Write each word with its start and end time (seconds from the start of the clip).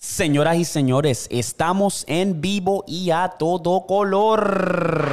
Señoras 0.00 0.56
y 0.56 0.64
señores, 0.64 1.26
estamos 1.28 2.04
en 2.06 2.40
vivo 2.40 2.84
y 2.86 3.10
a 3.10 3.34
todo 3.36 3.84
color. 3.84 5.12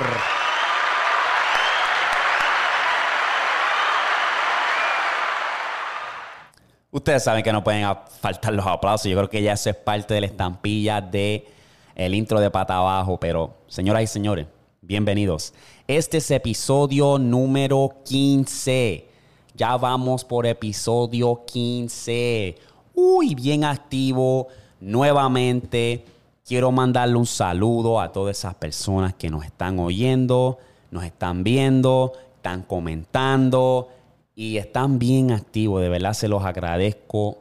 Ustedes 6.92 7.24
saben 7.24 7.44
que 7.44 7.52
no 7.52 7.64
pueden 7.64 7.84
faltar 8.22 8.54
los 8.54 8.68
aplausos. 8.68 9.10
Yo 9.10 9.18
creo 9.18 9.28
que 9.28 9.42
ya 9.42 9.54
eso 9.54 9.72
es 9.72 9.76
parte 9.76 10.14
de 10.14 10.22
la 10.22 10.28
estampilla 10.28 11.02
de 11.02 11.48
el 11.96 12.14
intro 12.14 12.40
de 12.40 12.52
pata 12.52 12.78
abajo. 12.78 13.20
Pero, 13.20 13.56
señoras 13.66 14.04
y 14.04 14.08
señores, 14.08 14.46
bienvenidos. 14.84 15.56
Este 15.88 16.18
es 16.18 16.30
episodio 16.30 17.18
número 17.18 17.90
15. 18.06 19.10
Ya 19.56 19.78
vamos 19.78 20.24
por 20.24 20.46
episodio 20.46 21.44
15. 21.44 22.56
Uy, 22.94 23.34
bien 23.34 23.64
activo 23.64 24.48
nuevamente 24.86 26.06
quiero 26.46 26.72
mandarle 26.72 27.16
un 27.16 27.26
saludo 27.26 28.00
a 28.00 28.12
todas 28.12 28.38
esas 28.38 28.54
personas 28.54 29.16
que 29.16 29.32
nos 29.32 29.44
están 29.44 29.80
oyendo, 29.80 30.60
nos 30.92 31.04
están 31.04 31.44
viendo, 31.44 32.14
están 32.36 32.62
comentando 32.62 33.90
y 34.36 34.58
están 34.58 35.00
bien 35.00 35.32
activos. 35.32 35.82
De 35.82 35.90
verdad 35.90 36.14
se 36.14 36.28
los 36.28 36.44
agradezco 36.44 37.40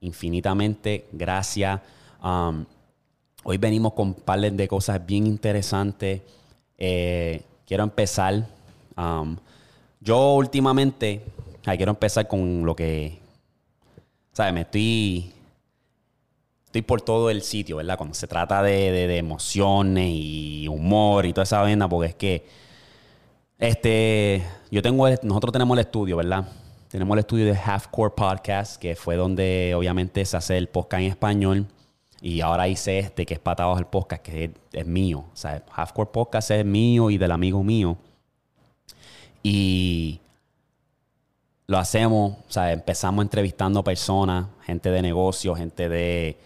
infinitamente. 0.00 1.06
Gracias. 1.10 1.80
Um, 2.22 2.64
hoy 3.42 3.58
venimos 3.58 3.92
con 3.94 4.08
un 4.08 4.14
par 4.14 4.40
de 4.40 4.68
cosas 4.68 5.04
bien 5.04 5.26
interesantes. 5.26 6.22
Eh, 6.78 7.42
quiero 7.66 7.82
empezar. 7.82 8.46
Um, 8.96 9.36
yo 10.00 10.34
últimamente, 10.34 11.24
quiero 11.64 11.90
empezar 11.90 12.28
con 12.28 12.64
lo 12.64 12.76
que, 12.76 13.18
¿sabes? 14.32 14.54
Me 14.54 14.60
estoy 14.60 15.34
estoy 16.74 16.82
por 16.82 17.02
todo 17.02 17.30
el 17.30 17.42
sitio, 17.42 17.76
¿verdad? 17.76 17.96
Cuando 17.96 18.16
se 18.16 18.26
trata 18.26 18.60
de, 18.60 19.16
emociones 19.16 20.10
y 20.10 20.66
humor 20.66 21.24
y 21.24 21.32
toda 21.32 21.44
esa 21.44 21.62
venda, 21.62 21.88
porque 21.88 22.08
es 22.08 22.14
que 22.16 22.46
este, 23.60 24.42
yo 24.72 24.82
tengo, 24.82 25.08
nosotros 25.22 25.52
tenemos 25.52 25.78
el 25.78 25.84
estudio, 25.84 26.16
¿verdad? 26.16 26.48
Tenemos 26.88 27.14
el 27.14 27.20
estudio 27.20 27.44
de 27.44 27.56
Halfcore 27.56 28.14
Podcast, 28.16 28.82
que 28.82 28.96
fue 28.96 29.14
donde 29.14 29.72
obviamente 29.76 30.24
se 30.24 30.36
hace 30.36 30.58
el 30.58 30.66
podcast 30.68 31.00
en 31.02 31.10
español. 31.10 31.66
Y 32.20 32.40
ahora 32.40 32.66
hice 32.66 32.98
este, 32.98 33.24
que 33.24 33.34
es 33.34 33.40
Patados 33.40 33.78
el 33.78 33.86
Podcast, 33.86 34.22
que 34.22 34.50
es, 34.72 34.84
mío. 34.86 35.26
O 35.32 35.36
sea, 35.36 35.62
Halfcore 35.76 36.10
Podcast 36.10 36.50
es 36.50 36.64
mío 36.64 37.08
y 37.08 37.18
del 37.18 37.30
amigo 37.30 37.62
mío. 37.62 37.96
Y 39.44 40.18
lo 41.68 41.78
hacemos, 41.78 42.32
o 42.32 42.50
sea, 42.50 42.72
empezamos 42.72 43.22
entrevistando 43.22 43.84
personas, 43.84 44.46
gente 44.66 44.90
de 44.90 45.02
negocio, 45.02 45.54
gente 45.54 45.88
de 45.88 46.36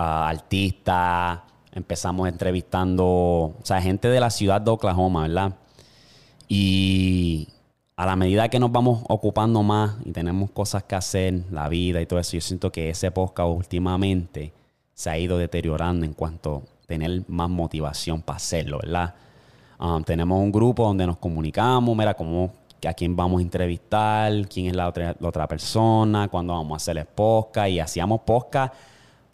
artistas, 0.00 1.40
empezamos 1.72 2.28
entrevistando, 2.28 3.06
o 3.06 3.60
sea, 3.62 3.80
gente 3.80 4.08
de 4.08 4.20
la 4.20 4.30
ciudad 4.30 4.60
de 4.60 4.70
Oklahoma, 4.70 5.22
¿verdad? 5.22 5.54
Y 6.48 7.48
a 7.96 8.06
la 8.06 8.16
medida 8.16 8.48
que 8.48 8.58
nos 8.58 8.72
vamos 8.72 9.02
ocupando 9.08 9.62
más 9.62 9.96
y 10.04 10.12
tenemos 10.12 10.50
cosas 10.50 10.84
que 10.84 10.94
hacer, 10.94 11.44
la 11.50 11.68
vida 11.68 12.00
y 12.00 12.06
todo 12.06 12.18
eso, 12.18 12.32
yo 12.32 12.40
siento 12.40 12.72
que 12.72 12.90
ese 12.90 13.10
podcast 13.10 13.50
últimamente 13.50 14.52
se 14.94 15.10
ha 15.10 15.18
ido 15.18 15.38
deteriorando 15.38 16.06
en 16.06 16.14
cuanto 16.14 16.62
a 16.84 16.86
tener 16.86 17.22
más 17.28 17.50
motivación 17.50 18.22
para 18.22 18.38
hacerlo, 18.38 18.78
¿verdad? 18.82 19.14
Um, 19.78 20.02
tenemos 20.02 20.38
un 20.40 20.50
grupo 20.50 20.84
donde 20.84 21.06
nos 21.06 21.18
comunicamos, 21.18 21.96
mira, 21.96 22.14
cómo, 22.14 22.52
a 22.86 22.94
quién 22.94 23.14
vamos 23.14 23.40
a 23.40 23.42
entrevistar, 23.42 24.32
quién 24.48 24.66
es 24.66 24.76
la 24.76 24.88
otra, 24.88 25.46
persona, 25.46 26.28
cuándo 26.28 26.54
vamos 26.54 26.72
a 26.72 26.76
hacer 26.76 26.98
el 26.98 27.06
podcast 27.06 27.68
y 27.68 27.80
hacíamos 27.80 28.22
podcast 28.22 28.74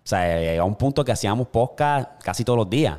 sea, 0.09 0.61
a 0.61 0.65
un 0.65 0.75
punto 0.77 1.05
que 1.05 1.13
hacíamos 1.13 1.49
podcast 1.49 2.23
casi 2.23 2.45
todos 2.45 2.59
los 2.59 2.71
días. 2.71 2.99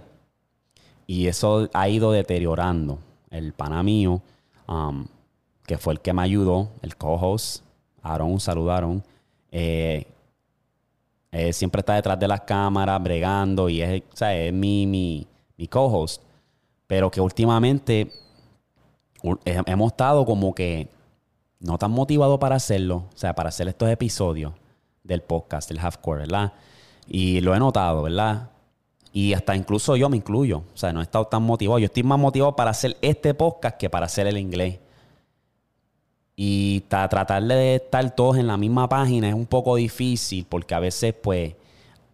Y 1.06 1.28
eso 1.28 1.70
ha 1.74 1.88
ido 1.88 2.12
deteriorando. 2.12 3.00
El 3.30 3.54
pana 3.54 3.84
mío, 3.84 4.22
um, 4.68 5.06
que 5.66 5.78
fue 5.78 5.94
el 5.94 6.02
que 6.02 6.14
me 6.14 6.22
ayudó, 6.22 6.70
el 6.82 6.96
co-host, 6.96 7.64
Aaron, 8.02 8.40
saludaron. 8.40 9.04
Eh, 9.52 10.06
siempre 11.52 11.80
está 11.82 11.96
detrás 11.96 12.20
de 12.20 12.28
las 12.28 12.42
cámaras, 12.42 13.02
bregando, 13.02 13.70
y 13.70 13.82
es, 13.82 14.02
o 14.12 14.16
sea, 14.16 14.36
es 14.36 14.54
mi, 14.54 14.88
mi, 14.88 15.28
mi 15.58 15.68
co-host. 15.68 16.24
Pero 16.88 17.12
que 17.12 17.22
últimamente 17.22 18.12
hemos 19.46 19.92
estado 19.92 20.26
como 20.26 20.54
que 20.54 20.90
no 21.60 21.78
tan 21.78 21.92
motivados 21.92 22.40
para 22.40 22.56
hacerlo, 22.56 23.06
o 23.14 23.18
sea, 23.18 23.34
para 23.36 23.50
hacer 23.50 23.68
estos 23.68 23.90
episodios 23.90 24.54
del 25.04 25.22
podcast, 25.22 25.70
del 25.70 25.80
Halfcore, 25.80 26.22
¿verdad? 26.22 26.54
Y 27.08 27.42
lo 27.42 27.56
he 27.56 27.60
notado, 27.60 28.04
¿verdad? 28.04 28.50
Y 29.14 29.34
hasta 29.34 29.56
incluso 29.56 29.96
yo 29.96 30.10
me 30.10 30.18
incluyo. 30.18 30.60
O 30.74 30.78
sea, 30.78 30.94
no 30.94 31.00
he 31.00 31.04
estado 31.04 31.26
tan 31.26 31.44
motivado. 31.44 31.80
Yo 31.80 31.86
estoy 31.86 32.04
más 32.04 32.20
motivado 32.20 32.56
para 32.56 32.72
hacer 32.72 32.98
este 33.02 33.34
podcast 33.34 33.78
que 33.78 33.90
para 33.90 34.06
hacer 34.06 34.28
el 34.28 34.38
inglés. 34.38 34.80
Y 36.36 36.82
tratar 36.82 37.44
de 37.44 37.76
estar 37.76 38.16
todos 38.16 38.38
en 38.38 38.46
la 38.46 38.58
misma 38.58 38.88
página 38.88 39.28
es 39.28 39.34
un 39.34 39.48
poco 39.48 39.76
difícil 39.76 40.46
porque 40.48 40.76
a 40.76 40.80
veces, 40.80 41.16
pues, 41.16 41.56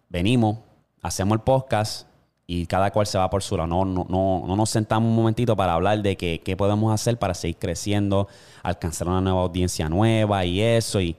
venimos, 0.08 0.58
hacemos 1.02 1.36
el 1.36 1.42
podcast 1.42 2.06
y 2.46 2.64
cada 2.66 2.90
cual 2.90 3.06
se 3.06 3.18
va 3.18 3.28
por 3.28 3.42
su 3.42 3.56
lado. 3.56 3.66
No, 3.66 3.84
no, 3.84 4.06
no, 4.08 4.44
no 4.46 4.56
nos 4.56 4.70
sentamos 4.70 5.10
un 5.10 5.16
momentito 5.16 5.54
para 5.56 5.74
hablar 5.74 6.00
de 6.00 6.16
qué, 6.16 6.40
qué 6.42 6.56
podemos 6.56 6.92
hacer 6.94 7.18
para 7.18 7.34
seguir 7.34 7.56
creciendo, 7.58 8.28
alcanzar 8.62 9.08
una 9.08 9.20
nueva 9.20 9.42
audiencia 9.42 9.90
nueva 9.90 10.44
y 10.46 10.62
eso. 10.62 11.02
Y 11.02 11.16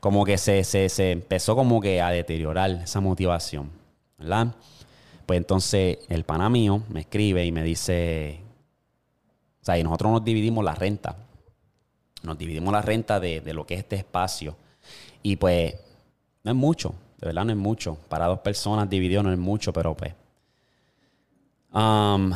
como 0.00 0.24
que 0.24 0.38
se, 0.38 0.64
se, 0.64 1.10
empezó 1.10 1.56
como 1.56 1.80
que 1.80 2.00
a 2.00 2.10
deteriorar 2.10 2.70
esa 2.70 3.00
motivación, 3.00 3.70
¿verdad? 4.18 4.54
Pues 5.26 5.38
entonces 5.38 5.98
el 6.08 6.24
pana 6.24 6.48
mío 6.48 6.82
me 6.88 7.00
escribe 7.00 7.44
y 7.44 7.52
me 7.52 7.62
dice, 7.62 8.40
o 9.60 9.64
sea, 9.64 9.78
y 9.78 9.82
nosotros 9.82 10.12
nos 10.12 10.24
dividimos 10.24 10.64
la 10.64 10.74
renta, 10.74 11.16
nos 12.22 12.38
dividimos 12.38 12.72
la 12.72 12.82
renta 12.82 13.20
de, 13.20 13.42
lo 13.52 13.66
que 13.66 13.74
es 13.74 13.80
este 13.80 13.96
espacio. 13.96 14.56
Y 15.22 15.36
pues 15.36 15.74
no 16.44 16.52
es 16.52 16.56
mucho, 16.56 16.94
de 17.18 17.26
verdad 17.26 17.44
no 17.44 17.52
es 17.52 17.58
mucho. 17.58 17.98
Para 18.08 18.26
dos 18.26 18.38
personas 18.38 18.88
dividido 18.88 19.22
no 19.22 19.32
es 19.32 19.38
mucho, 19.38 19.72
pero 19.72 19.94
pues... 19.96 20.14
Um, 21.72 22.32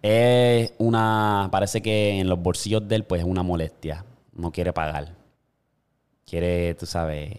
es 0.00 0.72
una, 0.78 1.48
parece 1.50 1.82
que 1.82 2.20
en 2.20 2.28
los 2.28 2.40
bolsillos 2.40 2.86
de 2.86 2.94
él 2.94 3.04
pues 3.04 3.22
es 3.22 3.26
una 3.26 3.42
molestia, 3.42 4.04
no 4.32 4.52
quiere 4.52 4.72
pagar 4.72 5.17
quiere, 6.28 6.74
tú 6.74 6.86
sabes, 6.86 7.32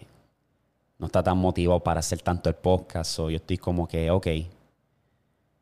no 0.98 1.06
está 1.06 1.22
tan 1.22 1.38
motivado 1.38 1.80
para 1.80 2.00
hacer 2.00 2.20
tanto 2.20 2.48
el 2.48 2.56
podcast. 2.56 3.18
O 3.20 3.30
yo 3.30 3.36
estoy 3.36 3.58
como 3.58 3.86
que, 3.86 4.10
ok, 4.10 4.26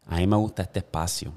a 0.07 0.17
mí 0.17 0.27
me 0.27 0.37
gusta 0.37 0.63
este 0.63 0.81
espacio. 0.81 1.33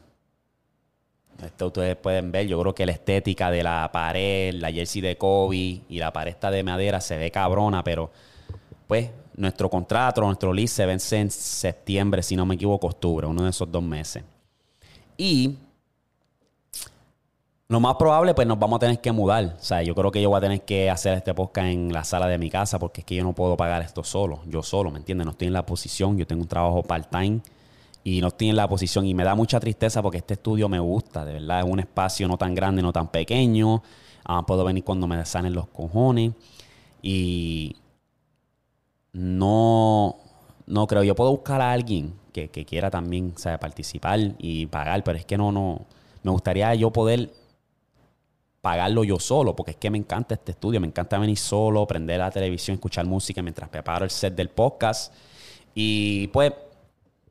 Esto 1.43 1.67
ustedes 1.67 1.95
pueden 1.95 2.31
ver, 2.31 2.45
yo 2.47 2.59
creo 2.61 2.75
que 2.75 2.85
la 2.85 2.91
estética 2.91 3.49
de 3.49 3.63
la 3.63 3.89
pared, 3.91 4.53
la 4.53 4.71
jersey 4.71 5.01
de 5.01 5.17
Kobe 5.17 5.81
y 5.89 5.97
la 5.97 6.13
pared 6.13 6.35
de 6.35 6.63
madera 6.63 7.01
se 7.01 7.17
ve 7.17 7.31
cabrona, 7.31 7.83
pero 7.83 8.11
pues 8.87 9.09
nuestro 9.35 9.67
contrato, 9.67 10.21
nuestro 10.21 10.53
lease 10.53 10.75
se 10.75 10.85
vence 10.85 11.19
en 11.19 11.31
septiembre, 11.31 12.21
si 12.21 12.35
no 12.35 12.45
me 12.45 12.55
equivoco, 12.55 12.87
octubre, 12.87 13.25
uno 13.25 13.43
de 13.43 13.49
esos 13.49 13.71
dos 13.71 13.81
meses. 13.81 14.23
Y 15.17 15.57
lo 17.71 17.79
más 17.79 17.95
probable, 17.95 18.33
pues 18.33 18.45
nos 18.45 18.59
vamos 18.59 18.75
a 18.75 18.79
tener 18.81 18.99
que 18.99 19.13
mudar. 19.13 19.55
O 19.57 19.63
sea, 19.63 19.81
yo 19.81 19.95
creo 19.95 20.11
que 20.11 20.21
yo 20.21 20.29
voy 20.29 20.39
a 20.39 20.41
tener 20.41 20.61
que 20.63 20.89
hacer 20.89 21.13
este 21.13 21.33
podcast 21.33 21.67
en 21.67 21.93
la 21.93 22.03
sala 22.03 22.27
de 22.27 22.37
mi 22.37 22.49
casa 22.49 22.77
porque 22.77 22.99
es 22.99 23.05
que 23.05 23.15
yo 23.15 23.23
no 23.23 23.31
puedo 23.31 23.55
pagar 23.55 23.81
esto 23.81 24.03
solo. 24.03 24.41
Yo 24.45 24.61
solo, 24.61 24.91
¿me 24.91 24.99
entiendes? 24.99 25.23
No 25.23 25.31
estoy 25.31 25.47
en 25.47 25.53
la 25.53 25.65
posición. 25.65 26.17
Yo 26.17 26.27
tengo 26.27 26.41
un 26.41 26.49
trabajo 26.49 26.83
part-time 26.83 27.39
y 28.03 28.19
no 28.19 28.27
estoy 28.27 28.49
en 28.49 28.57
la 28.57 28.67
posición. 28.67 29.05
Y 29.05 29.13
me 29.13 29.23
da 29.23 29.35
mucha 29.35 29.57
tristeza 29.61 30.01
porque 30.01 30.17
este 30.17 30.33
estudio 30.33 30.67
me 30.67 30.79
gusta, 30.79 31.23
de 31.23 31.31
verdad. 31.31 31.59
Es 31.59 31.65
un 31.65 31.79
espacio 31.79 32.27
no 32.27 32.37
tan 32.37 32.53
grande, 32.53 32.81
no 32.81 32.91
tan 32.91 33.07
pequeño. 33.07 33.81
Ah, 34.25 34.45
puedo 34.45 34.65
venir 34.65 34.83
cuando 34.83 35.07
me 35.07 35.25
salen 35.25 35.53
los 35.53 35.67
cojones. 35.69 36.33
Y 37.01 37.77
no, 39.13 40.17
no 40.65 40.87
creo. 40.87 41.03
Yo 41.03 41.15
puedo 41.15 41.31
buscar 41.31 41.61
a 41.61 41.71
alguien 41.71 42.15
que, 42.33 42.49
que 42.49 42.65
quiera 42.65 42.91
también 42.91 43.33
o 43.33 43.59
participar 43.59 44.19
y 44.39 44.65
pagar, 44.65 45.05
pero 45.05 45.17
es 45.17 45.25
que 45.25 45.37
no, 45.37 45.53
no. 45.53 45.85
Me 46.21 46.31
gustaría 46.31 46.75
yo 46.75 46.91
poder 46.91 47.31
pagarlo 48.61 49.03
yo 49.03 49.19
solo, 49.19 49.55
porque 49.55 49.71
es 49.71 49.77
que 49.77 49.89
me 49.89 49.97
encanta 49.97 50.35
este 50.35 50.51
estudio, 50.51 50.79
me 50.79 50.87
encanta 50.87 51.17
venir 51.17 51.37
solo, 51.37 51.85
prender 51.87 52.19
la 52.19 52.29
televisión, 52.29 52.75
escuchar 52.75 53.05
música 53.05 53.41
mientras 53.41 53.69
preparo 53.69 54.05
el 54.05 54.11
set 54.11 54.35
del 54.35 54.49
podcast. 54.49 55.13
Y 55.73 56.27
pues 56.27 56.53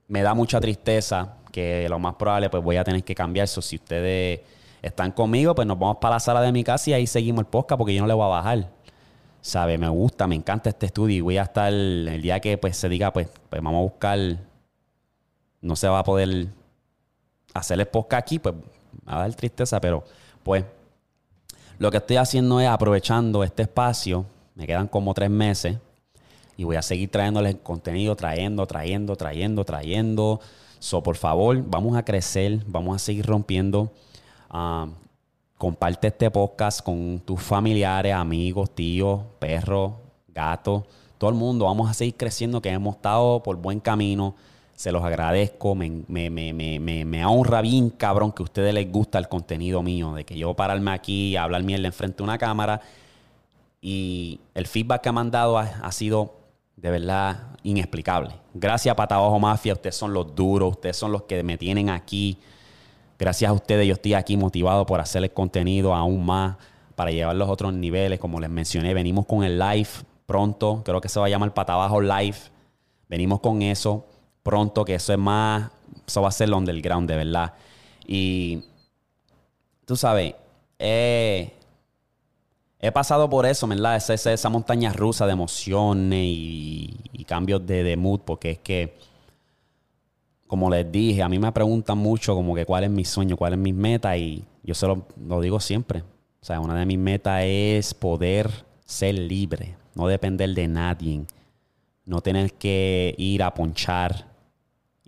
me 0.09 0.23
da 0.23 0.35
mucha 0.35 0.61
tristeza 0.61 1.37
que 1.53 1.88
lo 1.88 1.99
más 1.99 2.17
probable 2.17 2.50
pues 2.50 2.62
voy 2.62 2.77
a 2.77 2.85
tener 2.85 3.05
que 3.05 3.15
cambiar 3.15 3.44
eso. 3.44 3.62
Si 3.62 3.77
ustedes 3.77 4.41
están 4.82 5.12
conmigo, 5.12 5.55
pues 5.55 5.67
nos 5.69 5.79
vamos 5.79 5.99
para 6.00 6.17
la 6.17 6.21
sala 6.21 6.41
de 6.41 6.50
mi 6.53 6.65
casa 6.65 6.91
y 6.91 6.93
ahí 6.94 7.06
seguimos 7.06 7.41
el 7.41 7.47
podcast 7.47 7.79
porque 7.79 7.94
yo 7.94 8.00
no 8.00 8.09
le 8.09 8.15
voy 8.15 8.25
a 8.25 8.29
bajar. 8.29 8.71
¿Sabe? 9.41 9.79
Me 9.79 9.88
gusta, 9.88 10.26
me 10.26 10.35
encanta 10.35 10.69
este 10.69 10.87
estudio 10.87 11.17
y 11.17 11.21
voy 11.21 11.38
a 11.38 11.44
estar 11.44 11.73
el 11.73 12.21
día 12.21 12.41
que 12.41 12.59
pues 12.59 12.76
se 12.76 12.88
diga, 12.88 13.12
pues, 13.12 13.29
pues 13.49 13.62
vamos 13.62 13.79
a 13.79 13.83
buscar, 13.83 14.19
no 15.62 15.76
se 15.76 15.88
va 15.88 16.00
a 16.00 16.05
poder 16.05 16.49
hacer 17.55 17.81
el 17.81 17.87
podcast 17.87 18.23
aquí, 18.23 18.38
pues 18.38 18.55
me 18.55 19.12
va 19.12 19.19
a 19.19 19.21
dar 19.23 19.35
tristeza, 19.35 19.81
pero 19.81 20.05
pues 20.43 20.65
lo 21.81 21.91
que 21.91 21.97
estoy 21.97 22.19
haciendo 22.19 22.61
es 22.61 22.69
aprovechando 22.69 23.43
este 23.43 23.62
espacio, 23.62 24.27
me 24.55 24.67
quedan 24.67 24.87
como 24.87 25.15
tres 25.15 25.31
meses, 25.31 25.79
y 26.59 26.65
voy 26.65 26.77
a 26.77 26.82
seguir 26.82 27.11
trayéndoles 27.11 27.56
contenido, 27.62 28.15
trayendo, 28.15 28.67
trayendo, 28.67 29.17
trayendo, 29.17 29.65
trayendo. 29.65 30.41
So, 30.79 31.03
por 31.03 31.17
favor, 31.17 31.65
vamos 31.67 31.97
a 31.97 32.05
crecer, 32.05 32.61
vamos 32.67 32.97
a 32.97 32.99
seguir 32.99 33.25
rompiendo. 33.25 33.91
Ah, 34.50 34.88
comparte 35.56 36.09
este 36.09 36.31
podcast 36.31 36.82
con 36.82 37.19
tus 37.25 37.41
familiares, 37.41 38.12
amigos, 38.12 38.75
tíos, 38.75 39.23
perros, 39.38 39.93
gatos, 40.29 40.85
todo 41.17 41.31
el 41.31 41.37
mundo. 41.37 41.65
Vamos 41.65 41.88
a 41.88 41.94
seguir 41.94 42.15
creciendo, 42.15 42.61
que 42.61 42.69
hemos 42.69 42.97
estado 42.97 43.43
por 43.43 43.56
buen 43.56 43.81
camino. 43.81 44.35
Se 44.81 44.93
los 44.93 45.05
agradezco, 45.05 45.75
me, 45.75 46.05
me, 46.09 46.31
me, 46.31 47.05
me, 47.05 47.27
honra 47.27 47.61
bien, 47.61 47.91
cabrón, 47.91 48.32
que 48.32 48.43
a 48.43 48.44
ustedes 48.44 48.73
les 48.73 48.91
gusta 48.91 49.19
el 49.19 49.29
contenido 49.29 49.82
mío, 49.82 50.15
de 50.15 50.25
que 50.25 50.38
yo 50.38 50.55
pararme 50.55 50.91
aquí 50.93 51.37
a 51.37 51.43
hablar 51.43 51.62
mierda 51.65 51.87
enfrente 51.87 52.17
de 52.17 52.23
una 52.23 52.38
cámara. 52.38 52.81
Y 53.82 54.41
el 54.55 54.67
feedback 54.67 55.03
que 55.03 55.12
me 55.12 55.21
han 55.21 55.31
dado 55.31 55.59
ha, 55.59 55.93
sido 55.93 56.35
de 56.77 56.91
verdad 56.91 57.49
inexplicable. 57.62 58.31
Gracias, 58.55 58.94
Patabajo 58.94 59.38
Mafia. 59.38 59.75
Ustedes 59.75 59.97
son 59.97 60.15
los 60.15 60.35
duros, 60.35 60.71
ustedes 60.71 60.97
son 60.97 61.12
los 61.12 61.25
que 61.25 61.43
me 61.43 61.59
tienen 61.59 61.91
aquí. 61.91 62.38
Gracias 63.19 63.50
a 63.50 63.53
ustedes, 63.53 63.87
yo 63.87 63.93
estoy 63.93 64.15
aquí 64.15 64.38
motivado 64.38 64.87
por 64.87 64.99
hacer 64.99 65.23
el 65.23 65.31
contenido 65.31 65.94
aún 65.94 66.25
más 66.25 66.56
para 66.94 67.11
llevarlos 67.11 67.50
a 67.50 67.53
otros 67.53 67.75
niveles. 67.75 68.19
Como 68.19 68.41
les 68.41 68.49
mencioné, 68.49 68.94
venimos 68.94 69.26
con 69.26 69.44
el 69.44 69.59
live 69.59 69.91
pronto. 70.25 70.81
Creo 70.87 71.03
que 71.03 71.11
se 71.11 71.21
va 71.21 71.26
a 71.26 71.29
llamar 71.29 71.53
Patabajo 71.53 72.00
Live. 72.00 72.38
Venimos 73.11 73.41
con 73.41 73.61
eso 73.61 74.06
pronto, 74.42 74.84
que 74.84 74.94
eso 74.94 75.12
es 75.12 75.19
más, 75.19 75.70
eso 76.06 76.22
va 76.22 76.28
a 76.28 76.32
ser 76.32 76.48
el 76.48 76.54
underground, 76.54 77.08
de 77.08 77.16
verdad. 77.16 77.54
Y 78.06 78.64
tú 79.84 79.96
sabes, 79.96 80.34
he 80.78 81.52
pasado 82.92 83.28
por 83.28 83.46
eso, 83.46 83.66
¿verdad? 83.66 83.96
Esa, 83.96 84.32
esa, 84.32 84.48
montaña 84.48 84.92
rusa 84.92 85.26
de 85.26 85.32
emociones 85.32 86.25
y, 86.25 87.25
cambios 87.26 87.64
de, 87.64 87.84
de, 87.84 87.96
mood, 87.96 88.20
porque 88.25 88.52
es 88.52 88.58
que, 88.58 88.96
como 90.48 90.69
les 90.69 90.90
dije, 90.90 91.22
a 91.22 91.28
mí 91.28 91.38
me 91.38 91.52
preguntan 91.52 91.96
mucho 91.98 92.34
como 92.34 92.56
que 92.56 92.66
cuál 92.66 92.84
es 92.84 92.90
mi 92.90 93.04
sueño, 93.04 93.37
cuál 93.37 93.52
es 93.52 93.58
mi 93.58 93.72
meta, 93.72 94.16
y 94.16 94.44
yo 94.64 94.75
se 94.75 94.87
lo, 94.87 95.06
lo 95.28 95.40
digo 95.40 95.60
siempre. 95.60 96.02
O 96.42 96.44
sea, 96.44 96.58
una 96.58 96.75
de 96.75 96.87
mis 96.87 96.98
metas 96.98 97.42
es 97.44 97.94
poder 97.94 98.50
ser 98.84 99.14
libre, 99.14 99.76
no 99.94 100.08
depender 100.08 100.50
de 100.54 100.66
nadie, 100.66 101.25
no 102.04 102.20
tener 102.20 102.54
que 102.54 103.14
ir 103.19 103.42
a 103.44 103.54
ponchar 103.54 104.30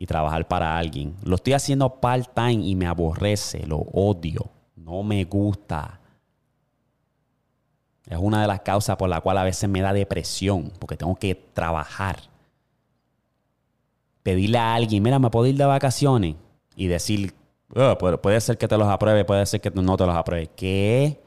y 0.03 0.07
trabajar 0.07 0.49
para 0.49 0.77
alguien. 0.77 1.15
Lo 1.23 1.37
estoy 1.37 1.53
haciendo 1.53 2.01
part-time 2.01 2.65
y 2.65 2.75
me 2.75 2.89
aborrece, 2.89 3.65
lo 3.69 3.77
odio, 3.79 4.51
no 4.75 5.05
me 5.05 5.23
gusta. 5.23 6.01
Es 8.09 8.19
una 8.19 8.41
de 8.41 8.49
las 8.49 8.63
causas 8.63 8.97
por 8.97 9.09
la 9.09 9.21
cual 9.21 9.39
a 9.39 9.45
veces 9.45 9.71
me 9.71 9.81
da 9.81 9.93
depresión, 9.93 10.73
porque 10.81 10.97
tengo 10.97 11.15
que 11.15 11.37
trabajar. 11.37 12.19
Pedirle 14.25 14.59
a 14.59 14.75
alguien, 14.75 15.05
mira, 15.05 15.21
¿me 15.21 15.31
puedo 15.31 15.47
ir 15.47 15.57
de 15.57 15.67
vacaciones? 15.67 16.35
Y 16.75 16.89
decir, 16.89 17.33
oh, 17.73 17.97
puede, 17.97 18.41
ser 18.41 18.59
que 18.59 18.67
te 18.67 18.77
los 18.77 18.89
apruebe, 18.89 19.25
puede 19.25 19.47
ser 19.47 19.61
que 19.61 19.71
no 19.71 19.97
te 19.97 20.05
los 20.05 20.17
apruebe. 20.17 20.49
¿Qué? 20.49 21.23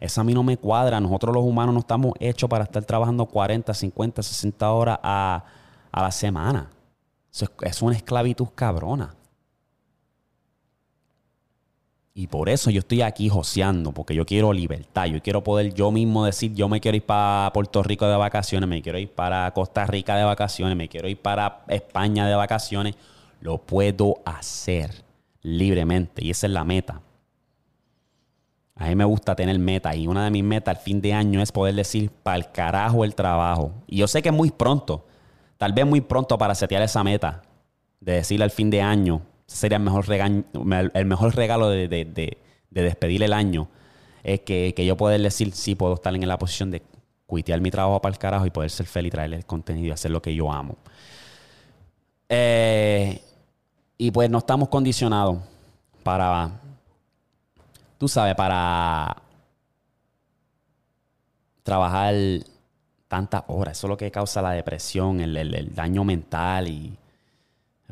Eso 0.00 0.22
a 0.22 0.24
mí 0.24 0.32
no 0.32 0.42
me 0.42 0.56
cuadra. 0.56 1.00
Nosotros 1.00 1.34
los 1.34 1.44
humanos 1.44 1.74
no 1.74 1.80
estamos 1.80 2.14
hechos 2.18 2.48
para 2.48 2.64
estar 2.64 2.82
trabajando 2.82 3.26
40, 3.26 3.74
50, 3.74 4.22
60 4.22 4.70
horas 4.72 4.98
a, 5.02 5.44
a 5.92 6.00
la 6.00 6.10
semana 6.10 6.70
es 7.62 7.82
una 7.82 7.96
esclavitud 7.96 8.48
cabrona. 8.54 9.14
Y 12.18 12.28
por 12.28 12.48
eso 12.48 12.70
yo 12.70 12.78
estoy 12.78 13.02
aquí 13.02 13.28
joseando, 13.28 13.92
porque 13.92 14.14
yo 14.14 14.24
quiero 14.24 14.50
libertad. 14.54 15.04
Yo 15.04 15.22
quiero 15.22 15.44
poder 15.44 15.74
yo 15.74 15.92
mismo 15.92 16.24
decir, 16.24 16.54
yo 16.54 16.66
me 16.66 16.80
quiero 16.80 16.96
ir 16.96 17.04
para 17.04 17.52
Puerto 17.52 17.82
Rico 17.82 18.08
de 18.08 18.16
vacaciones, 18.16 18.66
me 18.66 18.80
quiero 18.80 18.98
ir 18.98 19.10
para 19.10 19.50
Costa 19.52 19.84
Rica 19.84 20.16
de 20.16 20.24
vacaciones, 20.24 20.78
me 20.78 20.88
quiero 20.88 21.08
ir 21.08 21.20
para 21.20 21.64
España 21.68 22.26
de 22.26 22.34
vacaciones. 22.34 22.94
Lo 23.42 23.58
puedo 23.58 24.22
hacer 24.24 25.04
libremente 25.42 26.24
y 26.24 26.30
esa 26.30 26.46
es 26.46 26.54
la 26.54 26.64
meta. 26.64 27.02
A 28.76 28.88
mí 28.88 28.94
me 28.94 29.04
gusta 29.04 29.36
tener 29.36 29.58
meta 29.58 29.94
y 29.94 30.06
una 30.06 30.24
de 30.24 30.30
mis 30.30 30.42
metas 30.42 30.76
al 30.76 30.82
fin 30.82 31.02
de 31.02 31.12
año 31.12 31.42
es 31.42 31.52
poder 31.52 31.74
decir, 31.74 32.10
para 32.22 32.38
el 32.38 32.50
carajo 32.50 33.04
el 33.04 33.14
trabajo. 33.14 33.72
Y 33.86 33.98
yo 33.98 34.08
sé 34.08 34.22
que 34.22 34.30
es 34.30 34.34
muy 34.34 34.50
pronto. 34.50 35.04
Tal 35.58 35.72
vez 35.72 35.86
muy 35.86 36.00
pronto 36.00 36.36
para 36.36 36.54
setear 36.54 36.82
esa 36.82 37.02
meta 37.02 37.42
de 38.00 38.12
decirle 38.12 38.44
al 38.44 38.50
fin 38.50 38.70
de 38.70 38.82
año, 38.82 39.22
sería 39.46 39.78
el 39.78 39.84
mejor, 39.84 40.04
el 40.10 41.06
mejor 41.06 41.34
regalo 41.34 41.70
de, 41.70 42.36
despedir 42.70 43.22
el 43.22 43.32
año, 43.32 43.68
es 44.22 44.40
que, 44.40 44.74
yo 44.84 44.96
poder 44.96 45.20
decir, 45.22 45.52
sí, 45.52 45.74
puedo 45.74 45.94
estar 45.94 46.14
en 46.14 46.26
la 46.26 46.38
posición 46.38 46.70
de 46.70 46.82
cuitear 47.26 47.60
mi 47.60 47.70
trabajo 47.70 48.00
para 48.00 48.12
el 48.12 48.18
carajo 48.18 48.46
y 48.46 48.50
poder 48.50 48.70
ser 48.70 48.86
feliz 48.86 49.12
traerle 49.12 49.36
el 49.36 49.46
contenido 49.46 49.88
y 49.88 49.90
hacer 49.90 50.10
lo 50.10 50.20
que 50.20 50.34
yo 50.34 50.52
amo. 50.52 50.76
Eh, 52.28 53.20
y 53.98 54.10
pues 54.10 54.28
no 54.28 54.38
estamos 54.38 54.68
condicionados 54.68 55.38
para, 56.02 56.50
tú 57.98 58.08
sabes, 58.08 58.34
para 58.34 59.22
trabajar 61.62 62.14
tantas 63.16 63.44
horas. 63.48 63.78
Eso 63.78 63.86
es 63.86 63.90
lo 63.90 63.96
que 63.96 64.10
causa 64.10 64.42
la 64.42 64.50
depresión, 64.50 65.20
el, 65.20 65.74
daño 65.74 66.04
mental 66.04 66.68
y 66.68 66.94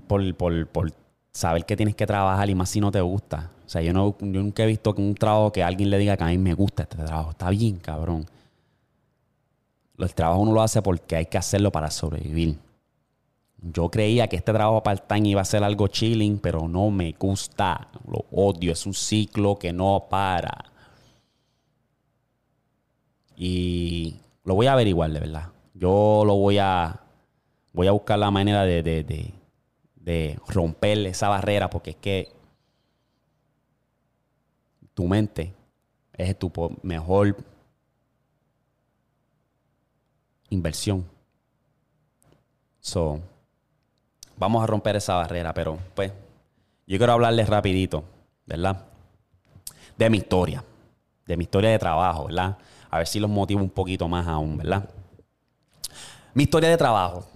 por, 0.06 0.36
por, 0.36 0.92
saber 1.32 1.64
que 1.64 1.76
tienes 1.76 1.96
que 1.96 2.06
trabajar 2.06 2.48
y 2.50 2.54
más 2.54 2.68
si 2.68 2.80
no 2.80 2.92
te 2.92 3.00
gusta. 3.00 3.50
O 3.66 3.68
sea, 3.68 3.80
yo, 3.80 3.94
no, 3.94 4.14
yo 4.20 4.42
nunca 4.42 4.62
he 4.62 4.66
visto 4.66 4.94
un 4.98 5.14
trabajo 5.14 5.50
que 5.50 5.62
alguien 5.62 5.88
le 5.88 5.98
diga 5.98 6.16
que 6.16 6.24
a 6.24 6.26
mí 6.26 6.36
me 6.36 6.52
gusta 6.52 6.82
este 6.82 6.96
trabajo. 6.96 7.30
Está 7.30 7.48
bien, 7.48 7.76
cabrón. 7.78 8.26
El 9.98 10.14
trabajo 10.14 10.42
uno 10.42 10.52
lo 10.52 10.60
hace 10.60 10.82
porque 10.82 11.16
hay 11.16 11.26
que 11.26 11.38
hacerlo 11.38 11.72
para 11.72 11.90
sobrevivir. 11.90 12.58
Yo 13.62 13.90
creía 13.90 14.28
que 14.28 14.36
este 14.36 14.52
trabajo 14.52 14.82
part-time 14.82 15.28
iba 15.30 15.40
a 15.40 15.46
ser 15.46 15.64
algo 15.64 15.88
chilling, 15.88 16.38
pero 16.38 16.68
no 16.68 16.90
me 16.90 17.12
gusta. 17.18 17.88
Lo 18.06 18.26
odio. 18.30 18.72
Es 18.72 18.84
un 18.84 18.92
ciclo 18.92 19.58
que 19.58 19.72
no 19.72 20.06
para. 20.10 20.66
Y 23.36 24.20
lo 24.44 24.54
voy 24.54 24.66
a 24.66 24.74
averiguar, 24.74 25.10
de 25.10 25.20
verdad. 25.20 25.48
Yo 25.74 26.22
lo 26.24 26.36
voy 26.36 26.58
a. 26.58 27.00
Voy 27.72 27.88
a 27.88 27.92
buscar 27.92 28.18
la 28.18 28.30
manera 28.30 28.62
de, 28.62 28.82
de, 28.82 29.34
de, 29.96 30.38
romper 30.46 30.98
esa 31.06 31.28
barrera, 31.28 31.68
porque 31.68 31.90
es 31.90 31.96
que 31.96 32.32
tu 34.94 35.08
mente 35.08 35.52
es 36.12 36.38
tu 36.38 36.52
mejor 36.82 37.36
inversión. 40.50 41.04
So, 42.78 43.18
vamos 44.36 44.62
a 44.62 44.66
romper 44.68 44.94
esa 44.94 45.14
barrera, 45.16 45.52
pero 45.52 45.78
pues 45.96 46.12
yo 46.86 46.98
quiero 46.98 47.14
hablarles 47.14 47.48
rapidito, 47.48 48.04
¿verdad? 48.46 48.84
De 49.96 50.10
mi 50.10 50.18
historia, 50.18 50.62
de 51.26 51.36
mi 51.36 51.44
historia 51.44 51.70
de 51.70 51.78
trabajo, 51.80 52.26
¿verdad? 52.26 52.56
A 52.94 52.98
ver 52.98 53.08
si 53.08 53.18
los 53.18 53.28
motivo 53.28 53.60
un 53.60 53.70
poquito 53.70 54.06
más 54.06 54.24
aún, 54.28 54.56
¿verdad? 54.56 54.88
Mi 56.32 56.44
historia 56.44 56.68
de 56.68 56.76
trabajo. 56.76 57.26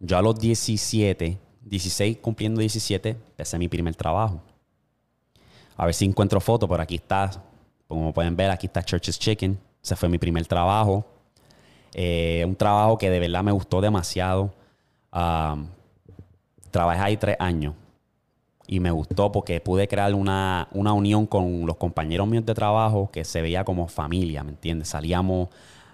Yo 0.00 0.16
a 0.16 0.22
los 0.22 0.38
17, 0.38 1.38
16 1.60 2.16
cumpliendo 2.22 2.60
17, 2.60 3.10
empecé 3.10 3.58
mi 3.58 3.68
primer 3.68 3.94
trabajo. 3.94 4.40
A 5.76 5.84
ver 5.84 5.94
si 5.94 6.06
encuentro 6.06 6.40
foto, 6.40 6.66
pero 6.66 6.82
aquí 6.82 6.94
está, 6.94 7.30
como 7.86 8.14
pueden 8.14 8.34
ver, 8.34 8.50
aquí 8.50 8.66
está 8.66 8.82
Church's 8.82 9.18
Chicken. 9.18 9.58
Ese 9.82 9.94
fue 9.94 10.08
mi 10.08 10.16
primer 10.16 10.46
trabajo. 10.46 11.04
Eh, 11.92 12.42
un 12.48 12.56
trabajo 12.56 12.96
que 12.96 13.10
de 13.10 13.20
verdad 13.20 13.42
me 13.42 13.52
gustó 13.52 13.82
demasiado. 13.82 14.54
trabajé 16.70 17.02
ahí 17.02 17.18
tres 17.18 17.36
años 17.38 17.74
y 18.66 18.80
me 18.80 18.90
gustó 18.90 19.30
porque 19.30 19.60
pude 19.60 19.86
crear 19.88 20.14
una, 20.14 20.68
unión 20.72 21.26
con 21.26 21.66
los 21.66 21.76
compañeros 21.76 22.26
míos 22.26 22.44
de 22.44 22.54
trabajo 22.54 23.10
que 23.12 23.24
se 23.24 23.40
veía 23.40 23.64
como 23.64 23.86
familia, 23.88 24.42
¿me 24.42 24.50
entiendes? 24.50 24.88
Salíamos, 24.88 25.48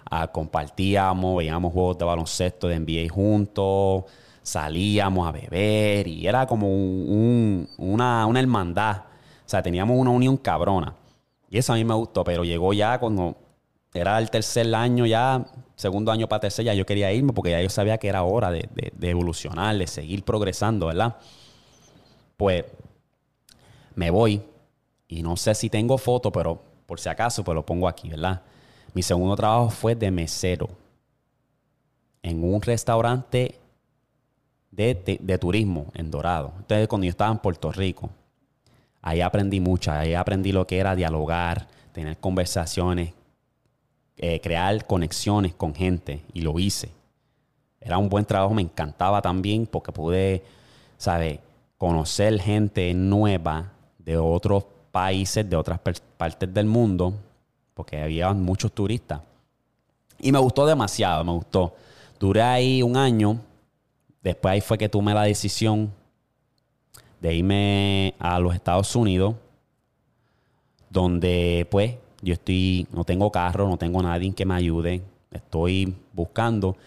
a, 0.09 0.27
compartíamos, 0.27 1.37
veíamos 1.37 1.71
juegos 1.71 1.97
de 1.99 2.05
baloncesto 2.05 2.67
de 2.67 2.79
NBA 2.79 3.13
juntos, 3.13 4.05
salíamos 4.41 5.27
a 5.27 5.31
beber 5.31 6.07
y 6.07 6.27
era 6.27 6.47
como 6.47 6.67
una, 6.67 8.25
una 8.25 8.39
hermandad. 8.39 9.03
O 9.45 9.49
sea, 9.53 9.61
teníamos 9.61 9.97
una 9.97 10.09
unión 10.09 10.37
cabrona. 10.37 10.95
Y 11.49 11.57
eso 11.59 11.73
a 11.73 11.75
mí 11.75 11.83
me 11.83 11.93
gustó, 11.93 12.23
pero 12.23 12.43
llegó 12.43 12.73
ya 12.73 12.99
cuando 12.99 13.37
era 13.93 14.17
el 14.17 14.31
tercer 14.31 14.73
año 14.73 15.05
ya, 15.05 15.45
segundo 15.75 16.11
año 16.11 16.27
para 16.27 16.39
tercer, 16.39 16.65
ya 16.65 16.73
yo 16.73 16.85
quería 16.87 17.11
irme 17.11 17.33
porque 17.33 17.51
ya 17.51 17.61
yo 17.61 17.69
sabía 17.69 17.99
que 17.99 18.07
era 18.07 18.23
hora 18.23 18.49
de, 18.49 18.67
de 18.91 19.09
evolucionar, 19.09 19.77
de 19.77 19.85
seguir 19.85 20.23
progresando, 20.23 20.87
¿verdad? 20.87 21.17
Pues 22.37 22.65
me 23.95 24.09
voy 24.09 24.41
y 25.07 25.21
no 25.21 25.37
sé 25.37 25.55
si 25.55 25.69
tengo 25.69 25.97
foto, 25.97 26.31
pero 26.31 26.61
por 26.85 26.99
si 26.99 27.09
acaso, 27.09 27.43
pues 27.43 27.55
lo 27.55 27.65
pongo 27.65 27.87
aquí, 27.87 28.09
¿verdad? 28.09 28.41
Mi 28.93 29.01
segundo 29.01 29.35
trabajo 29.35 29.69
fue 29.69 29.95
de 29.95 30.11
mesero 30.11 30.69
en 32.21 32.43
un 32.43 32.61
restaurante 32.61 33.59
de, 34.71 35.37
turismo 35.39 35.87
en 35.93 36.09
Dorado. 36.09 36.53
Entonces, 36.57 36.87
cuando 36.87 37.05
yo 37.05 37.11
estaba 37.11 37.31
en 37.31 37.39
Puerto 37.39 37.71
Rico, 37.71 38.09
ahí 39.01 39.21
aprendí 39.21 39.59
mucho, 39.59 39.91
ahí 39.91 40.13
aprendí 40.13 40.51
lo 40.51 40.65
que 40.65 40.79
era 40.79 40.95
dialogar, 40.95 41.67
tener 41.91 42.17
conversaciones, 42.17 43.13
eh, 44.17 44.39
crear 44.41 44.85
conexiones 44.85 45.53
con 45.53 45.75
gente 45.75 46.23
y 46.33 46.41
lo 46.41 46.57
hice. 46.59 46.89
Era 47.79 47.97
un 47.97 48.09
buen 48.09 48.25
trabajo, 48.25 48.53
me 48.53 48.61
encantaba 48.61 49.21
también 49.21 49.67
porque 49.67 49.91
pude, 49.91 50.43
¿sabes? 50.97 51.39
Conocer 51.83 52.39
gente 52.39 52.93
nueva 52.93 53.73
de 53.97 54.15
otros 54.15 54.63
países, 54.89 55.49
de 55.49 55.57
otras 55.57 55.81
partes 56.15 56.53
del 56.53 56.65
mundo, 56.65 57.13
porque 57.73 58.01
había 58.01 58.31
muchos 58.31 58.71
turistas. 58.71 59.19
Y 60.17 60.31
me 60.31 60.39
gustó 60.39 60.65
demasiado, 60.65 61.25
me 61.25 61.33
gustó. 61.33 61.75
Duré 62.17 62.41
ahí 62.41 62.81
un 62.81 62.95
año. 62.95 63.37
Después 64.21 64.53
ahí 64.53 64.61
fue 64.61 64.77
que 64.77 64.87
tomé 64.87 65.13
la 65.13 65.23
decisión 65.23 65.91
de 67.19 67.35
irme 67.35 68.13
a 68.17 68.39
los 68.39 68.55
Estados 68.55 68.95
Unidos, 68.95 69.35
donde 70.89 71.67
pues 71.69 71.95
yo 72.21 72.31
estoy, 72.31 72.87
no 72.93 73.03
tengo 73.03 73.29
carro, 73.29 73.67
no 73.67 73.75
tengo 73.75 74.01
nadie 74.01 74.33
que 74.33 74.45
me 74.45 74.53
ayude, 74.53 75.01
estoy 75.31 75.93
buscando 76.13 76.77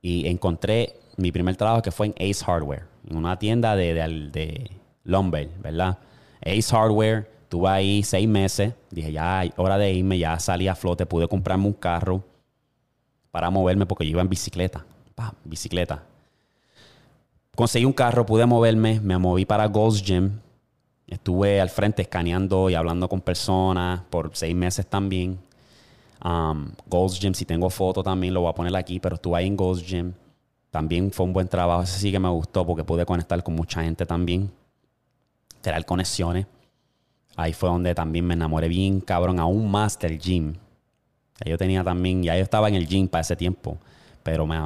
y 0.00 0.28
encontré 0.28 0.94
mi 1.16 1.32
primer 1.32 1.56
trabajo 1.56 1.82
que 1.82 1.90
fue 1.90 2.06
en 2.06 2.14
Ace 2.30 2.44
Hardware, 2.44 2.84
una 3.10 3.38
tienda 3.38 3.76
de, 3.76 3.94
de, 3.94 4.30
de 4.30 4.70
lumber, 5.04 5.48
¿verdad? 5.60 5.98
Ace 6.40 6.74
Hardware, 6.74 7.30
tuve 7.48 7.68
ahí 7.68 8.02
seis 8.02 8.28
meses, 8.28 8.74
dije 8.90 9.12
ya, 9.12 9.42
hora 9.56 9.78
de 9.78 9.92
irme, 9.92 10.18
ya 10.18 10.38
salí 10.38 10.68
a 10.68 10.74
flote, 10.74 11.06
pude 11.06 11.28
comprarme 11.28 11.66
un 11.66 11.72
carro 11.72 12.24
para 13.30 13.50
moverme 13.50 13.86
porque 13.86 14.04
yo 14.04 14.10
iba 14.12 14.22
en 14.22 14.28
bicicleta, 14.28 14.84
pa, 15.14 15.34
bicicleta 15.44 16.02
conseguí 17.58 17.84
un 17.84 17.92
carro, 17.92 18.24
pude 18.24 18.46
moverme, 18.46 19.00
me 19.00 19.18
moví 19.18 19.44
para 19.44 19.66
Gold's 19.66 20.00
Gym. 20.00 20.38
Estuve 21.08 21.60
al 21.60 21.68
frente 21.68 22.02
escaneando 22.02 22.70
y 22.70 22.76
hablando 22.76 23.08
con 23.08 23.20
personas 23.20 24.00
por 24.10 24.30
seis 24.34 24.54
meses 24.54 24.86
también. 24.86 25.40
Um, 26.24 26.70
Gold's 26.86 27.18
Gym, 27.18 27.34
si 27.34 27.44
tengo 27.44 27.68
foto 27.68 28.04
también 28.04 28.32
lo 28.32 28.42
voy 28.42 28.50
a 28.50 28.54
poner 28.54 28.76
aquí, 28.76 29.00
pero 29.00 29.16
estuve 29.16 29.38
ahí 29.38 29.48
en 29.48 29.56
Gold's 29.56 29.84
Gym. 29.84 30.12
También 30.70 31.10
fue 31.10 31.26
un 31.26 31.32
buen 31.32 31.48
trabajo. 31.48 31.82
Ese 31.82 31.98
sí 31.98 32.12
que 32.12 32.18
me 32.18 32.28
gustó 32.28 32.66
porque 32.66 32.84
pude 32.84 33.06
conectar 33.06 33.42
con 33.42 33.54
mucha 33.54 33.82
gente 33.82 34.06
también. 34.06 34.50
Crear 35.62 35.84
conexiones. 35.84 36.46
Ahí 37.36 37.52
fue 37.52 37.68
donde 37.68 37.94
también 37.94 38.26
me 38.26 38.34
enamoré 38.34 38.68
bien, 38.68 39.00
cabrón, 39.00 39.38
aún 39.38 39.70
más 39.70 39.98
del 39.98 40.18
gym. 40.18 40.54
Yo 41.44 41.56
tenía 41.56 41.84
también, 41.84 42.22
ya 42.22 42.36
yo 42.36 42.42
estaba 42.42 42.68
en 42.68 42.74
el 42.74 42.88
gym 42.88 43.06
para 43.06 43.20
ese 43.20 43.36
tiempo, 43.36 43.78
pero 44.24 44.44
me, 44.44 44.58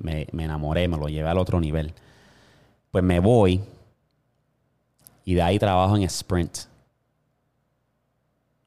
me 0.00 0.44
enamoré, 0.44 0.88
me 0.88 0.96
lo 0.96 1.08
llevé 1.08 1.28
al 1.28 1.38
otro 1.38 1.60
nivel. 1.60 1.94
Pues 2.90 3.04
me 3.04 3.20
voy 3.20 3.60
y 5.28 5.34
de 5.34 5.42
ahí 5.42 5.58
trabajo 5.58 5.94
en 5.94 6.04
sprint. 6.04 6.56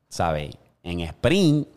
¿Sabes? 0.09 0.55
En 0.83 1.00
sprint 1.00 1.67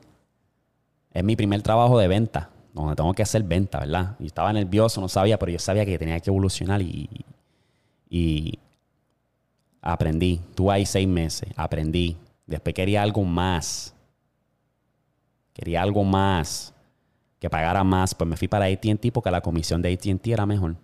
es 1.11 1.25
mi 1.25 1.37
primer 1.37 1.63
trabajo 1.63 1.99
de 1.99 2.07
venta, 2.07 2.51
donde 2.75 2.97
tengo 2.97 3.15
que 3.15 3.23
hacer 3.23 3.43
venta, 3.43 3.79
¿verdad? 3.79 4.17
Y 4.19 4.27
estaba 4.27 4.53
nervioso, 4.53 5.01
no 5.01 5.09
sabía, 5.09 5.39
pero 5.39 5.53
yo 5.53 5.59
sabía 5.59 5.87
que 5.87 5.99
tenía 5.99 6.21
que 6.21 6.29
evolucionar 6.29 6.83
y, 6.83 7.09
y 8.11 8.59
aprendí. 9.81 10.41
Tuve 10.55 10.75
ahí 10.75 10.87
seis 10.87 11.09
meses, 11.09 11.49
aprendí. 11.57 12.17
Después 12.47 12.75
quería 12.75 13.03
algo 13.03 13.25
más. 13.25 13.95
Quería 15.55 15.81
algo 15.81 16.05
más. 16.05 16.75
Que 17.39 17.49
pagara 17.49 17.83
más. 17.85 18.15
Pues 18.15 18.29
me 18.29 18.37
fui 18.37 18.49
para 18.49 18.67
ATT 18.67 19.13
porque 19.13 19.31
la 19.31 19.41
comisión 19.41 19.81
de 19.81 19.95
ATT 19.95 20.27
era 20.27 20.45
mejor 20.45 20.77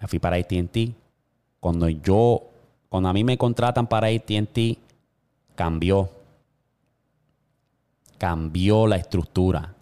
me 0.00 0.08
fui 0.08 0.18
para 0.18 0.36
ATT. 0.36 0.94
Cuando 1.60 1.88
yo, 1.88 2.42
cuando 2.88 3.08
a 3.08 3.12
mí 3.12 3.22
me 3.22 3.36
contratan 3.36 3.86
para 3.86 4.08
ATT, 4.08 4.78
cambió. 5.54 6.08
Cambió 8.20 8.86
la 8.86 8.96
estructura 8.96 9.74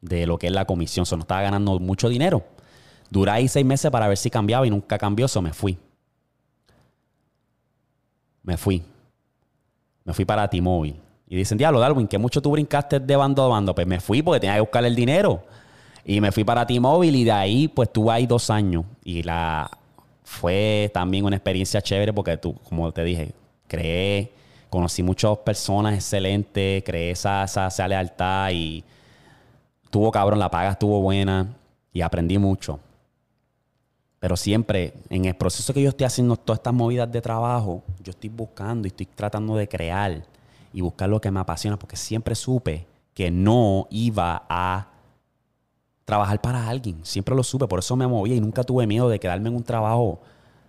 de 0.00 0.26
lo 0.26 0.36
que 0.36 0.48
es 0.48 0.52
la 0.52 0.64
comisión. 0.64 1.06
O 1.08 1.16
no 1.16 1.22
estaba 1.22 1.42
ganando 1.42 1.78
mucho 1.78 2.08
dinero. 2.08 2.42
Duré 3.08 3.30
ahí 3.30 3.46
seis 3.46 3.64
meses 3.64 3.88
para 3.92 4.08
ver 4.08 4.16
si 4.16 4.30
cambiaba 4.30 4.66
y 4.66 4.70
nunca 4.70 4.98
cambió. 4.98 5.26
Eso 5.26 5.40
me 5.40 5.52
fui. 5.52 5.78
Me 8.42 8.56
fui. 8.56 8.82
Me 10.04 10.12
fui 10.12 10.24
para 10.24 10.50
T-Mobile. 10.50 10.96
Y 11.28 11.36
dicen, 11.36 11.56
diablo, 11.56 11.78
Darwin, 11.78 12.08
que 12.08 12.18
mucho 12.18 12.42
tú 12.42 12.50
brincaste 12.50 12.98
de 12.98 13.14
bando 13.14 13.44
a 13.44 13.46
bando. 13.46 13.76
Pues 13.76 13.86
me 13.86 14.00
fui 14.00 14.22
porque 14.22 14.40
tenía 14.40 14.56
que 14.56 14.62
buscar 14.62 14.84
el 14.84 14.96
dinero. 14.96 15.44
Y 16.04 16.20
me 16.20 16.32
fui 16.32 16.42
para 16.42 16.66
T-Mobile 16.66 17.16
y 17.16 17.22
de 17.22 17.32
ahí 17.32 17.68
pues 17.68 17.90
estuve 17.90 18.10
ahí 18.12 18.26
dos 18.26 18.50
años. 18.50 18.84
Y 19.04 19.22
la 19.22 19.70
fue 20.24 20.90
también 20.92 21.24
una 21.24 21.36
experiencia 21.36 21.80
chévere 21.80 22.12
porque 22.12 22.36
tú, 22.38 22.54
como 22.68 22.90
te 22.90 23.04
dije, 23.04 23.32
creé, 23.68 24.32
conocí 24.70 25.02
muchas 25.02 25.36
personas 25.38 25.94
excelentes, 25.94 26.82
creé 26.84 27.10
esa, 27.10 27.44
esa, 27.44 27.88
lealtad 27.88 28.50
y 28.52 28.84
tuvo 29.90 30.10
cabrón, 30.10 30.38
la 30.38 30.50
paga 30.50 30.70
estuvo 30.70 31.00
buena 31.02 31.56
y 31.92 32.00
aprendí 32.00 32.38
mucho. 32.38 32.78
Pero 34.20 34.36
siempre 34.36 34.94
en 35.08 35.24
el 35.24 35.34
proceso 35.34 35.74
que 35.74 35.82
yo 35.82 35.88
estoy 35.90 36.06
haciendo 36.06 36.36
todas 36.36 36.60
estas 36.60 36.74
movidas 36.74 37.10
de 37.10 37.20
trabajo, 37.20 37.82
yo 38.02 38.10
estoy 38.10 38.30
buscando 38.30 38.86
y 38.86 38.90
estoy 38.90 39.06
tratando 39.06 39.56
de 39.56 39.68
crear 39.68 40.22
y 40.72 40.80
buscar 40.80 41.08
lo 41.08 41.20
que 41.20 41.30
me 41.30 41.40
apasiona 41.40 41.76
porque 41.76 41.96
siempre 41.96 42.34
supe 42.34 42.86
que 43.12 43.30
no 43.30 43.88
iba 43.90 44.44
a 44.48 44.88
trabajar 46.04 46.40
para 46.40 46.68
alguien. 46.68 47.04
Siempre 47.04 47.34
lo 47.34 47.42
supe, 47.42 47.66
por 47.66 47.80
eso 47.80 47.96
me 47.96 48.06
movía 48.06 48.36
y 48.36 48.40
nunca 48.40 48.62
tuve 48.62 48.86
miedo 48.86 49.08
de 49.08 49.18
quedarme 49.18 49.48
en 49.48 49.56
un 49.56 49.64
trabajo 49.64 50.20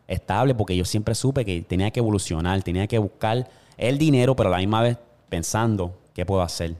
estable, 0.08 0.55
porque 0.55 0.75
yo 0.75 0.86
siempre 0.86 1.13
supe 1.13 1.46
que 1.46 1.62
tenía 1.62 1.91
que 1.91 2.00
evolucionar, 2.00 2.62
tenía 2.63 2.88
que 2.88 2.98
buscar 2.98 3.48
el 3.81 3.97
dinero, 3.97 4.35
pero 4.35 4.50
a 4.50 4.51
la 4.51 4.57
misma 4.59 4.81
vez 4.81 4.97
pensando 5.27 5.97
qué 6.13 6.25
puedo 6.25 6.41
hacer 6.41 6.75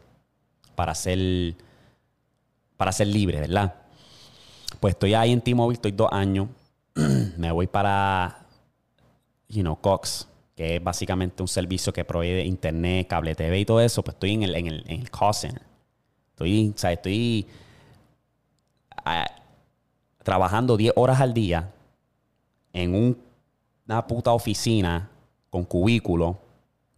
para 0.76 0.94
ser, 0.96 1.56
para 2.78 2.92
ser 2.92 3.08
libre, 3.08 3.40
¿verdad? 3.40 3.74
Pues 4.80 4.94
estoy 4.94 5.16
ahí 5.16 5.32
en 5.32 5.42
T-Mobile, 5.42 5.76
estoy 5.76 5.92
dos 5.92 6.10
años. 6.12 6.48
me 7.38 7.52
voy 7.52 7.68
para, 7.68 8.46
you 9.50 9.62
know, 9.62 9.76
Cox, 9.76 10.28
que 10.56 10.78
es 10.78 10.84
básicamente 10.84 11.42
un 11.42 11.48
servicio 11.48 11.92
que 11.92 12.06
provee 12.06 12.42
internet, 12.42 13.08
cable 13.08 13.36
TV 13.36 13.60
y 13.60 13.66
todo 13.66 13.82
eso. 13.82 14.04
Pues 14.04 14.16
estoy 14.16 14.34
en 14.34 14.44
el, 14.44 14.56
en 14.56 14.68
el, 14.68 14.84
en 14.88 15.02
el. 15.02 15.10
Estoy, 16.32 16.74
o 16.76 16.78
sea, 16.78 16.92
estoy 16.92 17.48
trabajando 20.24 20.78
10 20.78 20.94
horas 20.96 21.20
al 21.20 21.34
día 21.34 21.72
en 22.74 23.16
una 23.88 24.08
puta 24.08 24.32
oficina 24.34 25.10
con 25.50 25.66
cubículo, 25.66 26.38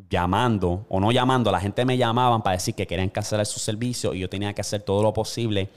llamando 0.09 0.85
o 0.89 0.99
no 0.99 1.11
llamando, 1.11 1.51
la 1.51 1.59
gente 1.59 1.85
me 1.85 1.97
llamaban 1.97 2.41
para 2.41 2.55
decir 2.55 2.75
que 2.75 2.87
querían 2.87 3.09
cancelar 3.09 3.45
su 3.45 3.59
servicio 3.59 4.13
y 4.13 4.19
yo 4.19 4.29
tenía 4.29 4.53
que 4.53 4.61
hacer 4.61 4.81
todo 4.81 5.01
lo 5.01 5.13
posible 5.13 5.69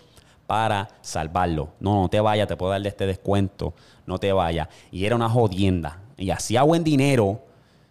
para 0.46 0.88
salvarlo. 1.00 1.70
No, 1.80 2.02
no 2.02 2.08
te 2.08 2.20
vayas, 2.20 2.48
te 2.48 2.56
puedo 2.56 2.72
darle 2.72 2.88
este 2.88 3.06
descuento, 3.06 3.74
no 4.06 4.18
te 4.18 4.32
vayas. 4.32 4.68
Y 4.90 5.04
era 5.04 5.16
una 5.16 5.28
jodienda. 5.28 6.00
Y 6.16 6.30
hacía 6.30 6.62
buen 6.62 6.84
dinero 6.84 7.40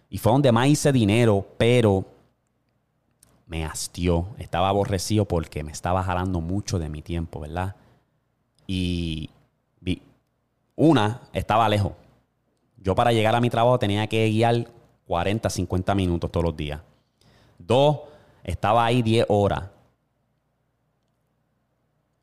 y 0.08 0.18
fue 0.18 0.32
donde 0.32 0.52
más 0.52 0.68
hice 0.68 0.92
dinero, 0.92 1.46
pero 1.58 2.04
me 3.46 3.64
hastió. 3.64 4.28
Estaba 4.38 4.68
aborrecido 4.68 5.24
porque 5.24 5.62
me 5.62 5.72
estaba 5.72 6.02
jalando 6.02 6.40
mucho 6.40 6.78
de 6.78 6.88
mi 6.88 7.02
tiempo, 7.02 7.40
¿verdad? 7.40 7.76
Y 8.66 9.30
vi, 9.80 10.02
una, 10.74 11.22
estaba 11.32 11.68
lejos. 11.68 11.92
Yo 12.78 12.94
para 12.94 13.12
llegar 13.12 13.34
a 13.34 13.40
mi 13.40 13.50
trabajo 13.50 13.78
tenía 13.78 14.06
que 14.06 14.28
guiar 14.28 14.68
40, 15.06 15.48
50 15.48 15.94
minutos 15.94 16.30
todos 16.30 16.44
los 16.44 16.56
días. 16.56 16.80
Dos, 17.58 18.00
estaba 18.44 18.84
ahí 18.84 19.02
10 19.02 19.26
horas. 19.28 19.64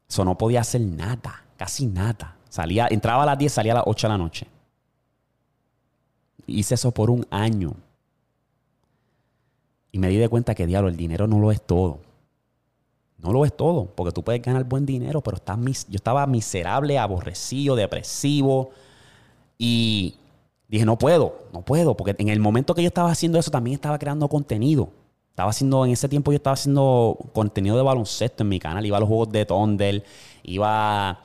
Eso 0.08 0.26
no 0.26 0.38
podía 0.38 0.62
hacer 0.62 0.82
nada, 0.82 1.44
casi 1.58 1.88
nada. 1.88 2.38
Salía, 2.50 2.88
entraba 2.92 3.24
a 3.24 3.26
las 3.26 3.38
10, 3.38 3.52
salía 3.52 3.72
a 3.74 3.76
las 3.76 3.84
8 3.88 4.08
de 4.08 4.12
la 4.12 4.18
noche. 4.18 4.48
Hice 6.46 6.76
eso 6.76 6.92
por 6.92 7.10
un 7.10 7.26
año. 7.32 7.74
Y 9.92 10.00
me 10.00 10.10
di 10.10 10.18
de 10.18 10.30
cuenta 10.30 10.54
que, 10.54 10.68
diablo, 10.68 10.90
el 10.90 10.98
dinero 10.98 11.26
no 11.28 11.40
lo 11.40 11.52
es 11.52 11.62
todo. 11.62 12.00
No 13.18 13.32
lo 13.32 13.46
es 13.46 13.56
todo, 13.56 13.86
porque 13.86 14.12
tú 14.12 14.22
puedes 14.24 14.42
ganar 14.42 14.66
buen 14.66 14.86
dinero, 14.86 15.22
pero 15.22 15.38
estás 15.38 15.58
yo 15.88 15.96
estaba 15.96 16.28
miserable, 16.28 17.00
aborrecido, 17.00 17.76
depresivo. 17.76 18.72
Y 19.58 20.16
dije, 20.74 20.86
no 20.86 20.98
puedo, 20.98 21.38
no 21.54 21.62
puedo, 21.62 21.96
porque 21.96 22.16
en 22.18 22.30
el 22.30 22.40
momento 22.40 22.74
que 22.74 22.82
yo 22.82 22.88
estaba 22.88 23.12
haciendo 23.12 23.38
eso 23.38 23.52
también 23.52 23.76
estaba 23.76 24.00
creando 24.00 24.28
contenido. 24.28 24.90
Estaba 25.30 25.52
haciendo, 25.52 25.86
en 25.86 25.92
ese 25.92 26.10
tiempo 26.10 26.32
yo 26.32 26.38
estaba 26.38 26.56
haciendo 26.56 27.18
contenido 27.32 27.76
de 27.78 27.84
baloncesto 27.84 28.44
en 28.44 28.50
mi 28.50 28.60
canal. 28.60 28.86
Iba 28.86 28.98
a 28.98 29.00
los 29.00 29.08
juegos 29.08 29.32
de 29.32 29.46
Thunder, 29.46 30.04
iba, 30.42 31.20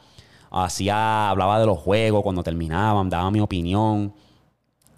hacía, 0.51 1.31
hablaba 1.31 1.59
de 1.61 1.67
los 1.67 1.79
juegos 1.79 2.23
cuando 2.23 2.43
terminaban, 2.43 3.09
daba 3.09 3.31
mi 3.31 3.41
opinión. 3.41 4.13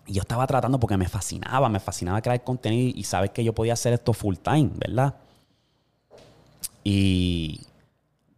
Y 0.06 0.14
yo 0.14 0.22
estaba 0.22 0.46
tratando 0.48 0.80
porque 0.80 0.96
me 0.96 1.08
fascinaba, 1.08 1.68
me 1.68 1.78
fascinaba 1.78 2.20
crear 2.20 2.42
contenido 2.42 2.92
y 2.96 3.04
sabes 3.04 3.30
que 3.30 3.44
yo 3.44 3.52
podía 3.52 3.74
hacer 3.74 3.92
esto 3.92 4.12
full 4.12 4.34
time, 4.36 4.70
¿verdad? 4.74 5.14
Y 6.82 7.60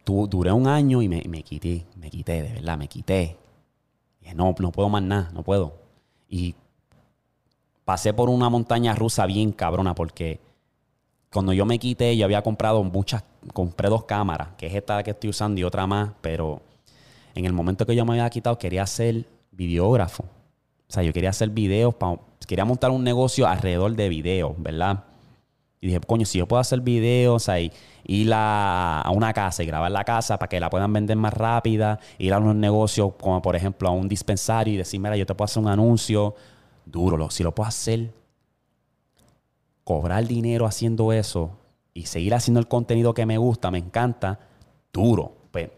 tu, 0.04 0.26
duré 0.26 0.52
un 0.52 0.66
año 0.66 1.00
y 1.00 1.09
me, 1.09 1.23
me, 1.26 1.42
quité, 1.42 1.87
me 1.97 2.11
quité, 2.11 2.42
de 2.42 2.52
verdad, 2.52 2.76
me 2.76 2.88
quité. 2.88 3.38
dije, 4.21 4.35
no, 4.35 4.54
no 4.59 4.73
puedo 4.73 4.90
más 4.90 5.02
nada, 5.02 5.31
no 5.33 5.42
puedo. 5.42 5.82
Y 6.33 6.55
pasé 7.85 8.15
por 8.15 8.31
una 8.31 8.49
montaña 8.49 8.95
rusa 8.95 9.27
bien 9.27 9.53
cabrona 9.53 9.95
porque 9.95 10.41
cuando 11.31 11.53
yo 11.53 11.67
me 11.67 11.79
quité, 11.79 12.17
yo 12.17 12.25
había 12.25 12.41
comprado 12.41 12.83
muchas, 12.83 13.23
compré 13.53 13.91
dos 13.91 14.05
cámaras, 14.05 14.49
que 14.57 14.67
es 14.67 14.75
esta 14.75 15.03
que 15.03 15.11
estoy 15.11 15.29
usando 15.29 15.61
y 15.61 15.65
otra 15.65 15.87
más, 15.87 16.12
pero 16.23 16.62
en 17.35 17.45
el 17.45 17.53
momento 17.53 17.85
que 17.85 17.95
yo 17.95 18.07
me 18.07 18.12
había 18.12 18.31
quitado 18.31 18.57
quería 18.57 18.87
ser 18.87 19.27
videógrafo. 19.51 20.23
O 20.23 20.93
sea, 20.93 21.03
yo 21.03 21.12
quería 21.12 21.29
hacer 21.29 21.51
videos, 21.51 21.95
quería 22.49 22.65
montar 22.65 22.93
un 22.93 23.05
negocio 23.05 23.47
alrededor 23.47 23.95
de 23.95 24.09
videos, 24.09 24.55
¿verdad? 24.57 25.05
Y 25.83 25.89
dije, 25.89 25.99
coño, 25.99 26.25
si 26.25 26.39
yo 26.39 26.47
puedo 26.47 26.61
hacer 26.61 26.81
videos, 26.81 27.49
o 27.49 27.53
ir 28.05 28.31
a, 28.33 29.03
una 29.12 29.33
casa 29.33 29.65
y 29.65 29.67
grabar 29.67 29.91
la 29.91 30.05
casa 30.05 30.39
para 30.39 30.49
que 30.49 30.61
la 30.61 30.71
puedan 30.71 30.93
vender 30.93 31.17
más 31.17 31.35
rápida, 31.35 31.99
ir 32.19 32.33
a 32.33 32.39
unos 32.39 32.55
negocios 32.55 33.15
como 33.21 33.43
por 33.43 33.57
ejemplo 33.57 33.89
a 33.89 33.91
un 33.91 34.09
dispensario 34.09 34.75
y 34.75 34.77
decir, 34.77 35.01
mira, 35.01 35.17
yo 35.17 35.27
te 35.27 35.35
puedo 35.35 35.47
hacer 35.47 35.61
un 35.61 35.69
anuncio, 35.69 36.37
duro, 36.87 37.29
si 37.31 37.43
lo 37.43 37.53
puedo 37.53 37.69
hacer, 37.69 38.12
cobrar 39.83 40.25
dinero 40.25 40.67
haciendo 40.67 41.12
eso 41.12 41.51
y 41.93 42.07
seguir 42.07 42.33
haciendo 42.35 42.61
el 42.61 42.69
contenido 42.69 43.12
que 43.12 43.27
me 43.27 43.37
gusta, 43.37 43.73
me 43.73 43.79
encanta, 43.79 44.39
duro. 44.93 45.35
Pues, 45.51 45.69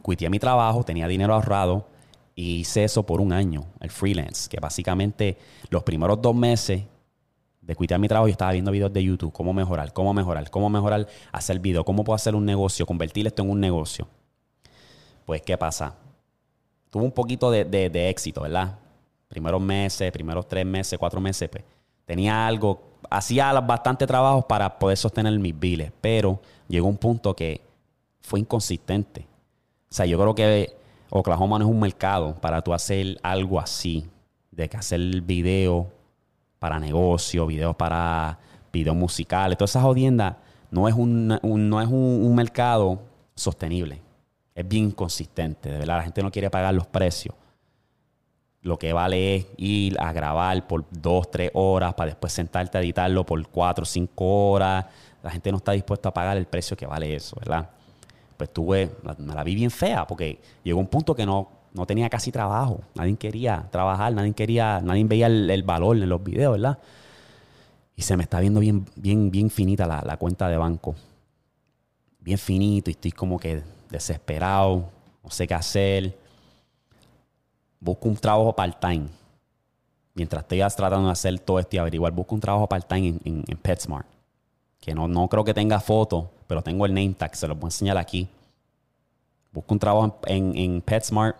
cuité 0.00 0.30
mi 0.30 0.38
trabajo, 0.38 0.84
tenía 0.84 1.06
dinero 1.06 1.34
ahorrado 1.34 1.84
y 2.34 2.60
hice 2.60 2.84
eso 2.84 3.04
por 3.04 3.20
un 3.20 3.34
año, 3.34 3.66
el 3.80 3.90
freelance, 3.90 4.48
que 4.48 4.58
básicamente 4.58 5.36
los 5.68 5.82
primeros 5.82 6.22
dos 6.22 6.34
meses 6.34 6.84
de 7.60 7.76
quitar 7.76 7.98
mi 7.98 8.08
trabajo 8.08 8.28
yo 8.28 8.32
estaba 8.32 8.52
viendo 8.52 8.70
videos 8.70 8.92
de 8.92 9.02
YouTube, 9.02 9.32
cómo 9.32 9.52
mejorar, 9.52 9.92
cómo 9.92 10.14
mejorar, 10.14 10.50
cómo 10.50 10.70
mejorar, 10.70 11.06
hacer 11.32 11.58
video, 11.58 11.84
cómo 11.84 12.04
puedo 12.04 12.14
hacer 12.14 12.34
un 12.34 12.44
negocio, 12.44 12.86
convertir 12.86 13.26
esto 13.26 13.42
en 13.42 13.50
un 13.50 13.60
negocio. 13.60 14.08
Pues, 15.26 15.42
¿qué 15.42 15.56
pasa? 15.56 15.94
Tuve 16.90 17.04
un 17.04 17.12
poquito 17.12 17.50
de, 17.50 17.64
de 17.64 18.08
éxito, 18.08 18.42
¿verdad? 18.42 18.78
Primeros 19.28 19.60
meses, 19.60 20.10
primeros 20.10 20.48
tres 20.48 20.66
meses, 20.66 20.98
cuatro 20.98 21.20
meses, 21.20 21.48
pues 21.48 21.62
tenía 22.04 22.46
algo, 22.46 22.82
hacía 23.08 23.52
bastante 23.60 24.06
trabajo 24.06 24.42
para 24.42 24.78
poder 24.78 24.96
sostener 24.96 25.38
mis 25.38 25.56
biles, 25.56 25.92
pero 26.00 26.40
llegó 26.66 26.88
un 26.88 26.96
punto 26.96 27.36
que 27.36 27.60
fue 28.20 28.40
inconsistente. 28.40 29.26
O 29.90 29.94
sea, 29.94 30.06
yo 30.06 30.18
creo 30.18 30.34
que 30.34 30.76
Oklahoma 31.10 31.58
no 31.58 31.66
es 31.66 31.70
un 31.70 31.78
mercado 31.78 32.34
para 32.34 32.62
tú 32.62 32.72
hacer 32.72 33.18
algo 33.22 33.60
así, 33.60 34.08
de 34.50 34.68
que 34.68 34.76
hacer 34.76 35.00
videos 35.20 35.86
para 36.60 36.78
negocio, 36.78 37.48
videos 37.48 37.74
para 37.74 38.38
videos 38.72 38.94
musicales, 38.94 39.58
todas 39.58 39.70
esas 39.70 39.82
jodiendas, 39.82 40.36
no 40.70 40.86
es, 40.86 40.94
un, 40.94 41.26
no 41.26 41.80
es 41.80 41.88
un 41.88 42.34
mercado 42.36 43.00
sostenible. 43.34 44.00
Es 44.54 44.68
bien 44.68 44.84
inconsistente, 44.84 45.68
de 45.68 45.78
verdad, 45.78 45.96
la 45.96 46.04
gente 46.04 46.22
no 46.22 46.30
quiere 46.30 46.48
pagar 46.48 46.72
los 46.74 46.86
precios 46.86 47.34
lo 48.62 48.78
que 48.78 48.92
vale 48.92 49.36
es 49.36 49.46
ir 49.56 49.96
a 49.98 50.12
grabar 50.12 50.66
por 50.66 50.84
dos, 50.90 51.30
tres 51.30 51.50
horas 51.54 51.94
para 51.94 52.10
después 52.10 52.32
sentarte 52.32 52.76
a 52.76 52.80
editarlo 52.80 53.24
por 53.24 53.46
cuatro, 53.48 53.84
cinco 53.84 54.50
horas. 54.50 54.84
La 55.22 55.30
gente 55.30 55.50
no 55.50 55.58
está 55.58 55.72
dispuesta 55.72 56.10
a 56.10 56.14
pagar 56.14 56.36
el 56.36 56.46
precio 56.46 56.76
que 56.76 56.86
vale 56.86 57.14
eso, 57.14 57.36
¿verdad? 57.38 57.70
Pues 58.36 58.52
tuve, 58.52 58.90
me 59.18 59.34
la 59.34 59.44
vi 59.44 59.54
bien 59.54 59.70
fea 59.70 60.06
porque 60.06 60.40
llegó 60.62 60.78
un 60.78 60.88
punto 60.88 61.14
que 61.14 61.24
no, 61.24 61.48
no 61.72 61.86
tenía 61.86 62.08
casi 62.10 62.32
trabajo. 62.32 62.80
Nadie 62.94 63.16
quería 63.16 63.68
trabajar, 63.70 64.12
nadie 64.12 64.32
quería, 64.32 64.80
nadie 64.80 65.04
veía 65.04 65.26
el, 65.26 65.62
valor 65.62 65.96
en 65.96 66.08
los 66.08 66.22
videos, 66.22 66.52
¿verdad? 66.52 66.78
Y 67.96 68.02
se 68.02 68.16
me 68.16 68.22
está 68.22 68.40
viendo 68.40 68.60
bien, 68.60 68.86
bien, 68.96 69.30
bien 69.30 69.50
finita 69.50 69.86
la, 69.86 70.16
cuenta 70.16 70.48
de 70.48 70.56
banco. 70.56 70.94
Bien 72.20 72.38
finito 72.38 72.90
y 72.90 72.92
estoy 72.92 73.12
como 73.12 73.38
que 73.38 73.62
desesperado, 73.90 74.88
no 75.22 75.30
sé 75.30 75.46
qué 75.46 75.54
hacer 75.54 76.16
busco 77.80 78.08
un 78.08 78.16
trabajo 78.16 78.54
part-time. 78.54 79.08
Mientras 80.14 80.42
estoy 80.42 80.60
tratando 80.76 81.06
de 81.06 81.12
hacer 81.12 81.38
todo 81.40 81.58
esto 81.58 81.76
y 81.76 81.78
averiguar, 81.78 82.12
busco 82.12 82.34
un 82.34 82.40
trabajo 82.40 82.68
part-time 82.68 83.18
en, 83.24 83.42
PetSmart. 83.62 84.06
Que 84.78 84.94
no, 84.94 85.08
no 85.08 85.28
creo 85.28 85.44
que 85.44 85.54
tenga 85.54 85.80
foto, 85.80 86.30
pero 86.46 86.62
tengo 86.62 86.86
el 86.86 86.94
name 86.94 87.14
tag, 87.14 87.34
se 87.34 87.48
lo 87.48 87.54
voy 87.54 87.64
a 87.64 87.68
enseñar 87.68 87.96
aquí. 87.96 88.28
Busco 89.52 89.74
un 89.74 89.80
trabajo 89.80 90.20
en, 90.26 90.56
en 90.56 90.80
PetSmart 90.80 91.36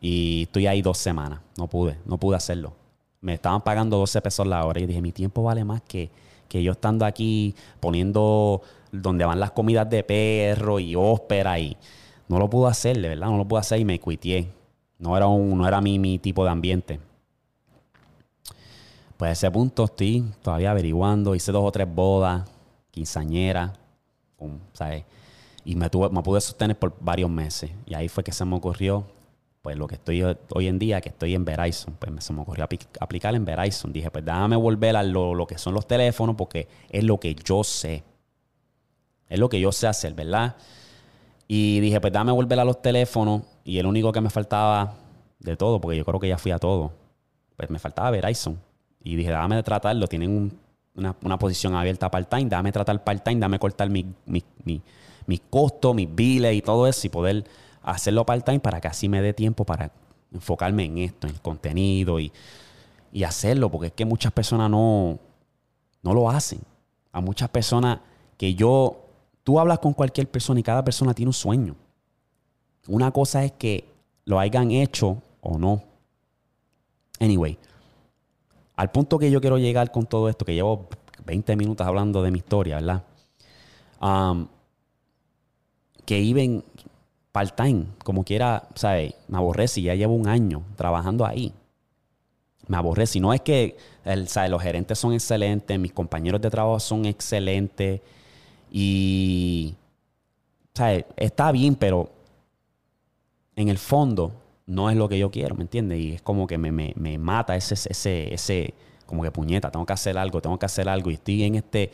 y 0.00 0.42
estoy 0.42 0.66
ahí 0.66 0.82
dos 0.82 0.98
semanas. 0.98 1.40
No 1.56 1.68
pude, 1.68 1.98
no 2.04 2.18
pude 2.18 2.36
hacerlo. 2.36 2.74
Me 3.20 3.34
estaban 3.34 3.62
pagando 3.62 3.98
12 3.98 4.20
pesos 4.20 4.46
la 4.46 4.64
hora 4.64 4.80
y 4.80 4.86
dije, 4.86 5.02
mi 5.02 5.12
tiempo 5.12 5.42
vale 5.42 5.64
más 5.64 5.82
que, 5.82 6.10
que 6.48 6.62
yo 6.62 6.72
estando 6.72 7.04
aquí 7.04 7.54
poniendo 7.80 8.62
donde 8.92 9.24
van 9.24 9.40
las 9.40 9.50
comidas 9.50 9.88
de 9.90 10.02
perro 10.04 10.78
y 10.78 10.94
ópera 10.94 11.58
y 11.58 11.76
no 12.28 12.38
lo 12.38 12.48
pude 12.48 12.68
hacer, 12.68 13.00
de 13.00 13.08
verdad, 13.08 13.28
no 13.28 13.38
lo 13.38 13.48
pude 13.48 13.60
hacer 13.60 13.80
y 13.80 13.84
me 13.84 13.98
cuité. 13.98 14.52
No 14.98 15.16
era, 15.16 15.26
un, 15.26 15.56
no 15.56 15.66
era 15.66 15.80
mi, 15.80 15.98
mi 15.98 16.18
tipo 16.18 16.44
de 16.44 16.50
ambiente. 16.50 17.00
Pues 19.16 19.30
a 19.30 19.32
ese 19.32 19.50
punto 19.50 19.84
estoy 19.84 20.24
todavía 20.42 20.70
averiguando. 20.70 21.34
Hice 21.34 21.52
dos 21.52 21.64
o 21.64 21.72
tres 21.72 21.92
bodas, 21.92 22.48
quinceañeras, 22.90 23.72
¿sabes? 24.72 25.04
Y 25.64 25.74
me, 25.74 25.88
tuve, 25.90 26.08
me 26.10 26.22
pude 26.22 26.40
sostener 26.40 26.78
por 26.78 26.94
varios 27.00 27.30
meses. 27.30 27.70
Y 27.86 27.94
ahí 27.94 28.08
fue 28.08 28.22
que 28.22 28.32
se 28.32 28.44
me 28.44 28.56
ocurrió, 28.56 29.04
pues 29.68 29.76
lo 29.76 29.86
que 29.86 29.96
estoy 29.96 30.22
hoy 30.22 30.66
en 30.66 30.78
día, 30.78 31.02
que 31.02 31.10
estoy 31.10 31.34
en 31.34 31.44
Verizon. 31.44 31.94
Pues 31.98 32.24
se 32.24 32.32
me 32.32 32.40
ocurrió 32.40 32.66
aplicar 33.00 33.34
en 33.34 33.44
Verizon. 33.44 33.92
Dije, 33.92 34.10
pues 34.10 34.24
déjame 34.24 34.56
volver 34.56 34.96
a 34.96 35.02
lo, 35.02 35.34
lo 35.34 35.46
que 35.46 35.58
son 35.58 35.74
los 35.74 35.86
teléfonos 35.86 36.36
porque 36.36 36.68
es 36.88 37.04
lo 37.04 37.20
que 37.20 37.34
yo 37.34 37.62
sé. 37.62 38.02
Es 39.28 39.38
lo 39.38 39.50
que 39.50 39.60
yo 39.60 39.70
sé 39.70 39.86
hacer, 39.86 40.14
¿verdad? 40.14 40.56
Y 41.46 41.80
dije, 41.80 42.00
pues 42.00 42.14
dame 42.14 42.32
volver 42.32 42.58
a 42.60 42.64
los 42.64 42.80
teléfonos. 42.80 43.42
Y 43.62 43.76
el 43.76 43.84
único 43.84 44.10
que 44.10 44.22
me 44.22 44.30
faltaba 44.30 44.94
de 45.38 45.54
todo, 45.54 45.82
porque 45.82 45.98
yo 45.98 46.06
creo 46.06 46.18
que 46.18 46.28
ya 46.28 46.38
fui 46.38 46.50
a 46.50 46.58
todo, 46.58 46.94
pues 47.54 47.68
me 47.68 47.78
faltaba 47.78 48.10
Verizon. 48.10 48.58
Y 49.04 49.16
dije, 49.16 49.32
dame 49.32 49.62
tratarlo. 49.62 50.06
Tienen 50.06 50.58
una, 50.94 51.38
posición 51.38 51.74
abierta 51.74 52.10
part-time. 52.10 52.46
Dame 52.46 52.72
tratar 52.72 53.04
part-time. 53.04 53.38
Dame 53.38 53.58
cortar 53.58 53.90
mis 53.90 54.06
mi, 54.24 54.42
mi, 55.26 55.38
costos, 55.50 55.94
mis 55.94 56.08
biles 56.10 56.54
y 56.54 56.62
todo 56.62 56.86
eso. 56.86 57.06
Y 57.06 57.10
poder 57.10 57.44
hacerlo 57.82 58.24
part-time 58.26 58.60
para 58.60 58.80
que 58.80 58.88
así 58.88 59.08
me 59.08 59.20
dé 59.22 59.32
tiempo 59.32 59.64
para 59.64 59.90
enfocarme 60.32 60.84
en 60.84 60.98
esto, 60.98 61.26
en 61.26 61.34
el 61.34 61.40
contenido 61.40 62.20
y, 62.20 62.32
y 63.12 63.24
hacerlo. 63.24 63.70
Porque 63.70 63.88
es 63.88 63.92
que 63.92 64.04
muchas 64.04 64.32
personas 64.32 64.70
no, 64.70 65.18
no 66.02 66.14
lo 66.14 66.30
hacen. 66.30 66.60
A 67.12 67.20
muchas 67.20 67.48
personas 67.48 68.00
que 68.36 68.54
yo 68.54 69.08
Tú 69.48 69.58
hablas 69.58 69.78
con 69.78 69.94
cualquier 69.94 70.30
persona 70.30 70.60
y 70.60 70.62
cada 70.62 70.84
persona 70.84 71.14
tiene 71.14 71.30
un 71.30 71.32
sueño. 71.32 71.74
Una 72.86 73.10
cosa 73.12 73.46
es 73.46 73.52
que 73.52 73.90
lo 74.26 74.38
hayan 74.38 74.70
hecho 74.72 75.22
o 75.40 75.56
no. 75.56 75.82
Anyway, 77.18 77.56
al 78.76 78.90
punto 78.90 79.18
que 79.18 79.30
yo 79.30 79.40
quiero 79.40 79.56
llegar 79.56 79.90
con 79.90 80.04
todo 80.04 80.28
esto, 80.28 80.44
que 80.44 80.52
llevo 80.52 80.90
20 81.24 81.56
minutos 81.56 81.86
hablando 81.86 82.22
de 82.22 82.30
mi 82.30 82.40
historia, 82.40 82.74
¿verdad? 82.74 83.04
Um, 84.02 84.48
que 86.04 86.20
iban 86.20 86.62
part-time, 87.32 87.86
como 88.04 88.24
quiera, 88.24 88.68
¿sabes? 88.74 89.14
Me 89.28 89.38
aborré 89.38 89.68
si 89.68 89.82
ya 89.82 89.94
llevo 89.94 90.14
un 90.14 90.28
año 90.28 90.62
trabajando 90.76 91.26
ahí. 91.26 91.52
Me 92.66 92.76
aborré. 92.76 93.06
Si 93.06 93.20
no 93.20 93.32
es 93.32 93.40
que 93.40 93.76
el, 94.04 94.28
los 94.50 94.62
gerentes 94.62 94.98
son 94.98 95.14
excelentes, 95.14 95.78
mis 95.78 95.92
compañeros 95.92 96.40
de 96.40 96.50
trabajo 96.50 96.80
son 96.80 97.06
excelentes, 97.06 98.00
y, 98.70 99.74
¿sabes? 100.74 101.04
Está 101.16 101.52
bien, 101.52 101.74
pero 101.74 102.10
en 103.56 103.68
el 103.68 103.78
fondo 103.78 104.32
no 104.66 104.90
es 104.90 104.96
lo 104.96 105.08
que 105.08 105.18
yo 105.18 105.30
quiero, 105.30 105.54
¿me 105.54 105.62
entiendes? 105.62 105.98
Y 105.98 106.12
es 106.14 106.22
como 106.22 106.46
que 106.46 106.58
me, 106.58 106.70
me, 106.70 107.18
mata 107.18 107.56
ese, 107.56 107.74
ese, 107.74 108.34
ese, 108.34 108.74
como 109.06 109.22
que 109.22 109.30
puñeta, 109.30 109.70
tengo 109.70 109.86
que 109.86 109.94
hacer 109.94 110.18
algo, 110.18 110.40
tengo 110.42 110.58
que 110.58 110.66
hacer 110.66 110.88
algo. 110.88 111.10
Y 111.10 111.14
estoy 111.14 111.42
en 111.44 111.54
este, 111.54 111.90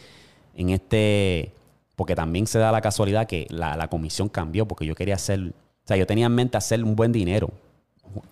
en 0.55 0.71
este, 0.71 1.53
porque 1.97 2.15
también 2.15 2.47
se 2.47 2.59
da 2.59 2.73
la 2.73 2.81
casualidad 2.81 3.27
que 3.27 3.47
la, 3.51 3.89
comisión 3.89 4.29
cambió, 4.29 4.67
porque 4.67 4.87
yo 4.87 4.95
quería 4.95 5.15
hacer, 5.15 5.41
o 5.41 5.87
sea, 5.87 5.97
yo 5.97 6.07
tenía 6.07 6.27
en 6.27 6.35
mente 6.35 6.57
hacer 6.57 6.83
un 6.83 6.97
buen 6.97 7.13
dinero 7.13 7.51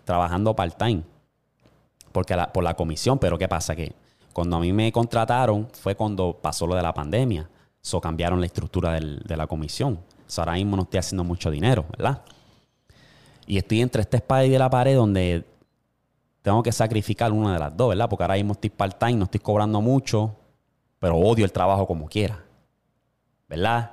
trabajando 0.04 0.54
part-time, 0.54 1.02
por 2.12 2.62
la 2.62 2.74
comisión, 2.74 3.18
pero 3.18 3.38
¿qué 3.38 3.48
pasa? 3.48 3.74
Que 3.74 3.94
cuando 4.32 4.56
a 4.56 4.60
mí 4.60 4.72
me 4.72 4.90
contrataron 4.92 5.68
fue 5.72 5.94
cuando 5.94 6.38
pasó 6.40 6.66
lo 6.66 6.74
de 6.74 6.82
la 6.82 6.94
pandemia. 6.94 7.48
So 7.80 8.00
cambiaron 8.00 8.40
la 8.40 8.46
estructura 8.46 8.92
de 8.92 9.36
la 9.36 9.46
comisión. 9.46 9.98
ahora 10.36 10.52
mismo 10.52 10.76
no 10.76 10.82
estoy 10.82 10.98
haciendo 10.98 11.24
mucho 11.24 11.50
dinero, 11.50 11.84
¿verdad? 11.96 12.22
Y 13.46 13.58
estoy 13.58 13.82
entre 13.82 14.02
esta 14.02 14.16
espada 14.16 14.44
y 14.44 14.50
de 14.50 14.58
la 14.58 14.70
pared 14.70 14.94
donde 14.94 15.44
tengo 16.42 16.62
que 16.62 16.72
sacrificar 16.72 17.32
una 17.32 17.54
de 17.54 17.58
las 17.58 17.76
dos, 17.76 17.90
¿verdad? 17.90 18.08
Porque 18.08 18.24
ahora 18.24 18.34
mismo 18.34 18.52
estoy 18.52 18.70
part-time, 18.70 19.14
no 19.14 19.24
estoy 19.24 19.40
cobrando 19.40 19.80
mucho, 19.80 20.34
pero 21.00 21.16
odio 21.16 21.44
el 21.44 21.52
trabajo 21.52 21.86
como 21.86 22.06
quiera, 22.06 22.44
¿verdad? 23.52 23.90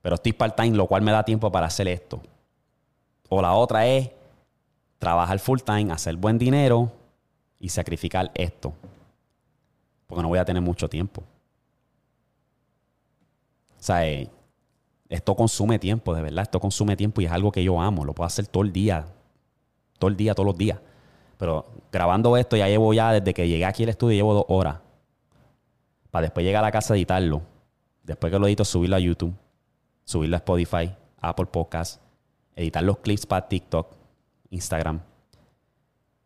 Pero 0.00 0.14
estoy 0.14 0.32
part-time, 0.32 0.74
lo 0.74 0.86
cual 0.86 1.02
me 1.02 1.12
da 1.12 1.22
tiempo 1.22 1.52
para 1.52 1.66
hacer 1.66 1.86
esto. 1.88 2.22
O 3.28 3.42
la 3.42 3.52
otra 3.52 3.86
es 3.86 4.10
trabajar 4.98 5.38
full-time, 5.38 5.92
hacer 5.92 6.16
buen 6.16 6.38
dinero 6.38 6.90
y 7.60 7.68
sacrificar 7.68 8.30
esto. 8.32 8.72
Porque 10.06 10.22
no 10.22 10.28
voy 10.28 10.38
a 10.38 10.44
tener 10.46 10.62
mucho 10.62 10.88
tiempo. 10.88 11.20
O 13.78 13.82
sea, 13.82 14.08
eh, 14.08 14.30
esto 15.10 15.36
consume 15.36 15.78
tiempo, 15.78 16.14
de 16.14 16.22
verdad, 16.22 16.44
esto 16.44 16.58
consume 16.58 16.96
tiempo 16.96 17.20
y 17.20 17.26
es 17.26 17.30
algo 17.30 17.52
que 17.52 17.62
yo 17.62 17.78
amo, 17.78 18.06
lo 18.06 18.14
puedo 18.14 18.26
hacer 18.26 18.46
todo 18.46 18.62
el 18.62 18.72
día, 18.72 19.04
todo 19.98 20.08
el 20.08 20.16
día, 20.16 20.34
todos 20.34 20.46
los 20.46 20.56
días. 20.56 20.78
Pero 21.36 21.66
grabando 21.92 22.38
esto 22.38 22.56
ya 22.56 22.68
llevo 22.68 22.94
ya, 22.94 23.12
desde 23.12 23.34
que 23.34 23.46
llegué 23.46 23.66
aquí 23.66 23.82
al 23.82 23.90
estudio, 23.90 24.14
llevo 24.14 24.32
dos 24.32 24.46
horas. 24.48 24.78
para 26.10 26.22
después 26.22 26.46
llegar 26.46 26.64
a 26.64 26.68
la 26.68 26.72
casa 26.72 26.94
a 26.94 26.96
editarlo. 26.96 27.42
Después 28.08 28.32
que 28.32 28.38
lo 28.38 28.46
edito, 28.46 28.64
subirlo 28.64 28.96
a 28.96 29.00
YouTube, 29.00 29.34
subirlo 30.02 30.36
a 30.36 30.38
Spotify, 30.38 30.90
Apple 31.20 31.44
Podcasts, 31.44 32.00
editar 32.56 32.82
los 32.82 32.98
clips 33.00 33.26
para 33.26 33.46
TikTok, 33.46 33.94
Instagram. 34.48 35.00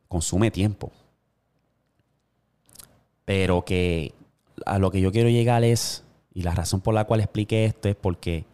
Consume 0.07 0.53
tiempo. 0.53 0.93
Pero 3.25 3.65
que 3.65 4.15
a 4.65 4.79
lo 4.79 4.93
que 4.93 5.01
yo 5.01 5.11
quiero 5.11 5.29
llegar 5.29 5.65
es, 5.65 6.05
y 6.33 6.43
la 6.43 6.55
razón 6.55 6.83
por 6.83 6.95
la 6.95 7.05
cual 7.05 7.19
expliqué 7.19 7.65
esto 7.65 7.89
es 7.89 7.97
porque 7.97 8.45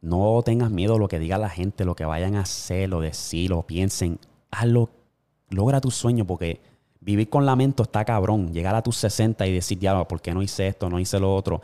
no 0.00 0.40
tengas 0.42 0.70
miedo 0.70 0.94
a 0.94 0.98
lo 0.98 1.08
que 1.08 1.18
diga 1.18 1.36
la 1.36 1.50
gente, 1.50 1.84
lo 1.84 1.94
que 1.94 2.06
vayan 2.06 2.36
a 2.36 2.40
hacer, 2.40 2.94
o 2.94 3.02
decir, 3.02 3.52
o 3.52 3.66
piensen. 3.66 4.18
Hazlo, 4.50 4.88
logra 5.50 5.82
tu 5.82 5.90
sueño, 5.90 6.26
porque 6.26 6.62
vivir 7.00 7.28
con 7.28 7.44
lamento 7.44 7.82
está 7.82 8.02
cabrón. 8.06 8.54
Llegar 8.54 8.74
a 8.74 8.82
tus 8.82 8.96
60 8.96 9.46
y 9.46 9.52
decir, 9.52 9.78
ya, 9.78 10.08
¿por 10.08 10.22
qué 10.22 10.32
no 10.32 10.40
hice 10.42 10.68
esto, 10.68 10.88
no 10.88 10.98
hice 10.98 11.20
lo 11.20 11.36
otro? 11.36 11.60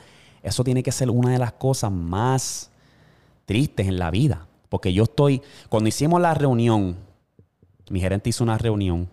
Eso 0.49 0.65
tiene 0.65 0.83
que 0.83 0.93
ser 0.93 1.11
una 1.11 1.31
de 1.31 1.39
las 1.39 1.53
cosas 1.53 1.91
más 1.91 2.71
tristes 3.45 3.87
en 3.87 3.99
la 3.99 4.11
vida. 4.11 4.47
Porque 4.69 4.93
yo 4.93 5.05
estoy, 5.05 5.43
cuando 5.69 5.89
hicimos 5.89 6.21
la 6.21 6.35
reunión, 6.35 6.97
mi 7.91 8.01
gerente 8.01 8.31
hizo 8.31 8.45
una 8.45 8.59
reunión 8.59 9.09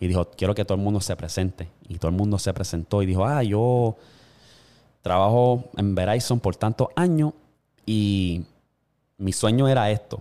y 0.00 0.06
dijo, 0.06 0.30
quiero 0.30 0.54
que 0.54 0.64
todo 0.64 0.76
el 0.76 0.84
mundo 0.84 1.00
se 1.00 1.16
presente. 1.16 1.68
Y 1.88 1.98
todo 1.98 2.10
el 2.10 2.16
mundo 2.16 2.38
se 2.38 2.52
presentó 2.52 3.02
y 3.02 3.06
dijo, 3.06 3.24
ah, 3.24 3.42
yo 3.42 3.96
trabajo 5.02 5.64
en 5.76 5.94
Verizon 5.94 6.38
por 6.40 6.56
tantos 6.56 6.88
años 6.94 7.32
y 7.86 8.44
mi 9.16 9.32
sueño 9.32 9.68
era 9.68 9.90
esto. 9.90 10.20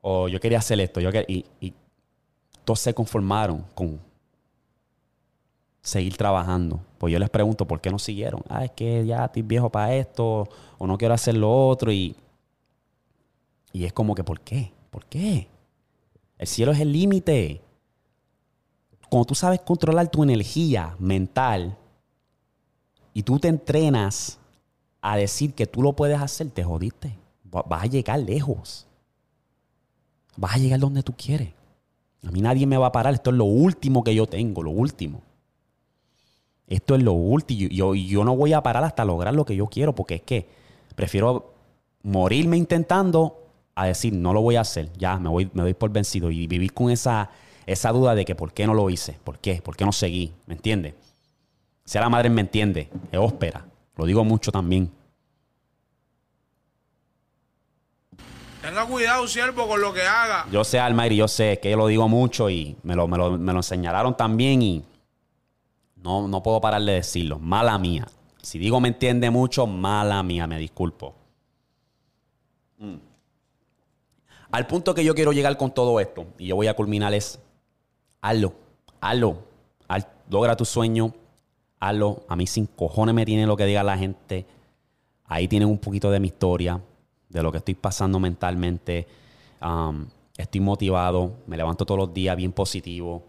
O 0.00 0.28
yo 0.28 0.40
quería 0.40 0.58
hacer 0.58 0.80
esto. 0.80 1.00
Yo 1.00 1.10
y, 1.28 1.44
y 1.60 1.72
todos 2.64 2.80
se 2.80 2.92
conformaron 2.92 3.64
con 3.74 4.00
seguir 5.88 6.16
trabajando. 6.16 6.80
Pues 6.98 7.12
yo 7.12 7.18
les 7.18 7.30
pregunto, 7.30 7.66
¿por 7.66 7.80
qué 7.80 7.90
no 7.90 7.98
siguieron? 7.98 8.42
Ah, 8.48 8.64
es 8.64 8.70
que 8.72 9.06
ya 9.06 9.24
estoy 9.24 9.42
viejo 9.42 9.70
para 9.70 9.94
esto, 9.94 10.48
o 10.78 10.86
no 10.86 10.98
quiero 10.98 11.14
hacer 11.14 11.36
lo 11.36 11.50
otro. 11.68 11.90
Y, 11.90 12.14
y 13.72 13.84
es 13.84 13.92
como 13.92 14.14
que, 14.14 14.24
¿por 14.24 14.40
qué? 14.40 14.72
¿Por 14.90 15.04
qué? 15.06 15.48
El 16.38 16.46
cielo 16.46 16.72
es 16.72 16.80
el 16.80 16.92
límite 16.92 17.60
cuando 19.08 19.26
tú 19.26 19.34
sabes 19.34 19.60
controlar 19.60 20.08
tu 20.08 20.22
energía 20.22 20.94
mental 20.98 21.76
y 23.14 23.22
tú 23.22 23.38
te 23.38 23.48
entrenas 23.48 24.38
a 25.00 25.16
decir 25.16 25.54
que 25.54 25.66
tú 25.66 25.82
lo 25.82 25.94
puedes 25.94 26.20
hacer, 26.20 26.50
te 26.50 26.62
jodiste. 26.62 27.16
Vas 27.42 27.82
a 27.82 27.86
llegar 27.86 28.20
lejos. 28.20 28.86
Vas 30.36 30.54
a 30.54 30.58
llegar 30.58 30.78
donde 30.78 31.02
tú 31.02 31.14
quieres. 31.16 31.52
A 32.26 32.30
mí 32.30 32.40
nadie 32.40 32.66
me 32.66 32.76
va 32.76 32.88
a 32.88 32.92
parar. 32.92 33.14
Esto 33.14 33.30
es 33.30 33.36
lo 33.36 33.46
último 33.46 34.04
que 34.04 34.14
yo 34.14 34.26
tengo, 34.26 34.62
lo 34.62 34.70
último. 34.70 35.22
Esto 36.68 36.94
es 36.94 37.02
lo 37.02 37.12
último. 37.12 37.68
Y 37.70 37.76
yo, 37.76 37.94
yo 37.94 38.24
no 38.24 38.36
voy 38.36 38.52
a 38.52 38.62
parar 38.62 38.84
hasta 38.84 39.04
lograr 39.04 39.34
lo 39.34 39.44
que 39.44 39.56
yo 39.56 39.66
quiero, 39.66 39.94
porque 39.94 40.16
es 40.16 40.22
que 40.22 40.48
prefiero 40.94 41.54
morirme 42.02 42.56
intentando 42.56 43.42
a 43.74 43.86
decir, 43.86 44.12
no 44.12 44.32
lo 44.32 44.42
voy 44.42 44.56
a 44.56 44.62
hacer. 44.62 44.92
Ya, 44.98 45.18
me 45.18 45.28
voy, 45.28 45.50
me 45.54 45.62
doy 45.62 45.74
por 45.74 45.90
vencido. 45.90 46.30
Y 46.30 46.46
vivir 46.46 46.72
con 46.72 46.90
esa 46.90 47.30
esa 47.68 47.92
duda 47.92 48.14
de 48.14 48.24
que 48.24 48.34
por 48.34 48.54
qué 48.54 48.66
no 48.66 48.72
lo 48.72 48.88
hice, 48.88 49.18
por 49.22 49.38
qué, 49.38 49.60
por 49.62 49.76
qué 49.76 49.84
no 49.84 49.92
seguí, 49.92 50.32
¿me 50.46 50.54
entiende? 50.54 50.94
Si 51.84 51.98
la 51.98 52.08
madre 52.08 52.30
me 52.30 52.40
entiende, 52.40 52.88
es 53.12 53.18
óspera, 53.18 53.66
lo 53.94 54.06
digo 54.06 54.24
mucho 54.24 54.50
también. 54.50 54.90
Tenga 58.62 58.86
cuidado, 58.86 59.28
siervo, 59.28 59.68
con 59.68 59.82
lo 59.82 59.92
que 59.92 60.00
haga. 60.00 60.46
Yo 60.50 60.64
sé, 60.64 60.80
Almairi, 60.80 61.16
yo 61.16 61.28
sé 61.28 61.60
que 61.60 61.70
yo 61.70 61.76
lo 61.76 61.86
digo 61.88 62.08
mucho 62.08 62.48
y 62.48 62.74
me 62.82 62.96
lo, 62.96 63.06
me 63.06 63.18
lo, 63.18 63.36
enseñaron 63.36 64.16
también 64.16 64.62
y 64.62 64.82
no, 66.08 66.26
no 66.26 66.42
puedo 66.42 66.58
parar 66.60 66.82
de 66.82 66.94
decirlo. 66.94 67.38
Mala 67.38 67.78
mía. 67.78 68.08
Si 68.40 68.58
digo 68.58 68.80
me 68.80 68.88
entiende 68.88 69.30
mucho, 69.30 69.66
mala 69.66 70.22
mía, 70.22 70.46
me 70.46 70.58
disculpo. 70.58 71.14
Mm. 72.78 72.94
Al 74.50 74.66
punto 74.66 74.94
que 74.94 75.04
yo 75.04 75.14
quiero 75.14 75.32
llegar 75.32 75.58
con 75.58 75.70
todo 75.72 76.00
esto, 76.00 76.24
y 76.38 76.46
yo 76.46 76.56
voy 76.56 76.68
a 76.68 76.74
culminar 76.74 77.12
es 77.12 77.38
hazlo, 78.22 78.54
hazlo, 79.02 79.42
logra 80.30 80.56
tu 80.56 80.64
sueño, 80.64 81.12
hazlo. 81.78 82.24
A 82.26 82.36
mí 82.36 82.46
sin 82.46 82.64
cojones 82.64 83.14
me 83.14 83.26
tiene 83.26 83.46
lo 83.46 83.58
que 83.58 83.66
diga 83.66 83.82
la 83.82 83.98
gente. 83.98 84.46
Ahí 85.26 85.46
tienen 85.46 85.68
un 85.68 85.76
poquito 85.76 86.10
de 86.10 86.20
mi 86.20 86.28
historia, 86.28 86.80
de 87.28 87.42
lo 87.42 87.52
que 87.52 87.58
estoy 87.58 87.74
pasando 87.74 88.18
mentalmente. 88.18 89.06
Estoy 90.38 90.60
motivado, 90.62 91.34
me 91.46 91.58
levanto 91.58 91.84
todos 91.84 91.98
los 91.98 92.14
días 92.14 92.34
bien 92.34 92.52
positivo. 92.52 93.24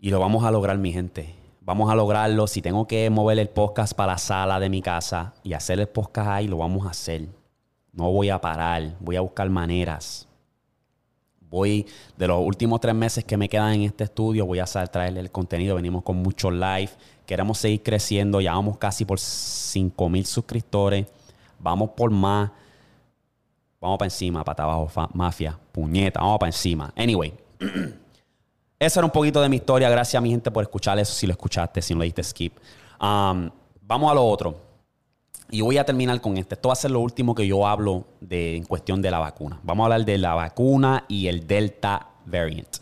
Y 0.00 0.10
lo 0.10 0.18
vamos 0.18 0.42
a 0.42 0.50
lograr, 0.50 0.76
mi 0.78 0.92
gente. 0.92 1.39
Vamos 1.60 1.90
a 1.90 1.94
lograrlo. 1.94 2.46
Si 2.46 2.62
tengo 2.62 2.86
que 2.86 3.08
mover 3.10 3.38
el 3.38 3.48
podcast 3.48 3.94
para 3.94 4.12
la 4.12 4.18
sala 4.18 4.60
de 4.60 4.68
mi 4.68 4.82
casa 4.82 5.34
y 5.42 5.52
hacer 5.52 5.80
el 5.80 5.88
podcast 5.88 6.28
ahí, 6.28 6.48
lo 6.48 6.58
vamos 6.58 6.86
a 6.86 6.90
hacer. 6.90 7.28
No 7.92 8.10
voy 8.10 8.30
a 8.30 8.40
parar, 8.40 8.96
voy 9.00 9.16
a 9.16 9.20
buscar 9.20 9.48
maneras 9.50 10.26
voy, 11.50 11.86
de 12.16 12.28
los 12.28 12.40
últimos 12.40 12.80
tres 12.80 12.94
meses 12.94 13.24
que 13.24 13.36
me 13.36 13.48
quedan 13.48 13.74
en 13.74 13.82
este 13.82 14.04
estudio, 14.04 14.46
voy 14.46 14.60
a 14.60 14.64
traerle 14.64 15.20
el 15.20 15.30
contenido. 15.30 15.74
Venimos 15.74 16.02
con 16.02 16.16
mucho 16.16 16.50
live. 16.50 16.90
Queremos 17.26 17.58
seguir 17.58 17.82
creciendo. 17.82 18.40
Ya 18.40 18.52
vamos 18.52 18.78
casi 18.78 19.04
por 19.04 19.18
5 19.18 20.08
mil 20.08 20.24
suscriptores. 20.24 21.06
Vamos 21.58 21.90
por 21.90 22.10
más. 22.10 22.50
Vamos 23.80 23.98
para 23.98 24.06
encima, 24.06 24.44
pata 24.44 24.64
abajo, 24.64 24.90
mafia, 25.14 25.58
puñeta, 25.72 26.20
vamos 26.20 26.38
para 26.38 26.50
encima. 26.50 26.92
Anyway, 26.94 27.32
esa 28.80 29.00
era 29.00 29.04
un 29.04 29.12
poquito 29.12 29.42
de 29.42 29.48
mi 29.50 29.56
historia. 29.56 29.90
Gracias 29.90 30.18
a 30.18 30.22
mi 30.22 30.30
gente 30.30 30.50
por 30.50 30.62
escuchar 30.62 30.98
eso, 30.98 31.12
si 31.12 31.26
lo 31.26 31.32
escuchaste, 31.32 31.82
si 31.82 31.92
no 31.92 32.00
le 32.00 32.06
diste 32.06 32.24
skip. 32.24 32.56
Um, 32.98 33.50
vamos 33.82 34.10
a 34.10 34.14
lo 34.14 34.26
otro. 34.26 34.56
Y 35.50 35.60
voy 35.60 35.76
a 35.76 35.84
terminar 35.84 36.18
con 36.22 36.38
este. 36.38 36.54
Esto 36.54 36.70
va 36.70 36.72
a 36.72 36.76
ser 36.76 36.90
lo 36.90 37.00
último 37.00 37.34
que 37.34 37.46
yo 37.46 37.66
hablo 37.66 38.06
de, 38.20 38.56
en 38.56 38.64
cuestión 38.64 39.02
de 39.02 39.10
la 39.10 39.18
vacuna. 39.18 39.60
Vamos 39.62 39.84
a 39.84 39.86
hablar 39.86 40.06
de 40.06 40.16
la 40.16 40.34
vacuna 40.34 41.04
y 41.08 41.26
el 41.26 41.46
Delta 41.46 42.08
variant. 42.24 42.78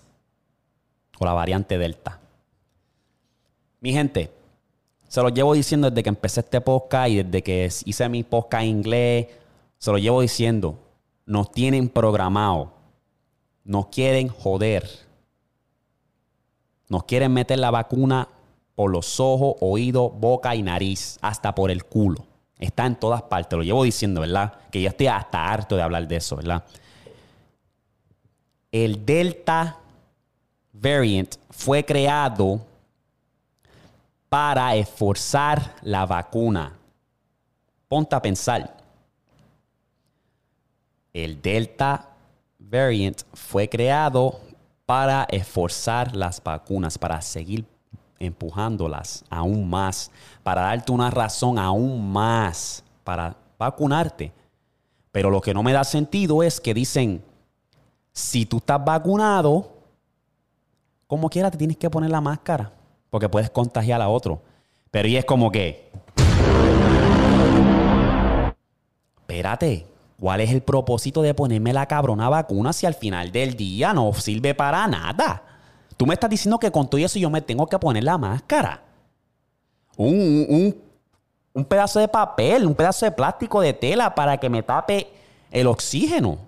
O 1.19 1.25
la 1.25 1.33
variante 1.33 1.79
Delta. 1.79 2.21
Mi 3.81 3.93
gente, 3.93 4.31
se 5.09 5.21
lo 5.21 5.31
llevo 5.31 5.55
diciendo 5.55 5.91
desde 5.91 6.05
que 6.05 6.11
empecé 6.11 6.41
este 6.41 6.61
podcast 6.61 7.09
y 7.09 7.23
desde 7.25 7.43
que 7.43 7.69
hice 7.87 8.09
mi 8.09 8.23
podcast 8.23 8.63
en 8.63 8.69
inglés. 8.69 9.27
Se 9.79 9.91
lo 9.91 9.99
llevo 9.99 10.21
diciendo. 10.21 10.79
Nos 11.27 11.51
tienen 11.51 11.89
programado. 11.89 12.73
Nos 13.65 13.87
quieren 13.87 14.29
joder. 14.29 15.08
Nos 16.89 17.05
quieren 17.05 17.33
meter 17.33 17.59
la 17.59 17.71
vacuna 17.71 18.29
por 18.75 18.91
los 18.91 19.21
ojos, 19.21 19.57
oídos, 19.61 20.13
boca 20.19 20.55
y 20.55 20.63
nariz. 20.63 21.19
Hasta 21.21 21.55
por 21.55 21.71
el 21.71 21.85
culo. 21.85 22.25
Está 22.59 22.87
en 22.87 22.97
todas 22.97 23.23
partes, 23.23 23.57
lo 23.57 23.63
llevo 23.63 23.85
diciendo, 23.85 24.21
¿verdad? 24.21 24.55
Que 24.71 24.83
ya 24.83 24.89
estoy 24.89 25.07
hasta 25.07 25.45
harto 25.45 25.77
de 25.77 25.83
hablar 25.83 26.09
de 26.09 26.17
eso, 26.17 26.37
¿verdad? 26.37 26.65
El 28.73 29.07
Delta 29.07 29.77
variant 30.73 31.37
fue 31.51 31.85
creado 31.85 32.61
para 34.29 34.75
esforzar 34.77 35.77
la 35.83 36.05
vacuna. 36.05 36.73
Ponte 37.87 38.15
a 38.15 38.23
pensar. 38.23 38.77
El 41.13 41.41
Delta 41.41 42.09
variant 42.59 43.23
fue 43.33 43.69
creado 43.69 44.41
para 44.89 45.27
esforzar 45.31 46.17
las 46.17 46.43
vacunas, 46.43 46.97
para 46.97 47.21
seguir 47.21 47.67
empujándolas 48.19 49.23
aún 49.29 49.69
más, 49.69 50.11
para 50.43 50.63
darte 50.63 50.93
una 50.93 51.11
razón 51.11 51.59
aún 51.59 52.11
más 52.11 52.83
para 53.05 53.37
vacunarte. 53.59 54.33
Pero 55.13 55.29
lo 55.29 55.43
que 55.43 55.53
no 55.53 55.63
me 55.63 55.75
da 55.75 55.85
sentido 55.85 56.43
es 56.43 56.59
que 56.59 56.73
dicen, 56.73 57.23
si 58.15 58.47
tú 58.47 58.57
estás 58.57 58.83
vacunado, 58.83 59.75
como 61.07 61.29
quiera 61.29 61.51
te 61.51 61.59
tienes 61.59 61.77
que 61.77 61.91
poner 61.91 62.09
la 62.09 62.23
máscara, 62.23 62.73
porque 63.11 63.29
puedes 63.29 63.51
contagiar 63.51 64.01
a 64.01 64.09
otro. 64.09 64.41
Pero 64.91 65.07
y 65.07 65.19
es 65.19 65.27
como 65.27 65.53
que, 65.53 65.93
espérate, 69.19 69.87
¿cuál 70.21 70.41
es 70.41 70.51
el 70.51 70.63
propósito 70.63 71.23
de 71.23 71.35
ponerme 71.35 71.73
la 71.73 71.87
cabrona 71.87 72.29
vacuna 72.29 72.73
si 72.73 72.87
al 72.87 72.95
final 72.95 73.31
del 73.33 73.57
día 73.57 73.93
no 73.93 74.13
sirve 74.13 74.55
para 74.55 74.87
nada? 74.87 75.43
Tú 75.97 76.07
me 76.07 76.15
estás 76.15 76.31
diciendo 76.31 76.59
que 76.59 76.71
con 76.71 76.89
todo 76.89 77.01
eso 77.01 77.19
yo 77.19 77.31
me 77.31 77.43
tengo 77.43 77.67
que 77.67 77.79
poner 77.79 78.05
la 78.05 78.19
máscara. 78.19 78.83
Un, 79.97 80.77
un, 81.55 81.65
pedazo 81.65 81.99
de 81.99 82.07
papel, 82.07 82.65
un 82.65 82.75
pedazo 82.75 83.05
de 83.05 83.11
plástico 83.11 83.61
de 83.61 83.73
tela 83.73 84.15
para 84.15 84.39
que 84.39 84.49
me 84.49 84.63
tape 84.63 85.11
el 85.51 85.67
oxígeno. 85.67 86.39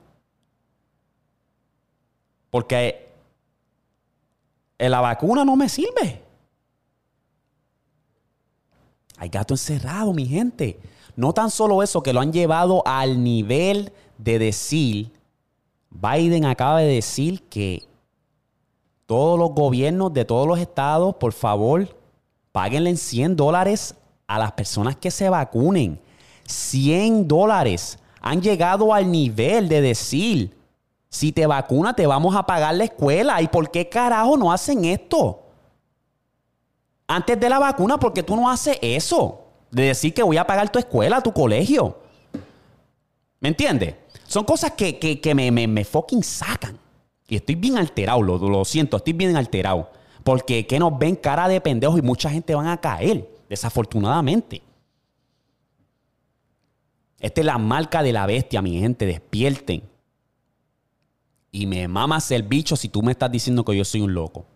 Porque 2.48 3.08
la 4.78 5.00
vacuna 5.00 5.44
no 5.44 5.56
me 5.56 5.68
sirve. 5.68 6.22
Hay 9.16 9.28
gato 9.28 9.54
encerrado, 9.54 10.12
mi 10.12 10.26
gente. 10.26 10.78
No 11.20 11.34
tan 11.34 11.50
solo 11.50 11.82
eso, 11.82 12.02
que 12.02 12.14
lo 12.14 12.20
han 12.20 12.32
llevado 12.32 12.82
al 12.86 13.22
nivel 13.22 13.92
de 14.16 14.38
decir, 14.38 15.12
Biden 15.90 16.46
acaba 16.46 16.80
de 16.80 16.86
decir 16.86 17.42
que 17.42 17.86
todos 19.04 19.38
los 19.38 19.50
gobiernos 19.50 20.14
de 20.14 20.24
todos 20.24 20.46
los 20.48 20.58
estados, 20.58 21.14
por 21.16 21.34
favor, 21.34 21.94
Páguenle 22.52 22.96
100 22.96 23.36
dólares 23.36 23.94
a 24.26 24.38
las 24.38 24.52
personas 24.52 24.96
que 24.96 25.10
se 25.10 25.28
vacunen. 25.28 26.00
100 26.46 27.28
dólares. 27.28 27.98
Han 28.22 28.40
llegado 28.40 28.94
al 28.94 29.12
nivel 29.12 29.68
de 29.68 29.82
decir, 29.82 30.58
si 31.10 31.32
te 31.32 31.46
vacuna 31.46 31.94
te 31.94 32.06
vamos 32.06 32.34
a 32.34 32.46
pagar 32.46 32.74
la 32.76 32.84
escuela. 32.84 33.42
¿Y 33.42 33.48
por 33.48 33.70
qué 33.70 33.90
carajo 33.90 34.38
no 34.38 34.50
hacen 34.50 34.86
esto? 34.86 35.42
Antes 37.06 37.38
de 37.38 37.48
la 37.50 37.58
vacuna, 37.58 37.98
¿por 37.98 38.14
qué 38.14 38.22
tú 38.22 38.34
no 38.34 38.48
haces 38.48 38.78
eso? 38.80 39.39
De 39.70 39.84
decir 39.84 40.12
que 40.12 40.22
voy 40.22 40.36
a 40.36 40.46
pagar 40.46 40.70
tu 40.70 40.78
escuela, 40.78 41.20
tu 41.20 41.32
colegio. 41.32 41.98
¿Me 43.40 43.48
entiendes? 43.48 43.94
Son 44.26 44.44
cosas 44.44 44.72
que, 44.72 45.32
me, 45.34 45.50
me, 45.50 45.84
fucking 45.84 46.22
sacan. 46.22 46.78
Y 47.28 47.36
estoy 47.36 47.54
bien 47.54 47.78
alterado, 47.78 48.22
lo, 48.22 48.38
lo 48.38 48.64
siento, 48.64 48.96
estoy 48.96 49.12
bien 49.12 49.36
alterado. 49.36 49.90
Porque 50.24 50.66
que 50.66 50.78
nos 50.78 50.98
ven 50.98 51.16
cara 51.16 51.48
de 51.48 51.60
pendejos 51.60 51.98
y 51.98 52.02
mucha 52.02 52.30
gente 52.30 52.54
van 52.54 52.66
a 52.66 52.80
caer, 52.80 53.28
desafortunadamente. 53.48 54.62
Esta 57.18 57.40
es 57.40 57.46
la 57.46 57.58
marca 57.58 58.02
de 58.02 58.12
la 58.12 58.26
bestia, 58.26 58.62
mi 58.62 58.78
gente. 58.78 59.06
Despierten. 59.06 59.82
Y 61.52 61.66
me 61.66 61.86
mamas 61.88 62.30
el 62.30 62.42
bicho 62.42 62.76
si 62.76 62.88
tú 62.88 63.02
me 63.02 63.12
estás 63.12 63.30
diciendo 63.30 63.64
que 63.64 63.76
yo 63.76 63.84
soy 63.84 64.00
un 64.00 64.14
loco. 64.14 64.46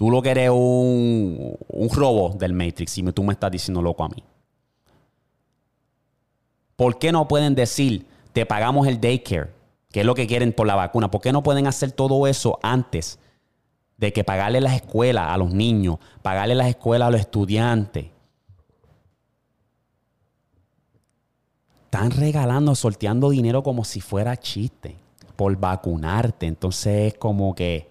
Tú 0.00 0.10
lo 0.10 0.22
que 0.22 0.30
eres 0.30 0.48
un, 0.48 1.58
un 1.68 1.90
robo 1.90 2.30
del 2.30 2.54
Matrix 2.54 2.96
y 2.96 3.02
tú 3.12 3.22
me 3.22 3.34
estás 3.34 3.50
diciendo 3.50 3.82
loco 3.82 4.02
a 4.02 4.08
mí. 4.08 4.24
¿Por 6.74 6.98
qué 6.98 7.12
no 7.12 7.28
pueden 7.28 7.54
decir, 7.54 8.06
te 8.32 8.46
pagamos 8.46 8.86
el 8.86 8.98
daycare, 8.98 9.50
que 9.92 10.00
es 10.00 10.06
lo 10.06 10.14
que 10.14 10.26
quieren 10.26 10.54
por 10.54 10.66
la 10.66 10.74
vacuna? 10.74 11.10
¿Por 11.10 11.20
qué 11.20 11.32
no 11.32 11.42
pueden 11.42 11.66
hacer 11.66 11.92
todo 11.92 12.26
eso 12.26 12.58
antes 12.62 13.18
de 13.98 14.10
que 14.10 14.24
pagarle 14.24 14.62
las 14.62 14.72
escuelas 14.72 15.34
a 15.34 15.36
los 15.36 15.52
niños, 15.52 15.98
pagarle 16.22 16.54
las 16.54 16.68
escuelas 16.68 17.08
a 17.08 17.10
los 17.10 17.20
estudiantes? 17.20 18.06
Están 21.84 22.10
regalando, 22.12 22.74
sorteando 22.74 23.28
dinero 23.28 23.62
como 23.62 23.84
si 23.84 24.00
fuera 24.00 24.34
chiste 24.38 24.96
por 25.36 25.54
vacunarte. 25.58 26.46
Entonces 26.46 27.12
es 27.12 27.18
como 27.18 27.54
que, 27.54 27.89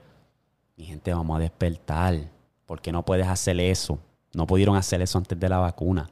mi 0.80 0.86
gente, 0.86 1.13
vamos 1.13 1.38
a 1.38 1.39
despertar. 1.42 2.18
¿Por 2.65 2.82
qué 2.82 2.92
no 2.92 3.04
puedes 3.04 3.28
hacer 3.28 3.60
eso? 3.60 4.00
No 4.34 4.48
pudieron 4.48 4.76
hacer 4.76 5.02
eso 5.02 5.20
antes 5.20 5.39
de 5.39 5.50
la 5.50 5.60
vacuna. 5.60 6.10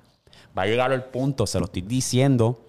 Va 0.56 0.64
a 0.64 0.66
llegar 0.68 0.92
el 0.92 1.04
punto, 1.04 1.48
se 1.48 1.58
lo 1.58 1.66
estoy 1.66 1.82
diciendo, 1.82 2.60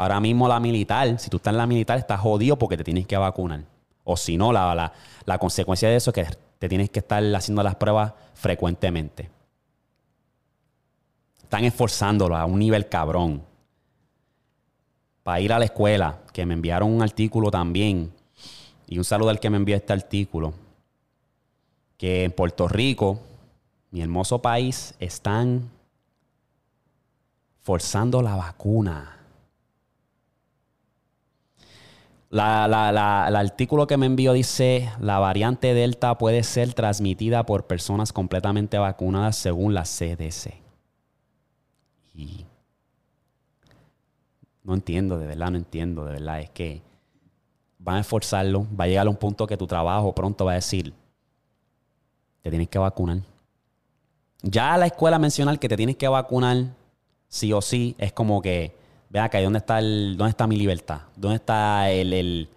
Ahora 0.00 0.18
mismo 0.18 0.48
la 0.48 0.58
militar, 0.60 1.18
si 1.18 1.28
tú 1.28 1.36
estás 1.36 1.52
en 1.52 1.58
la 1.58 1.66
militar, 1.66 1.98
estás 1.98 2.18
jodido 2.20 2.56
porque 2.56 2.78
te 2.78 2.82
tienes 2.82 3.06
que 3.06 3.18
vacunar. 3.18 3.64
O 4.02 4.16
si 4.16 4.38
no, 4.38 4.50
la, 4.50 4.94
la, 5.26 5.38
consecuencia 5.38 5.90
de 5.90 5.96
eso 5.96 6.10
es 6.10 6.14
que 6.14 6.36
te 6.58 6.70
tienes 6.70 6.88
que 6.88 7.00
estar 7.00 7.22
haciendo 7.34 7.62
las 7.62 7.74
pruebas 7.74 8.14
frecuentemente. 8.32 9.28
Están 11.42 11.64
esforzándolo 11.64 12.34
a 12.34 12.46
un 12.46 12.58
nivel 12.58 12.88
cabrón. 12.88 13.42
Para 15.22 15.40
ir 15.42 15.52
a 15.52 15.58
la 15.58 15.66
escuela, 15.66 16.20
que 16.32 16.46
me 16.46 16.54
enviaron 16.54 16.90
un 16.90 17.02
artículo 17.02 17.50
también. 17.50 18.10
Y 18.86 18.96
un 18.96 19.04
saludo 19.04 19.28
al 19.28 19.38
que 19.38 19.50
me 19.50 19.58
envió 19.58 19.76
este 19.76 19.92
artículo. 19.92 20.54
Que 22.00 22.24
en 22.24 22.32
Puerto 22.32 22.66
Rico, 22.66 23.20
mi 23.90 24.00
hermoso 24.00 24.40
país, 24.40 24.94
están 25.00 25.68
forzando 27.60 28.22
la 28.22 28.36
vacuna 28.36 29.20
La, 32.30 33.26
el 33.28 33.34
artículo 33.34 33.88
que 33.88 33.96
me 33.96 34.06
envió 34.06 34.32
dice, 34.32 34.88
la 35.00 35.18
variante 35.18 35.74
Delta 35.74 36.16
puede 36.16 36.44
ser 36.44 36.74
transmitida 36.74 37.44
por 37.44 37.66
personas 37.66 38.12
completamente 38.12 38.78
vacunadas 38.78 39.34
según 39.34 39.74
la 39.74 39.82
CDC. 39.82 40.54
Y 42.14 42.46
no 44.62 44.74
entiendo, 44.74 45.18
de 45.18 45.26
verdad 45.26 45.50
no 45.50 45.56
entiendo, 45.56 46.04
de 46.04 46.12
verdad 46.12 46.40
es 46.40 46.50
que 46.50 46.82
van 47.80 47.96
a 47.96 48.00
esforzarlo, 48.00 48.64
va 48.78 48.84
a 48.84 48.86
llegar 48.86 49.08
a 49.08 49.10
un 49.10 49.16
punto 49.16 49.48
que 49.48 49.56
tu 49.56 49.66
trabajo 49.66 50.14
pronto 50.14 50.44
va 50.44 50.52
a 50.52 50.56
decir, 50.56 50.94
te 52.42 52.50
tienes 52.50 52.68
que 52.68 52.78
vacunar. 52.78 53.18
Ya 54.42 54.76
la 54.78 54.86
escuela 54.86 55.18
mencionar 55.18 55.58
que 55.58 55.68
te 55.68 55.76
tienes 55.76 55.96
que 55.96 56.08
vacunar 56.08 56.66
sí 57.28 57.52
o 57.52 57.60
sí 57.60 57.94
es 57.98 58.12
como 58.12 58.40
que 58.40 58.74
ve 59.10 59.20
acá, 59.20 59.40
¿dónde 59.40 59.58
está, 59.58 59.78
el, 59.78 60.16
¿dónde 60.16 60.30
está 60.30 60.46
mi 60.46 60.56
libertad? 60.56 61.02
¿Dónde 61.16 61.36
está 61.36 61.90
el, 61.90 62.48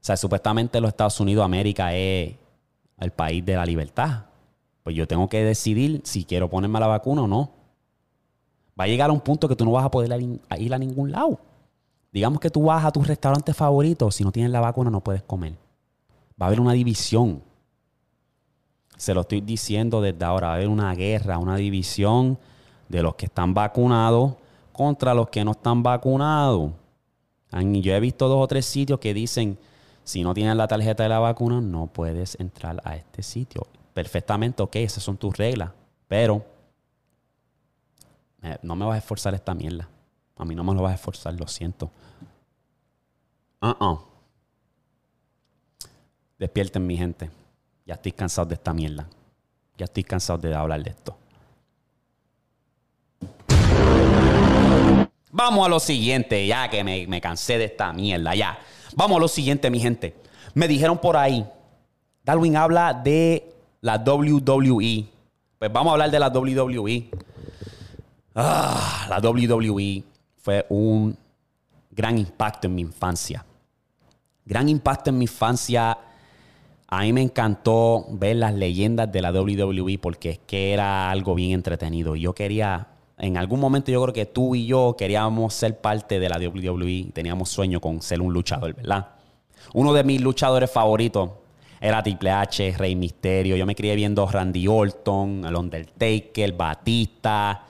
O 0.00 0.04
sea, 0.04 0.16
supuestamente 0.16 0.80
los 0.80 0.88
Estados 0.88 1.20
Unidos, 1.20 1.44
América 1.44 1.94
es 1.94 2.34
el 2.98 3.10
país 3.12 3.44
de 3.44 3.56
la 3.56 3.64
libertad. 3.64 4.24
Pues 4.82 4.96
yo 4.96 5.06
tengo 5.06 5.28
que 5.28 5.44
decidir 5.44 6.00
si 6.04 6.24
quiero 6.24 6.48
ponerme 6.48 6.80
la 6.80 6.86
vacuna 6.86 7.22
o 7.22 7.26
no. 7.26 7.50
Va 8.78 8.84
a 8.84 8.86
llegar 8.86 9.10
a 9.10 9.12
un 9.12 9.20
punto 9.20 9.48
que 9.48 9.56
tú 9.56 9.64
no 9.64 9.72
vas 9.72 9.84
a 9.84 9.90
poder 9.90 10.20
ir 10.58 10.74
a 10.74 10.78
ningún 10.78 11.10
lado. 11.10 11.40
Digamos 12.12 12.40
que 12.40 12.50
tú 12.50 12.64
vas 12.64 12.84
a 12.84 12.92
tu 12.92 13.02
restaurante 13.02 13.52
favorito, 13.52 14.10
si 14.10 14.24
no 14.24 14.32
tienes 14.32 14.50
la 14.50 14.60
vacuna 14.60 14.90
no 14.90 15.00
puedes 15.00 15.22
comer. 15.22 15.54
Va 16.40 16.46
a 16.46 16.48
haber 16.48 16.60
una 16.60 16.72
división. 16.72 17.42
Se 18.96 19.14
lo 19.14 19.22
estoy 19.22 19.40
diciendo 19.40 20.00
desde 20.00 20.24
ahora, 20.24 20.48
va 20.48 20.52
a 20.54 20.56
haber 20.56 20.68
una 20.68 20.94
guerra, 20.94 21.38
una 21.38 21.56
división 21.56 22.38
de 22.88 23.02
los 23.02 23.14
que 23.14 23.26
están 23.26 23.52
vacunados 23.54 24.34
contra 24.72 25.14
los 25.14 25.28
que 25.28 25.44
no 25.44 25.52
están 25.52 25.82
vacunados. 25.82 26.72
Yo 27.50 27.94
he 27.94 28.00
visto 28.00 28.28
dos 28.28 28.42
o 28.42 28.46
tres 28.46 28.66
sitios 28.66 28.98
que 28.98 29.14
dicen, 29.14 29.58
si 30.04 30.22
no 30.22 30.34
tienes 30.34 30.56
la 30.56 30.68
tarjeta 30.68 31.02
de 31.02 31.08
la 31.08 31.18
vacuna, 31.18 31.60
no 31.60 31.86
puedes 31.86 32.38
entrar 32.38 32.80
a 32.84 32.96
este 32.96 33.22
sitio. 33.22 33.66
Perfectamente, 33.94 34.62
ok, 34.62 34.76
esas 34.76 35.02
son 35.02 35.16
tus 35.16 35.36
reglas. 35.36 35.70
Pero 36.06 36.44
eh, 38.42 38.58
no 38.62 38.76
me 38.76 38.84
vas 38.84 38.96
a 38.96 38.98
esforzar 38.98 39.34
esta 39.34 39.54
mierda. 39.54 39.88
A 40.36 40.44
mí 40.44 40.54
no 40.54 40.62
me 40.62 40.74
lo 40.74 40.82
vas 40.82 40.92
a 40.92 40.94
esforzar, 40.96 41.34
lo 41.34 41.48
siento. 41.48 41.90
Uh-uh. 43.62 43.98
Despierten, 46.38 46.86
mi 46.86 46.96
gente. 46.96 47.30
Ya 47.86 47.94
estoy 47.94 48.12
cansado 48.12 48.48
de 48.48 48.54
esta 48.54 48.74
mierda. 48.74 49.08
Ya 49.78 49.84
estoy 49.84 50.02
cansado 50.02 50.38
de 50.40 50.54
hablar 50.54 50.82
de 50.82 50.90
esto. 50.90 51.16
Vamos 55.30 55.66
a 55.66 55.68
lo 55.68 55.78
siguiente, 55.78 56.46
ya 56.46 56.68
que 56.68 56.82
me, 56.82 57.20
cansé 57.20 57.58
de 57.58 57.66
esta 57.66 57.92
mierda, 57.92 58.34
ya. 58.34 58.58
Vamos 58.94 59.18
a 59.18 59.20
lo 59.20 59.28
siguiente, 59.28 59.70
mi 59.70 59.78
gente. 59.78 60.16
Me 60.54 60.66
dijeron 60.66 60.98
por 60.98 61.16
ahí, 61.16 61.46
Darwin 62.24 62.56
habla 62.56 62.92
de 62.92 63.54
la 63.80 63.96
WWE. 63.96 65.06
Pues 65.58 65.72
vamos 65.72 65.90
a 65.90 65.92
hablar 65.92 66.10
de 66.10 66.18
la 66.18 66.28
WWE. 66.28 67.10
Ah, 68.34 69.06
la 69.08 69.18
WWE 69.20 70.02
fue 70.38 70.66
un 70.68 71.16
gran 71.90 72.18
impacto 72.18 72.66
en 72.66 72.74
mi 72.74 72.82
infancia. 72.82 73.44
Gran 74.44 74.68
impacto 74.68 75.10
en 75.10 75.18
mi 75.18 75.24
infancia. 75.24 75.98
A 76.88 77.02
mí 77.02 77.12
me 77.12 77.22
encantó 77.22 78.06
ver 78.10 78.36
las 78.36 78.54
leyendas 78.54 79.10
de 79.10 79.20
la 79.20 79.32
WWE 79.32 79.98
porque 79.98 80.30
es 80.30 80.38
que 80.46 80.72
era 80.72 81.10
algo 81.10 81.34
bien 81.34 81.52
entretenido. 81.52 82.14
Yo 82.14 82.32
quería 82.32 82.88
en 83.18 83.36
algún 83.38 83.60
momento 83.60 83.90
yo 83.90 84.02
creo 84.02 84.12
que 84.12 84.26
tú 84.26 84.54
y 84.54 84.66
yo 84.66 84.94
queríamos 84.96 85.54
ser 85.54 85.80
parte 85.80 86.20
de 86.20 86.28
la 86.28 86.36
WWE, 86.38 87.12
teníamos 87.14 87.48
sueño 87.48 87.80
con 87.80 88.02
ser 88.02 88.20
un 88.20 88.32
luchador, 88.32 88.74
¿verdad? 88.74 89.08
Uno 89.72 89.94
de 89.94 90.04
mis 90.04 90.20
luchadores 90.20 90.70
favoritos 90.70 91.30
era 91.80 92.02
Triple 92.02 92.30
H, 92.30 92.74
Rey 92.76 92.94
Misterio. 92.94 93.56
Yo 93.56 93.64
me 93.64 93.74
crié 93.74 93.94
viendo 93.94 94.26
Randy 94.26 94.68
Orton, 94.68 95.44
el 95.46 95.56
Undertaker, 95.56 96.52
Batista, 96.52 97.64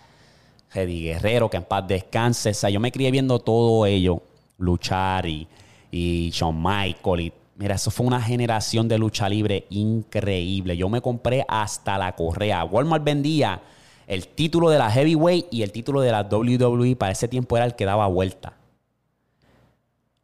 Eddie 0.74 1.12
Guerrero, 1.12 1.48
que 1.48 1.59
en 1.59 1.64
paz 1.64 1.87
descanse. 1.87 2.50
O 2.50 2.55
sea, 2.55 2.70
yo 2.70 2.81
me 2.81 2.90
crié 2.90 3.12
viendo 3.12 3.38
todo 3.38 3.87
ello, 3.87 4.22
luchar 4.59 5.26
y, 5.26 5.46
y 5.92 6.31
Shawn 6.31 6.61
Michael. 6.61 7.20
Y, 7.20 7.33
mira, 7.57 7.75
eso 7.75 7.90
fue 7.90 8.07
una 8.07 8.21
generación 8.21 8.88
de 8.88 8.99
lucha 8.99 9.29
libre 9.29 9.66
increíble. 9.71 10.77
Yo 10.77 10.88
me 10.88 11.01
compré 11.01 11.45
hasta 11.49 11.99
la 11.99 12.14
correa. 12.14 12.64
Walmart 12.64 13.05
vendía 13.05 13.62
el 14.07 14.29
título 14.29 14.71
de 14.71 14.79
la 14.79 14.90
Heavyweight 14.90 15.47
y 15.51 15.62
el 15.62 15.73
título 15.73 16.01
de 16.01 16.12
la 16.12 16.23
WWE 16.23 16.97
para 16.97 17.12
ese 17.12 17.29
tiempo 17.29 17.57
era 17.57 17.66
el 17.66 17.75
que 17.75 17.85
daba 17.85 18.07
vuelta. 18.07 18.55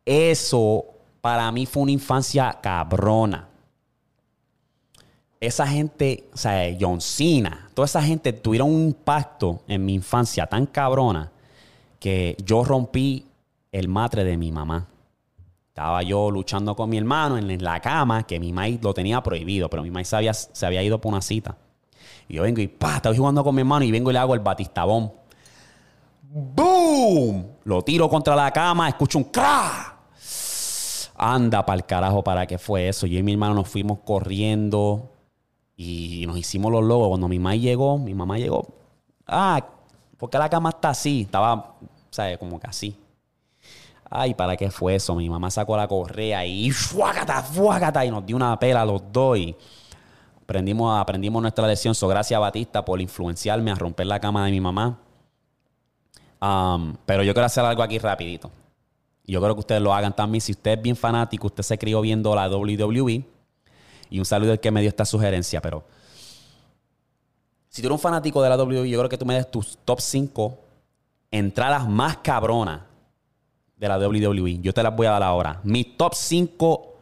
Eso 0.04 0.84
para 1.20 1.50
mí 1.52 1.66
fue 1.66 1.82
una 1.82 1.92
infancia 1.92 2.58
cabrona. 2.62 3.48
Esa 5.40 5.66
gente, 5.66 6.28
o 6.32 6.36
sea, 6.36 6.76
John 6.78 7.00
Cena, 7.00 7.68
toda 7.74 7.86
esa 7.86 8.02
gente 8.02 8.32
tuvieron 8.32 8.72
un 8.72 8.82
impacto 8.82 9.62
en 9.66 9.84
mi 9.84 9.94
infancia 9.94 10.46
tan 10.46 10.66
cabrona 10.66 11.32
que 11.98 12.36
yo 12.44 12.62
rompí 12.64 13.26
el 13.72 13.88
matre 13.88 14.22
de 14.22 14.36
mi 14.36 14.52
mamá. 14.52 14.86
Estaba 15.72 16.02
yo 16.02 16.30
luchando 16.30 16.76
con 16.76 16.90
mi 16.90 16.98
hermano 16.98 17.38
en 17.38 17.64
la 17.64 17.80
cama, 17.80 18.24
que 18.24 18.38
mi 18.38 18.52
maíz 18.52 18.78
lo 18.82 18.92
tenía 18.92 19.22
prohibido, 19.22 19.70
pero 19.70 19.82
mi 19.82 19.90
maíz 19.90 20.06
se 20.06 20.16
había, 20.16 20.34
se 20.34 20.66
había 20.66 20.82
ido 20.82 21.00
por 21.00 21.10
una 21.10 21.22
cita. 21.22 21.56
Y 22.28 22.34
yo 22.34 22.42
vengo 22.42 22.60
y 22.60 22.68
pa, 22.68 22.96
estoy 22.96 23.16
jugando 23.16 23.42
con 23.42 23.54
mi 23.54 23.62
hermano 23.62 23.82
y 23.82 23.90
vengo 23.90 24.10
y 24.10 24.12
le 24.12 24.18
hago 24.18 24.34
el 24.34 24.40
batistabón. 24.40 25.14
¡Boom! 26.20 27.46
Lo 27.64 27.80
tiro 27.80 28.06
contra 28.10 28.36
la 28.36 28.50
cama, 28.50 28.86
escucho 28.86 29.16
un 29.16 29.24
cra. 29.24 29.96
Anda 31.16 31.64
para 31.64 31.76
el 31.76 31.86
carajo, 31.86 32.22
¿para 32.22 32.46
qué 32.46 32.58
fue 32.58 32.88
eso? 32.88 33.06
Yo 33.06 33.18
y 33.18 33.22
mi 33.22 33.32
hermano 33.32 33.54
nos 33.54 33.68
fuimos 33.68 34.00
corriendo 34.04 35.10
Y 35.74 36.24
nos 36.26 36.36
hicimos 36.36 36.70
los 36.70 36.84
logos. 36.84 37.08
Cuando 37.08 37.28
mi 37.28 37.38
mamá 37.38 37.56
llegó, 37.56 37.96
mi 37.96 38.12
mamá 38.12 38.36
llegó. 38.36 38.66
Ah, 39.26 39.66
¿por 40.18 40.28
qué 40.28 40.36
la 40.36 40.50
cama 40.50 40.68
está 40.68 40.90
así? 40.90 41.22
Estaba, 41.22 41.76
¿sabes? 42.10 42.36
Como 42.36 42.60
que 42.60 42.66
así. 42.66 42.94
Ay, 44.14 44.34
¿para 44.34 44.58
qué 44.58 44.70
fue 44.70 44.96
eso? 44.96 45.14
Mi 45.14 45.26
mamá 45.30 45.50
sacó 45.50 45.74
la 45.74 45.88
correa 45.88 46.44
y 46.44 46.70
¡fuágata, 46.70 47.42
fuágata! 47.42 48.04
Y 48.04 48.10
nos 48.10 48.26
dio 48.26 48.36
una 48.36 48.58
pela 48.58 48.82
a 48.82 48.84
los 48.84 49.02
dos 49.10 49.38
y 49.38 49.56
aprendimos, 50.42 51.00
aprendimos 51.00 51.40
nuestra 51.40 51.66
lección. 51.66 51.94
So, 51.94 52.08
gracias 52.08 52.38
Batista 52.38 52.84
por 52.84 53.00
influenciarme 53.00 53.70
a 53.70 53.74
romper 53.74 54.06
la 54.06 54.20
cama 54.20 54.44
de 54.44 54.50
mi 54.50 54.60
mamá. 54.60 54.98
Pero 57.06 57.22
yo 57.22 57.32
quiero 57.32 57.46
hacer 57.46 57.64
algo 57.64 57.82
aquí 57.82 57.98
rapidito. 57.98 58.50
Yo 59.24 59.40
creo 59.40 59.54
que 59.54 59.60
ustedes 59.60 59.80
lo 59.80 59.94
hagan 59.94 60.14
también. 60.14 60.42
Si 60.42 60.52
usted 60.52 60.72
es 60.72 60.82
bien 60.82 60.96
fanático, 60.96 61.46
usted 61.46 61.62
se 61.62 61.78
crió 61.78 62.02
viendo 62.02 62.34
la 62.34 62.50
WWE. 62.50 63.24
Y 64.10 64.18
un 64.18 64.26
saludo 64.26 64.52
al 64.52 64.60
que 64.60 64.70
me 64.70 64.82
dio 64.82 64.90
esta 64.90 65.06
sugerencia, 65.06 65.62
pero... 65.62 65.84
Si 67.70 67.80
tú 67.80 67.88
eres 67.88 67.94
un 67.94 67.98
fanático 67.98 68.42
de 68.42 68.50
la 68.50 68.62
WWE, 68.62 68.90
yo 68.90 68.98
creo 68.98 69.08
que 69.08 69.16
tú 69.16 69.24
me 69.24 69.32
des 69.32 69.50
tus 69.50 69.78
top 69.86 70.00
5 70.00 70.58
entradas 71.30 71.88
más 71.88 72.18
cabronas 72.18 72.91
de 73.82 73.88
la 73.88 73.98
WWE. 73.98 74.60
Yo 74.60 74.72
te 74.72 74.82
las 74.82 74.94
voy 74.94 75.08
a 75.08 75.10
dar 75.10 75.24
ahora. 75.24 75.60
Mi 75.64 75.82
top 75.82 76.14
5 76.14 76.94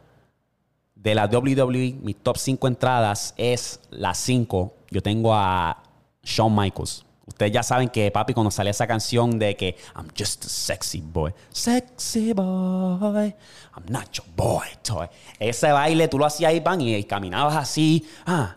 de 0.94 1.14
la 1.14 1.26
WWE, 1.26 1.96
mis 2.02 2.16
top 2.16 2.38
5 2.38 2.68
entradas 2.68 3.34
es 3.36 3.80
las 3.90 4.16
5. 4.18 4.72
Yo 4.90 5.02
tengo 5.02 5.34
a 5.34 5.82
Shawn 6.22 6.56
Michaels. 6.56 7.04
Ustedes 7.26 7.52
ya 7.52 7.62
saben 7.62 7.90
que, 7.90 8.10
papi, 8.10 8.32
cuando 8.32 8.50
sale 8.50 8.70
esa 8.70 8.86
canción 8.86 9.38
de 9.38 9.56
que 9.56 9.76
I'm 9.94 10.08
just 10.18 10.46
a 10.46 10.48
sexy 10.48 11.00
boy, 11.00 11.32
sexy 11.50 12.32
boy, 12.32 13.34
I'm 13.76 13.84
not 13.88 14.10
your 14.12 14.26
boy 14.34 14.66
toy. 14.82 15.06
Ese 15.38 15.70
baile 15.70 16.08
tú 16.08 16.18
lo 16.18 16.24
hacías 16.24 16.50
ahí, 16.50 16.60
pan, 16.60 16.80
y, 16.80 17.04
caminabas 17.04 17.56
así, 17.56 18.04
ah, 18.26 18.56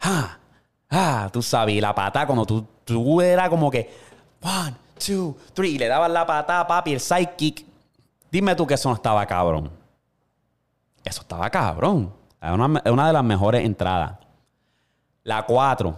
ah, 0.00 0.38
ah, 0.90 1.28
tú 1.32 1.42
sabes, 1.42 1.80
la 1.80 1.94
pata, 1.94 2.26
cuando 2.26 2.44
tú, 2.44 2.66
tú 2.84 3.20
era 3.20 3.48
como 3.48 3.70
que, 3.70 3.88
two, 4.98 5.36
three. 5.54 5.70
Y 5.70 5.78
le 5.78 5.88
dabas 5.88 6.10
la 6.10 6.26
patada, 6.26 6.66
papi, 6.66 6.92
el 6.92 7.00
sidekick. 7.00 7.64
Dime 8.30 8.54
tú 8.54 8.66
que 8.66 8.74
eso 8.74 8.88
no 8.88 8.94
estaba 8.94 9.24
cabrón. 9.26 9.70
Eso 11.04 11.22
estaba 11.22 11.48
cabrón. 11.50 12.12
Es 12.40 12.50
una, 12.50 12.82
una, 12.84 13.06
de 13.06 13.12
las 13.12 13.24
mejores 13.24 13.64
entradas. 13.64 14.18
La 15.24 15.44
4. 15.44 15.96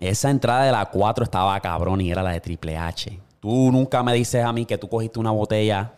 Esa 0.00 0.30
entrada 0.30 0.64
de 0.64 0.72
la 0.72 0.86
4 0.86 1.24
estaba 1.24 1.58
cabrón 1.60 2.00
y 2.00 2.10
era 2.10 2.22
la 2.22 2.30
de 2.30 2.40
Triple 2.40 2.76
H. 2.76 3.20
Tú 3.40 3.70
nunca 3.70 4.02
me 4.02 4.14
dices 4.14 4.44
a 4.44 4.52
mí 4.52 4.64
que 4.64 4.78
tú 4.78 4.88
cogiste 4.88 5.18
una 5.18 5.30
botella 5.30 5.92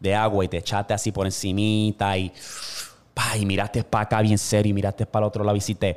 de 0.00 0.14
agua 0.14 0.44
y 0.44 0.48
te 0.48 0.58
echaste 0.58 0.92
así 0.92 1.12
por 1.12 1.26
encimita 1.26 2.16
y, 2.18 2.32
pa, 3.14 3.36
y 3.36 3.46
miraste 3.46 3.84
para 3.84 4.04
acá 4.04 4.20
bien 4.20 4.38
serio 4.38 4.70
y 4.70 4.74
miraste 4.74 5.06
para 5.06 5.24
el 5.24 5.28
otro 5.28 5.44
lado 5.44 5.56
y 5.56 5.58
hiciste... 5.58 5.96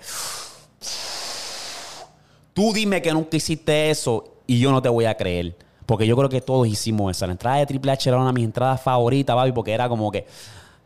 Tú 2.53 2.73
dime 2.73 3.01
que 3.01 3.13
nunca 3.13 3.38
hiciste 3.38 3.91
eso 3.91 4.37
y 4.47 4.60
yo 4.60 4.71
no 4.71 4.81
te 4.81 4.89
voy 4.89 5.05
a 5.05 5.15
creer. 5.15 5.55
Porque 5.86 6.07
yo 6.07 6.17
creo 6.17 6.29
que 6.29 6.41
todos 6.41 6.67
hicimos 6.67 7.15
eso. 7.15 7.25
La 7.25 7.33
entrada 7.33 7.57
de 7.57 7.65
Triple 7.65 7.91
H 7.91 8.10
era 8.10 8.17
una 8.17 8.27
de 8.27 8.33
mis 8.33 8.45
entradas 8.45 8.81
favoritas, 8.81 9.36
baby, 9.36 9.51
porque 9.51 9.71
era 9.71 9.88
como 9.88 10.12
que 10.12 10.25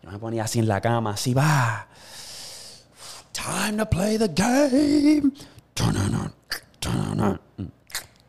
yo 0.03 0.11
me 0.11 0.19
ponía 0.19 0.43
así 0.43 0.59
en 0.59 0.67
la 0.67 0.81
cama, 0.81 1.11
así 1.11 1.33
va. 1.33 1.87
Time 3.31 3.77
to 3.77 3.89
play 3.89 4.17
the 4.17 4.27
game. 4.27 5.31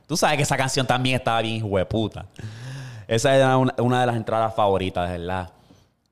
Tú 0.06 0.16
sabes 0.16 0.36
que 0.36 0.42
esa 0.42 0.56
canción 0.56 0.86
también 0.86 1.16
estaba 1.16 1.42
bien 1.42 1.62
hueputa. 1.64 2.26
Esa 3.08 3.34
era 3.34 3.56
una, 3.56 3.74
una, 3.78 4.00
de 4.00 4.06
las 4.06 4.16
entradas 4.16 4.54
favoritas, 4.54 5.10
¿verdad? 5.10 5.50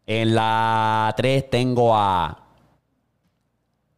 En 0.07 0.35
la 0.35 1.15
3 1.17 1.49
tengo 1.49 1.97
a. 1.97 2.37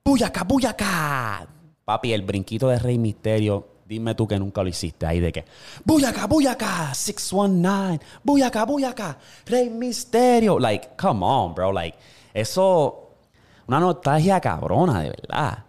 ¡Buyaca, 0.04 0.44
buyaca! 0.44 1.46
Papi, 1.84 2.12
el 2.12 2.22
brinquito 2.22 2.68
de 2.68 2.78
Rey 2.78 2.98
Misterio 2.98 3.71
Dime 3.86 4.14
tú 4.14 4.26
que 4.26 4.38
nunca 4.38 4.62
lo 4.62 4.68
hiciste 4.68 5.06
ahí 5.06 5.20
de 5.20 5.32
que. 5.32 5.44
¡Buyaka, 5.84 6.26
buyaka! 6.26 6.94
619. 6.94 8.00
¡Buyaka, 8.22 8.64
buyaka! 8.64 9.18
Rey 9.46 9.68
Misterio. 9.70 10.58
Like, 10.58 10.90
come 10.96 11.24
on, 11.24 11.54
bro. 11.54 11.72
Like, 11.72 11.98
eso. 12.32 13.10
Una 13.66 13.80
nostalgia 13.80 14.40
cabrona, 14.40 15.02
de 15.02 15.10
verdad. 15.10 15.64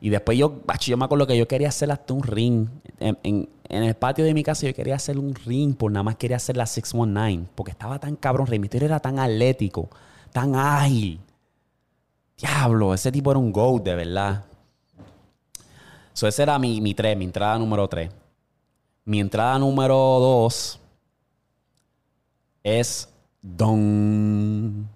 Y 0.00 0.10
después 0.10 0.36
yo, 0.36 0.62
yo 0.80 0.96
me 0.96 1.04
acuerdo 1.04 1.26
que 1.26 1.36
yo 1.36 1.46
quería 1.46 1.68
hacer 1.68 1.90
hasta 1.90 2.12
un 2.12 2.22
ring. 2.22 2.68
En, 2.98 3.18
en, 3.22 3.48
en, 3.68 3.82
el 3.84 3.94
patio 3.94 4.24
de 4.24 4.34
mi 4.34 4.42
casa 4.42 4.66
yo 4.66 4.74
quería 4.74 4.96
hacer 4.96 5.18
un 5.18 5.34
ring, 5.34 5.76
por 5.76 5.92
nada 5.92 6.02
más 6.02 6.16
quería 6.16 6.36
hacer 6.36 6.56
la 6.56 6.66
619. 6.66 7.48
Porque 7.54 7.70
estaba 7.70 7.98
tan 7.98 8.16
cabrón. 8.16 8.46
Rey 8.48 8.58
Misterio 8.58 8.86
era 8.86 9.00
tan 9.00 9.18
atlético, 9.18 9.88
tan 10.32 10.56
ágil. 10.56 11.20
Diablo, 12.36 12.92
ese 12.92 13.12
tipo 13.12 13.30
era 13.30 13.38
un 13.38 13.52
GOAT, 13.52 13.84
de 13.84 13.94
verdad. 13.94 14.44
So, 16.12 16.28
ese 16.28 16.42
era 16.42 16.58
mi, 16.58 16.80
mi 16.80 16.94
3, 16.94 17.16
mi 17.16 17.24
entrada 17.24 17.58
número 17.58 17.88
3. 17.88 18.10
Mi 19.04 19.20
entrada 19.20 19.58
número 19.58 19.96
2 19.96 20.80
es 22.62 23.08
Don. 23.40 24.88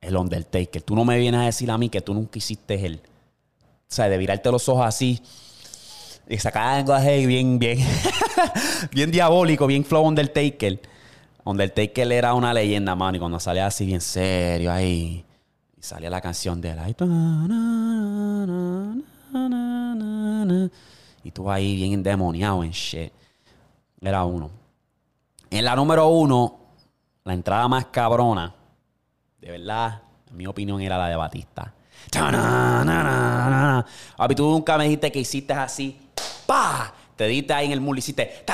El 0.00 0.16
Undertaker. 0.16 0.82
Tú 0.82 0.96
no 0.96 1.04
me 1.04 1.16
vienes 1.18 1.40
a 1.40 1.44
decir 1.44 1.70
a 1.70 1.78
mí 1.78 1.88
que 1.88 2.00
tú 2.00 2.12
nunca 2.12 2.36
hiciste 2.38 2.84
él. 2.84 3.00
O 3.64 3.94
sea, 3.94 4.08
de 4.08 4.18
virarte 4.18 4.50
los 4.50 4.68
ojos 4.68 4.84
así. 4.84 5.20
Y 6.28 6.38
sacar 6.38 6.78
lenguaje 6.78 7.26
bien, 7.26 7.58
bien. 7.58 7.78
bien 8.92 9.10
diabólico, 9.10 9.66
bien 9.66 9.84
flow 9.84 10.06
Undertaker. 10.06 10.80
Undertaker 11.44 12.12
era 12.12 12.34
una 12.34 12.52
leyenda, 12.52 12.94
mano. 12.94 13.16
Y 13.16 13.20
cuando 13.20 13.38
salía 13.38 13.66
así 13.66 13.86
bien 13.86 14.00
serio 14.00 14.72
ahí. 14.72 15.24
Y 15.76 15.82
salía 15.82 16.10
la 16.10 16.20
canción 16.20 16.60
de 16.60 16.70
él. 16.70 16.78
Y 21.24 21.30
tú 21.30 21.50
ahí 21.50 21.76
bien 21.76 21.92
endemoniado 21.92 22.64
en 22.64 22.70
shit. 22.70 23.12
Era 24.00 24.24
uno. 24.24 24.50
En 25.50 25.64
la 25.64 25.76
número 25.76 26.08
uno, 26.08 26.58
la 27.24 27.34
entrada 27.34 27.68
más 27.68 27.86
cabrona, 27.86 28.54
de 29.40 29.50
verdad, 29.50 30.02
en 30.30 30.36
mi 30.36 30.46
opinión, 30.46 30.80
era 30.80 30.98
la 30.98 31.08
de 31.08 31.16
Batista. 31.16 31.72
Papi, 34.16 34.34
tú 34.34 34.50
nunca 34.50 34.76
me 34.76 34.84
dijiste 34.84 35.12
que 35.12 35.20
hiciste 35.20 35.52
así. 35.52 36.00
¡Pa! 36.46 36.92
Te 37.16 37.26
diste 37.26 37.52
ahí 37.52 37.66
en 37.66 37.72
el 37.72 37.80
y 37.80 37.98
hiciste. 37.98 38.44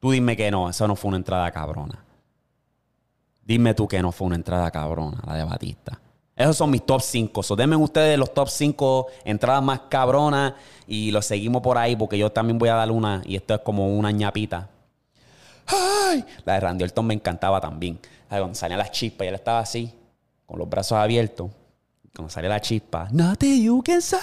Tú 0.00 0.10
dime 0.12 0.36
que 0.36 0.50
no, 0.50 0.70
eso 0.70 0.86
no 0.88 0.96
fue 0.96 1.08
una 1.08 1.16
entrada 1.18 1.50
cabrona. 1.50 2.07
Dime 3.48 3.72
tú 3.72 3.88
que 3.88 4.02
no 4.02 4.12
fue 4.12 4.26
una 4.26 4.36
entrada 4.36 4.70
cabrona, 4.70 5.22
la 5.26 5.36
de 5.36 5.42
Batista. 5.42 5.98
Esos 6.36 6.54
son 6.54 6.70
mis 6.70 6.84
top 6.84 7.00
5. 7.00 7.42
So, 7.42 7.56
denme 7.56 7.76
ustedes 7.76 8.18
los 8.18 8.34
top 8.34 8.50
5 8.50 9.06
entradas 9.24 9.62
más 9.62 9.80
cabronas 9.88 10.52
y 10.86 11.10
los 11.12 11.24
seguimos 11.24 11.62
por 11.62 11.78
ahí 11.78 11.96
porque 11.96 12.18
yo 12.18 12.30
también 12.30 12.58
voy 12.58 12.68
a 12.68 12.74
dar 12.74 12.90
una 12.90 13.22
y 13.24 13.36
esto 13.36 13.54
es 13.54 13.60
como 13.62 13.88
una 13.88 14.10
ñapita. 14.10 14.68
¡Ay! 15.66 16.22
La 16.44 16.52
de 16.52 16.60
Randy 16.60 16.84
Orton 16.84 17.06
me 17.06 17.14
encantaba 17.14 17.58
también. 17.58 17.98
Cuando 18.28 18.54
salían 18.54 18.80
las 18.80 18.92
chispas 18.92 19.24
y 19.24 19.28
él 19.28 19.34
estaba 19.36 19.60
así, 19.60 19.94
con 20.44 20.58
los 20.58 20.68
brazos 20.68 20.98
abiertos. 20.98 21.50
Cuando 22.14 22.30
salía 22.30 22.50
la 22.50 22.60
chispa, 22.60 23.08
Nothing 23.10 23.62
you 23.62 23.82
can 23.82 24.02
say. 24.02 24.18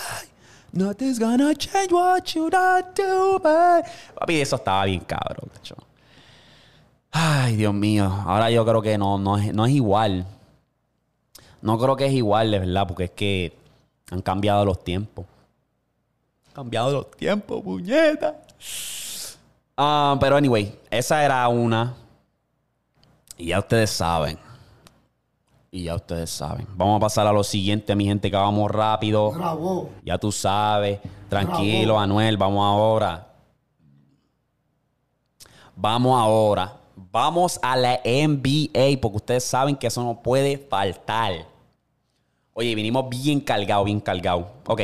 Nothing's 0.72 1.18
gonna 1.18 1.56
change 1.56 1.92
what 1.92 2.26
you 2.26 2.48
do, 2.52 3.42
Papi, 3.42 4.40
eso 4.40 4.58
estaba 4.58 4.86
bien 4.86 5.00
cabrón. 5.00 5.50
Ay, 7.17 7.56
Dios 7.56 7.73
mío. 7.73 8.12
Ahora 8.25 8.51
yo 8.51 8.65
creo 8.65 8.82
que 8.82 8.97
no, 8.97 9.17
no, 9.17 9.38
es, 9.38 9.54
no 9.54 9.65
es 9.65 9.71
igual. 9.71 10.28
No 11.62 11.80
creo 11.80 11.95
que 11.95 12.08
es 12.08 12.12
igual, 12.12 12.51
de 12.51 12.60
verdad, 12.60 12.86
porque 12.86 13.06
es 13.06 13.12
que 13.12 13.58
han 14.12 14.21
cambiado 14.21 14.65
los 14.65 14.84
tiempos. 14.84 15.25
Han 16.47 16.54
cambiado 16.54 16.91
los 16.91 17.12
tiempos, 17.12 17.63
puñeta. 17.63 18.36
Uh, 19.78 20.19
pero 20.19 20.36
anyway, 20.36 20.78
esa 20.91 21.23
era 21.23 21.47
una. 21.47 21.93
Y 23.38 23.45
ya 23.45 23.60
ustedes 23.60 23.91
saben. 23.91 24.38
Y 25.71 25.84
ya 25.84 25.95
ustedes 25.95 26.30
saben. 26.30 26.68
Vamos 26.76 26.97
a 26.97 26.99
pasar 26.99 27.26
a 27.28 27.32
lo 27.32 27.45
siguiente, 27.45 27.95
mi 27.95 28.03
gente, 28.03 28.30
que 28.30 28.36
vamos 28.36 28.70
rápido. 28.70 29.32
Bravo. 29.32 29.89
Ya 30.03 30.18
tú 30.18 30.34
sabes. 30.34 30.99
Tranquilo, 31.30 31.93
Bravo. 31.93 31.99
Anuel. 32.01 32.36
Vamos 32.36 32.66
ahora. 32.66 33.26
Vamos 35.78 36.22
ahora 36.22 36.85
Vamos 36.96 37.60
a 37.62 37.76
la 37.76 38.00
NBA, 38.06 39.02
porque 39.02 39.18
ustedes 39.18 39.43
saben 39.43 39.76
que 39.76 39.88
eso 39.88 40.02
no 40.04 40.22
puede 40.22 40.58
faltar. 40.58 41.46
Oye, 42.54 42.74
vinimos 42.74 43.10
bien 43.10 43.41
cargado, 43.41 43.84
bien 43.84 44.00
cargado. 44.00 44.48
Ok, 44.66 44.82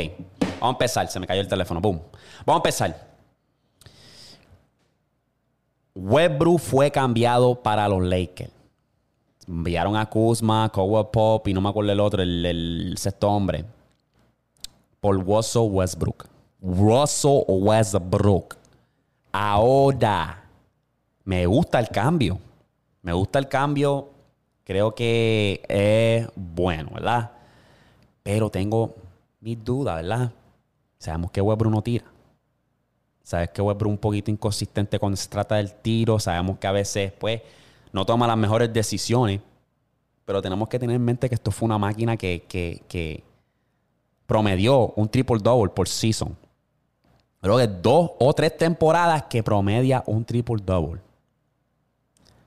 vamos 0.60 0.60
a 0.60 0.68
empezar. 0.68 1.08
Se 1.08 1.18
me 1.18 1.26
cayó 1.26 1.40
el 1.40 1.48
teléfono. 1.48 1.80
Boom. 1.80 2.02
Vamos 2.44 2.60
a 2.60 2.62
empezar. 2.68 3.12
Westbrook 5.94 6.60
fue 6.60 6.90
cambiado 6.90 7.54
para 7.54 7.88
los 7.88 8.02
Lakers. 8.02 8.52
Enviaron 9.48 9.96
a 9.96 10.08
Kuzma, 10.08 10.70
Cowell 10.70 11.06
Pop 11.10 11.48
y 11.48 11.54
no 11.54 11.60
me 11.60 11.70
acuerdo 11.70 11.92
el 11.92 12.00
otro, 12.00 12.22
el, 12.22 12.44
el 12.44 12.94
sexto 12.98 13.28
hombre. 13.28 13.64
Por 15.00 15.24
Russell 15.24 15.68
Westbrook. 15.70 16.26
Russell 16.60 17.42
Westbrook. 17.48 18.56
Ahora 19.32 20.41
me 21.24 21.46
gusta 21.46 21.78
el 21.78 21.88
cambio. 21.88 22.38
Me 23.02 23.12
gusta 23.12 23.38
el 23.38 23.48
cambio 23.48 24.12
Creo 24.64 24.94
que 24.94 25.62
es 25.68 26.28
bueno, 26.36 26.90
¿verdad? 26.94 27.32
Pero 28.22 28.48
tengo 28.48 28.94
mis 29.40 29.62
dudas, 29.62 29.96
¿verdad? 29.96 30.32
Sabemos 30.98 31.32
que 31.32 31.40
Westbrook 31.40 31.72
no 31.72 31.82
tira. 31.82 32.04
Sabes 33.24 33.50
que 33.50 33.60
Westbrook 33.60 33.90
es 33.90 33.94
un 33.94 33.98
poquito 33.98 34.30
inconsistente 34.30 34.98
cuando 34.98 35.16
se 35.16 35.28
trata 35.28 35.56
del 35.56 35.74
tiro. 35.74 36.18
Sabemos 36.20 36.58
que 36.58 36.66
a 36.68 36.72
veces, 36.72 37.12
pues, 37.12 37.42
no 37.92 38.06
toma 38.06 38.26
las 38.26 38.36
mejores 38.36 38.72
decisiones. 38.72 39.40
Pero 40.24 40.40
tenemos 40.40 40.68
que 40.68 40.78
tener 40.78 40.94
en 40.94 41.04
mente 41.04 41.28
que 41.28 41.34
esto 41.34 41.50
fue 41.50 41.66
una 41.66 41.78
máquina 41.78 42.16
que, 42.16 42.44
que, 42.48 43.24
promedió 44.26 44.94
un 44.96 45.08
triple-double 45.08 45.72
por 45.74 45.88
season. 45.88 46.36
Creo 47.40 47.58
que 47.58 47.66
dos 47.66 48.12
o 48.20 48.32
tres 48.32 48.56
temporadas 48.56 49.24
que 49.24 49.42
promedia 49.42 50.04
un 50.06 50.24
triple-double. 50.24 51.00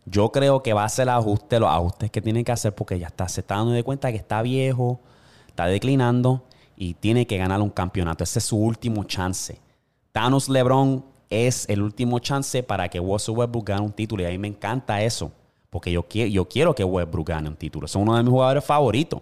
Yo 0.06 0.32
creo 0.32 0.62
que 0.62 0.74
va 0.74 0.84
a 0.84 0.90
ser 0.90 1.04
el 1.04 1.10
ajuste, 1.10 1.60
los 1.60 1.70
ajustes 1.70 2.12
que 2.12 2.22
tiene 2.22 2.44
que 2.44 2.52
hacer 2.52 2.74
porque 2.74 3.00
ya 3.00 3.08
está, 3.08 3.28
se 3.28 3.42
está 3.42 3.56
dando 3.56 3.72
de 3.72 3.84
cuenta 3.84 4.12
que 4.12 4.18
está 4.18 4.42
viejo, 4.42 5.00
está 5.48 5.66
declinando 5.66 6.44
y 6.76 6.94
tiene 6.94 7.26
que 7.26 7.38
ganar 7.38 7.62
un 7.62 7.70
campeonato. 7.70 8.24
Ese 8.24 8.40
es 8.40 8.46
su 8.46 8.58
último 8.58 9.04
chance. 9.06 9.60
Thanos 10.12 10.48
LeBron 10.48 11.04
es 11.30 11.68
el 11.70 11.82
último 11.82 12.20
chance 12.20 12.62
para 12.62 12.88
que 12.88 13.00
Westbrook 13.00 13.68
gane 13.68 13.82
un 13.82 13.92
título 13.92 14.24
y 14.24 14.26
a 14.28 14.30
mí 14.30 14.38
me 14.38 14.48
encanta 14.48 15.02
eso 15.02 15.32
porque 15.76 15.92
yo, 15.92 16.04
quiero, 16.04 16.30
yo 16.30 16.48
quiero 16.48 16.74
que 16.74 16.86
Westbrook 16.86 17.28
gane 17.28 17.50
un 17.50 17.56
título. 17.58 17.86
Es 17.86 17.96
uno 17.96 18.16
de 18.16 18.24
mis 18.24 18.32
jugadores 18.32 18.64
favoritos 18.64 19.22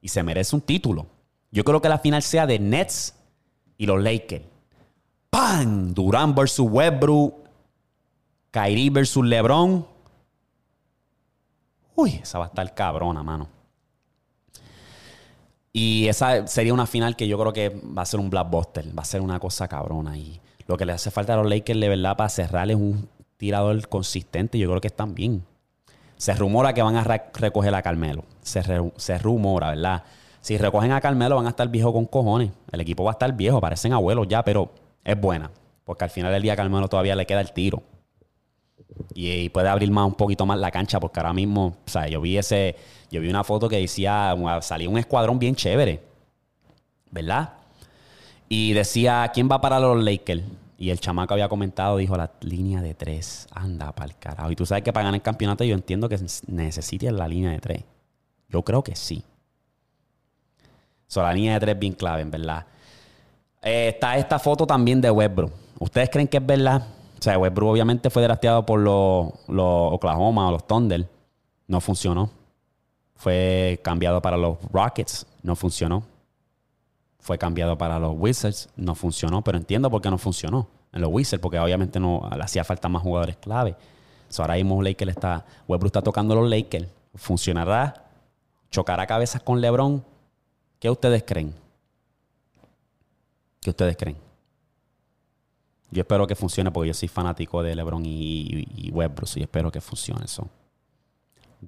y 0.00 0.06
se 0.06 0.22
merece 0.22 0.54
un 0.54 0.62
título. 0.62 1.06
Yo 1.50 1.64
creo 1.64 1.82
que 1.82 1.88
la 1.88 1.98
final 1.98 2.22
sea 2.22 2.46
de 2.46 2.58
Nets 2.60 3.14
y 3.76 3.86
los 3.86 4.00
Lakers. 4.00 4.44
¡Pam! 5.28 5.92
Durán 5.92 6.36
versus 6.36 6.68
Westbrook. 6.70 7.34
Kyrie 8.50 8.90
versus 8.90 9.24
LeBron. 9.24 9.86
Uy, 11.94 12.20
esa 12.22 12.38
va 12.38 12.46
a 12.46 12.48
estar 12.48 12.74
cabrona, 12.74 13.22
mano. 13.22 13.48
Y 15.72 16.08
esa 16.08 16.46
sería 16.46 16.74
una 16.74 16.86
final 16.86 17.14
que 17.14 17.28
yo 17.28 17.38
creo 17.38 17.52
que 17.52 17.68
va 17.68 18.02
a 18.02 18.06
ser 18.06 18.18
un 18.18 18.30
blockbuster. 18.30 18.86
Va 18.96 19.02
a 19.02 19.04
ser 19.06 19.20
una 19.20 19.38
cosa 19.38 19.68
cabrona. 19.68 20.16
Y 20.16 20.40
lo 20.66 20.76
que 20.76 20.84
le 20.84 20.92
hace 20.92 21.10
falta 21.10 21.34
a 21.34 21.36
los 21.36 21.48
Lakers, 21.48 21.78
de 21.78 21.88
verdad, 21.88 22.16
para 22.16 22.28
cerrar 22.28 22.70
es 22.70 22.76
un 22.76 23.08
tirador 23.36 23.88
consistente. 23.88 24.58
Yo 24.58 24.68
creo 24.68 24.80
que 24.80 24.88
están 24.88 25.14
bien. 25.14 25.44
Se 26.16 26.34
rumora 26.34 26.74
que 26.74 26.82
van 26.82 26.96
a 26.96 27.04
recoger 27.04 27.74
a 27.74 27.82
Carmelo. 27.82 28.24
Se, 28.42 29.18
rumora, 29.18 29.70
¿verdad? 29.70 30.04
Si 30.40 30.58
recogen 30.58 30.92
a 30.92 31.00
Carmelo, 31.00 31.36
van 31.36 31.46
a 31.46 31.50
estar 31.50 31.68
viejos 31.68 31.92
con 31.92 32.06
cojones. 32.06 32.50
El 32.72 32.80
equipo 32.80 33.04
va 33.04 33.12
a 33.12 33.14
estar 33.14 33.32
viejo, 33.34 33.60
parecen 33.60 33.92
abuelos 33.92 34.26
ya, 34.28 34.42
pero 34.42 34.70
es 35.04 35.18
buena. 35.18 35.50
Porque 35.84 36.04
al 36.04 36.10
final 36.10 36.32
del 36.32 36.42
día 36.42 36.56
Carmelo 36.56 36.88
todavía 36.88 37.14
le 37.14 37.26
queda 37.26 37.40
el 37.40 37.52
tiro. 37.52 37.82
Y, 39.14 39.48
puede 39.50 39.68
abrir 39.68 39.90
más 39.90 40.06
un 40.06 40.14
poquito 40.14 40.46
más 40.46 40.58
la 40.58 40.70
cancha, 40.70 41.00
porque 41.00 41.20
ahora 41.20 41.32
mismo, 41.32 41.76
o 41.86 41.90
sea, 41.90 42.08
yo 42.08 42.20
vi 42.20 42.38
ese, 42.38 42.76
yo 43.10 43.20
vi 43.20 43.28
una 43.28 43.44
foto 43.44 43.68
que 43.68 43.76
decía, 43.76 44.34
salía 44.60 44.88
un 44.88 44.98
escuadrón 44.98 45.38
bien 45.38 45.54
chévere, 45.54 46.00
¿verdad? 47.10 47.54
Y 48.48 48.72
decía, 48.72 49.30
¿quién 49.32 49.48
va 49.50 49.60
para 49.60 49.78
los 49.78 50.02
Lakers? 50.02 50.42
Y 50.78 50.90
el 50.90 50.98
chamaco 50.98 51.34
había 51.34 51.48
comentado, 51.48 51.98
dijo, 51.98 52.16
la 52.16 52.30
línea 52.40 52.80
de 52.80 52.94
tres, 52.94 53.46
anda 53.52 53.92
para 53.92 54.10
el 54.10 54.16
carajo. 54.16 54.50
Y 54.50 54.56
tú 54.56 54.64
sabes 54.64 54.82
que 54.82 54.92
para 54.92 55.04
ganar 55.04 55.18
el 55.18 55.22
campeonato 55.22 55.62
yo 55.62 55.74
entiendo 55.74 56.08
que 56.08 56.18
necesitas 56.46 57.12
la 57.12 57.28
línea 57.28 57.50
de 57.50 57.58
tres. 57.60 57.84
Yo 58.48 58.62
creo 58.62 58.82
que 58.82 58.96
sí. 58.96 59.22
So, 61.06 61.22
la 61.22 61.34
línea 61.34 61.54
de 61.54 61.60
tres 61.60 61.78
bien 61.78 61.92
clave, 61.92 62.22
en 62.22 62.30
verdad. 62.30 62.64
Eh, 63.62 63.88
está 63.88 64.16
esta 64.16 64.38
foto 64.38 64.66
también 64.66 65.00
de 65.00 65.10
Westbrook. 65.10 65.52
¿Ustedes 65.78 66.08
creen 66.08 66.28
que 66.28 66.38
es 66.38 66.46
verdad? 66.46 66.86
O 67.20 67.22
sea, 67.22 67.36
Westbrook 67.36 67.72
obviamente 67.72 68.08
fue 68.08 68.22
drafteado 68.22 68.64
por 68.64 68.80
los, 68.80 69.28
Oklahoma 69.46 70.48
o 70.48 70.52
los 70.52 70.66
Thunder. 70.66 71.06
No 71.66 71.82
funcionó. 71.82 72.30
Fue 73.14 73.78
cambiado 73.84 74.22
para 74.22 74.38
los 74.38 74.56
Rockets. 74.72 75.26
No 75.42 75.54
funcionó. 75.54 76.02
Fue 77.18 77.36
cambiado 77.36 77.76
para 77.76 77.98
los 77.98 78.14
Wizards. 78.16 78.70
No 78.74 78.94
funcionó. 78.94 79.42
Pero 79.42 79.58
entiendo 79.58 79.90
por 79.90 80.00
qué 80.00 80.10
no 80.10 80.16
funcionó 80.16 80.66
en 80.94 81.02
los 81.02 81.10
Wizards. 81.12 81.42
Porque 81.42 81.58
obviamente 81.58 82.00
no 82.00 82.26
le 82.34 82.42
hacía 82.42 82.64
falta 82.64 82.88
más 82.88 83.02
jugadores 83.02 83.36
clave. 83.36 83.76
So, 84.30 84.40
ahora 84.40 84.54
mismo 84.54 84.82
Lakers 84.82 85.10
está... 85.10 85.44
Westbrook 85.68 85.88
está 85.88 86.00
tocando 86.00 86.34
los 86.34 86.48
Lakers. 86.48 86.88
¿Funcionará? 87.16 88.02
¿Chocará 88.70 89.06
cabezas 89.06 89.42
con 89.42 89.60
LeBron? 89.60 90.02
¿Qué 90.78 90.88
ustedes 90.88 91.22
creen? 91.24 91.54
¿Qué 93.60 93.68
ustedes 93.68 93.94
creen? 93.98 94.29
Yo 95.90 96.02
espero 96.02 96.26
que 96.26 96.36
funcione 96.36 96.70
porque 96.70 96.88
yo 96.88 96.94
soy 96.94 97.08
fanático 97.08 97.62
de 97.62 97.74
LeBron 97.74 98.04
y, 98.06 98.64
y, 98.76 98.90
Westbrook 98.90 99.28
y 99.36 99.42
espero 99.42 99.72
que 99.72 99.80
funcione 99.80 100.24
eso. 100.24 100.48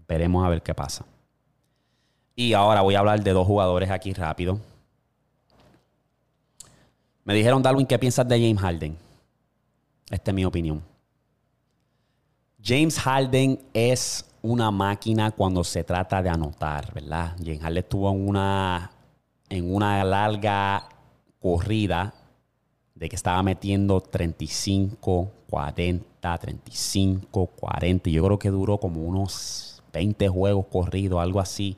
Veremos 0.07 0.45
a 0.47 0.49
ver 0.49 0.63
qué 0.63 0.75
pasa. 0.75 1.05
Y 2.37 2.53
ahora 2.53 2.83
voy 2.83 2.95
a 2.95 3.01
hablar 3.01 3.23
de 3.23 3.33
dos 3.33 3.47
jugadores 3.47 3.91
aquí 3.91 4.13
rápido. 4.13 4.61
Me 7.25 7.35
dijeron, 7.35 7.63
Darwin, 7.63 7.87
¿qué 7.87 7.99
piensas 7.99 8.27
de 8.27 8.41
James 8.41 8.61
Harden? 8.61 8.97
Esta 10.11 10.31
es 10.31 10.35
mi 10.35 10.45
opinión. 10.45 10.83
James 12.63 12.99
Harden 12.99 13.61
es 13.73 14.25
una 14.41 14.71
máquina 14.71 15.33
cuando 15.33 15.65
se 15.65 15.83
trata 15.83 16.23
de 16.23 16.31
anotar, 16.31 16.93
¿verdad? 16.95 17.35
James 17.39 17.61
Harden 17.61 17.79
estuvo 17.79 18.11
en 18.11 18.29
una, 18.29 18.91
en 19.49 19.75
una 19.75 20.03
larga 20.05 20.89
corrida 21.41 22.15
de 23.03 23.09
que 23.09 23.17
estaba 23.17 23.43
metiendo 23.43 24.01
35, 24.01 25.29
40, 25.51 26.39
35, 26.39 27.47
40. 27.47 28.11
Yo 28.11 28.25
creo 28.25 28.39
que 28.39 28.49
duró 28.49 28.79
como 28.79 29.03
unos 29.03 29.83
20 29.93 30.29
juegos 30.29 30.67
corridos, 30.71 31.21
algo 31.21 31.41
así, 31.41 31.77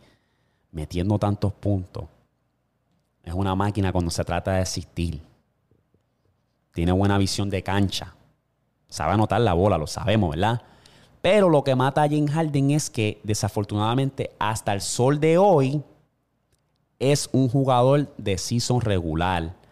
metiendo 0.70 1.18
tantos 1.18 1.54
puntos. 1.54 2.04
Es 3.22 3.32
una 3.32 3.54
máquina 3.54 3.90
cuando 3.90 4.10
se 4.10 4.22
trata 4.22 4.52
de 4.52 4.60
asistir. 4.60 5.22
Tiene 6.74 6.92
buena 6.92 7.16
visión 7.16 7.48
de 7.48 7.62
cancha. 7.62 8.14
Sabe 8.90 9.14
anotar 9.14 9.40
la 9.40 9.54
bola, 9.54 9.78
lo 9.78 9.86
sabemos, 9.86 10.32
¿verdad? 10.32 10.60
Pero 11.22 11.48
lo 11.48 11.64
que 11.64 11.74
mata 11.74 12.02
a 12.02 12.08
Jim 12.08 12.26
Harden 12.26 12.70
es 12.72 12.90
que, 12.90 13.18
desafortunadamente, 13.24 14.30
hasta 14.38 14.74
el 14.74 14.82
sol 14.82 15.18
de 15.20 15.38
hoy, 15.38 15.82
es 16.98 17.30
un 17.32 17.48
jugador 17.48 18.14
de 18.18 18.36
season 18.36 18.82
regular 18.82 19.63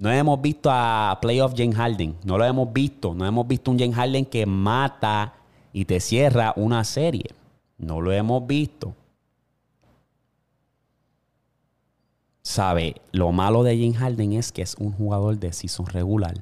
no 0.00 0.10
hemos 0.10 0.40
visto 0.40 0.70
a 0.72 1.18
Playoff 1.20 1.52
James 1.54 1.76
Harden. 1.76 2.16
No 2.24 2.38
lo 2.38 2.46
hemos 2.46 2.72
visto. 2.72 3.12
No 3.12 3.26
hemos 3.26 3.46
visto 3.46 3.70
un 3.70 3.78
James 3.78 3.94
Harden 3.94 4.24
que 4.24 4.46
mata 4.46 5.34
y 5.74 5.84
te 5.84 6.00
cierra 6.00 6.54
una 6.56 6.84
serie. 6.84 7.26
No 7.76 8.00
lo 8.00 8.10
hemos 8.10 8.46
visto. 8.46 8.94
Sabe, 12.40 12.96
lo 13.12 13.30
malo 13.30 13.62
de 13.62 13.76
James 13.76 13.98
Harden 13.98 14.32
es 14.32 14.52
que 14.52 14.62
es 14.62 14.74
un 14.76 14.90
jugador 14.92 15.38
de 15.38 15.52
season 15.52 15.84
regular. 15.84 16.34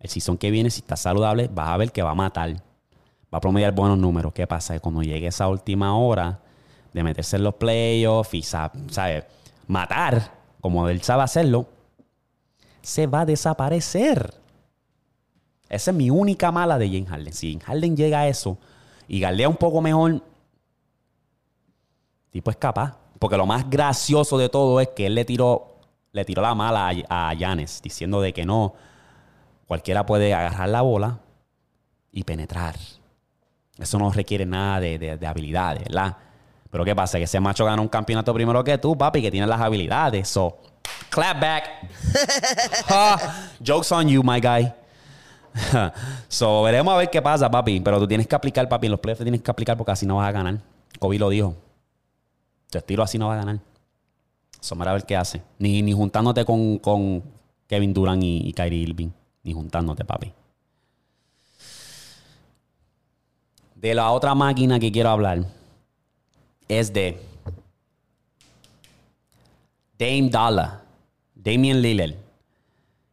El 0.00 0.08
season 0.08 0.38
que 0.38 0.50
viene, 0.50 0.70
si 0.70 0.80
está 0.80 0.96
saludable, 0.96 1.50
vas 1.52 1.68
a 1.68 1.76
ver 1.76 1.92
que 1.92 2.02
va 2.02 2.12
a 2.12 2.14
matar. 2.14 2.54
Va 2.54 3.36
a 3.36 3.40
promediar 3.40 3.74
buenos 3.74 3.98
números. 3.98 4.32
¿Qué 4.32 4.46
pasa? 4.46 4.72
Que 4.72 4.80
cuando 4.80 5.02
llegue 5.02 5.26
esa 5.26 5.46
última 5.46 5.94
hora 5.98 6.40
de 6.94 7.02
meterse 7.02 7.36
en 7.36 7.44
los 7.44 7.54
playoffs 7.54 8.32
y 8.32 8.40
sabe, 8.40 9.26
matar, 9.66 10.32
como 10.62 10.88
él 10.88 11.02
sabe 11.02 11.22
hacerlo, 11.22 11.66
se 12.82 13.06
va 13.06 13.20
a 13.20 13.26
desaparecer. 13.26 14.34
Esa 15.68 15.90
es 15.90 15.96
mi 15.96 16.10
única 16.10 16.52
mala 16.52 16.78
de 16.78 16.88
James 16.88 17.08
Harden. 17.08 17.32
Si 17.32 17.52
James 17.52 17.64
Harden 17.64 17.96
llega 17.96 18.20
a 18.20 18.28
eso 18.28 18.58
y 19.08 19.20
galea 19.20 19.48
un 19.48 19.56
poco 19.56 19.80
mejor, 19.80 20.22
tipo 22.30 22.50
es 22.50 22.56
capaz. 22.56 22.98
Porque 23.18 23.36
lo 23.36 23.46
más 23.46 23.70
gracioso 23.70 24.36
de 24.36 24.48
todo 24.48 24.80
es 24.80 24.88
que 24.88 25.06
él 25.06 25.14
le 25.14 25.24
tiró, 25.24 25.76
le 26.10 26.24
tiró 26.24 26.42
la 26.42 26.54
mala 26.54 26.92
a 27.08 27.32
Yanes, 27.34 27.80
diciendo 27.82 28.20
de 28.20 28.32
que 28.32 28.44
no, 28.44 28.74
cualquiera 29.66 30.04
puede 30.04 30.34
agarrar 30.34 30.68
la 30.68 30.82
bola 30.82 31.20
y 32.10 32.24
penetrar. 32.24 32.74
Eso 33.78 33.98
no 33.98 34.10
requiere 34.10 34.44
nada 34.44 34.80
de, 34.80 34.98
de 34.98 35.26
habilidades, 35.26 35.84
¿verdad? 35.84 36.16
Pero 36.70 36.84
¿qué 36.84 36.96
pasa? 36.96 37.18
Que 37.18 37.24
ese 37.24 37.38
macho 37.38 37.64
gana 37.64 37.80
un 37.80 37.88
campeonato 37.88 38.34
primero 38.34 38.64
que 38.64 38.76
tú, 38.78 38.96
papi, 38.98 39.22
que 39.22 39.30
tiene 39.30 39.46
las 39.46 39.60
habilidades. 39.60 40.28
So, 40.28 40.58
Clap 41.10 41.40
back. 41.40 41.64
jokes 43.60 43.92
on 43.92 44.08
you, 44.08 44.22
my 44.22 44.40
guy. 44.40 44.72
so, 46.28 46.62
veremos 46.62 46.94
a 46.94 46.96
ver 46.96 47.10
qué 47.10 47.20
pasa, 47.20 47.50
papi. 47.50 47.80
Pero 47.80 47.98
tú 47.98 48.08
tienes 48.08 48.26
que 48.26 48.34
aplicar, 48.34 48.68
papi. 48.68 48.86
En 48.86 48.92
los 48.92 49.00
playoffs 49.00 49.22
tienes 49.22 49.42
que 49.42 49.50
aplicar 49.50 49.76
porque 49.76 49.92
así 49.92 50.06
no 50.06 50.16
vas 50.16 50.28
a 50.28 50.32
ganar. 50.32 50.58
Kobe 50.98 51.18
lo 51.18 51.28
dijo. 51.28 51.54
Tu 52.70 52.78
estilo 52.78 53.02
así 53.02 53.18
no 53.18 53.28
va 53.28 53.34
a 53.34 53.36
ganar. 53.36 53.58
So, 54.60 54.76
a 54.80 54.92
ver 54.92 55.04
qué 55.04 55.16
hace. 55.16 55.42
Ni, 55.58 55.82
ni 55.82 55.92
juntándote 55.92 56.44
con, 56.44 56.78
con 56.78 57.22
Kevin 57.66 57.92
Durant 57.92 58.22
y, 58.22 58.48
y 58.48 58.52
Kyrie 58.52 58.80
Irving. 58.80 59.10
Ni 59.42 59.52
juntándote, 59.52 60.04
papi. 60.04 60.32
De 63.74 63.94
la 63.94 64.10
otra 64.12 64.34
máquina 64.34 64.78
que 64.78 64.92
quiero 64.92 65.10
hablar 65.10 65.44
es 66.68 66.92
de 66.92 67.20
Dame 70.02 70.30
Dollar. 70.30 70.82
Damien 71.34 71.80
Lillard, 71.80 72.14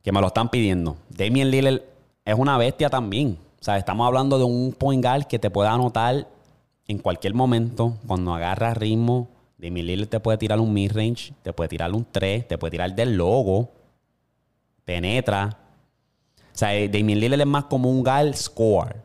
que 0.02 0.12
me 0.12 0.22
lo 0.22 0.28
están 0.28 0.50
pidiendo. 0.50 0.98
Damien 1.10 1.52
Lillard 1.52 1.82
es 2.26 2.36
una 2.36 2.58
bestia 2.58 2.90
también. 2.90 3.38
O 3.60 3.64
sea, 3.64 3.78
estamos 3.78 4.08
hablando 4.08 4.40
de 4.40 4.44
un 4.44 4.74
point 4.74 5.04
guard 5.04 5.26
que 5.26 5.38
te 5.38 5.52
puede 5.52 5.70
anotar 5.70 6.28
en 6.88 6.98
cualquier 6.98 7.36
momento, 7.36 7.96
cuando 8.08 8.34
agarra 8.34 8.74
ritmo, 8.74 9.28
Damian 9.60 9.86
Lillard 9.86 10.08
te 10.10 10.20
puede 10.20 10.40
tirar 10.40 10.60
un 10.60 10.74
mid-range, 10.74 11.34
te 11.44 11.54
puede 11.54 11.68
tirar 11.68 11.94
un 11.94 12.04
3, 12.10 12.48
te 12.48 12.58
puede 12.58 12.72
tirar 12.72 12.96
del 12.96 13.16
logo, 13.16 13.70
penetra. 14.84 15.56
O 16.38 16.58
sea, 16.58 16.74
eh, 16.76 16.90
Damian 16.90 17.20
Lillard 17.20 17.42
es 17.42 17.46
más 17.46 17.66
como 17.66 17.92
un 17.92 18.04
guard 18.04 18.34
score, 18.34 18.96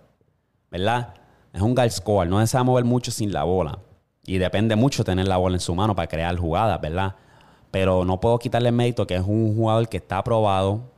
¿verdad? 0.71 1.13
Es 1.53 1.61
un 1.61 1.75
guard 1.75 1.91
score, 1.91 2.27
no 2.27 2.47
se 2.47 2.63
mover 2.63 2.85
mucho 2.85 3.11
sin 3.11 3.33
la 3.33 3.45
bola. 3.45 3.79
Y 4.25 4.39
depende 4.39 4.75
mucho 4.77 5.05
tener 5.05 5.29
la 5.29 5.37
bola 5.37 5.57
en 5.57 5.61
su 5.61 5.75
mano 5.75 5.95
para 5.95 6.09
crear 6.09 6.35
jugadas, 6.39 6.81
¿verdad? 6.81 7.17
Pero 7.75 8.05
no 8.05 8.21
puedo 8.21 8.39
quitarle 8.39 8.69
el 8.69 8.75
mérito 8.77 9.05
que 9.05 9.17
es 9.17 9.25
un 9.27 9.57
jugador 9.57 9.89
que 9.89 9.97
está 9.97 10.19
aprobado, 10.19 10.93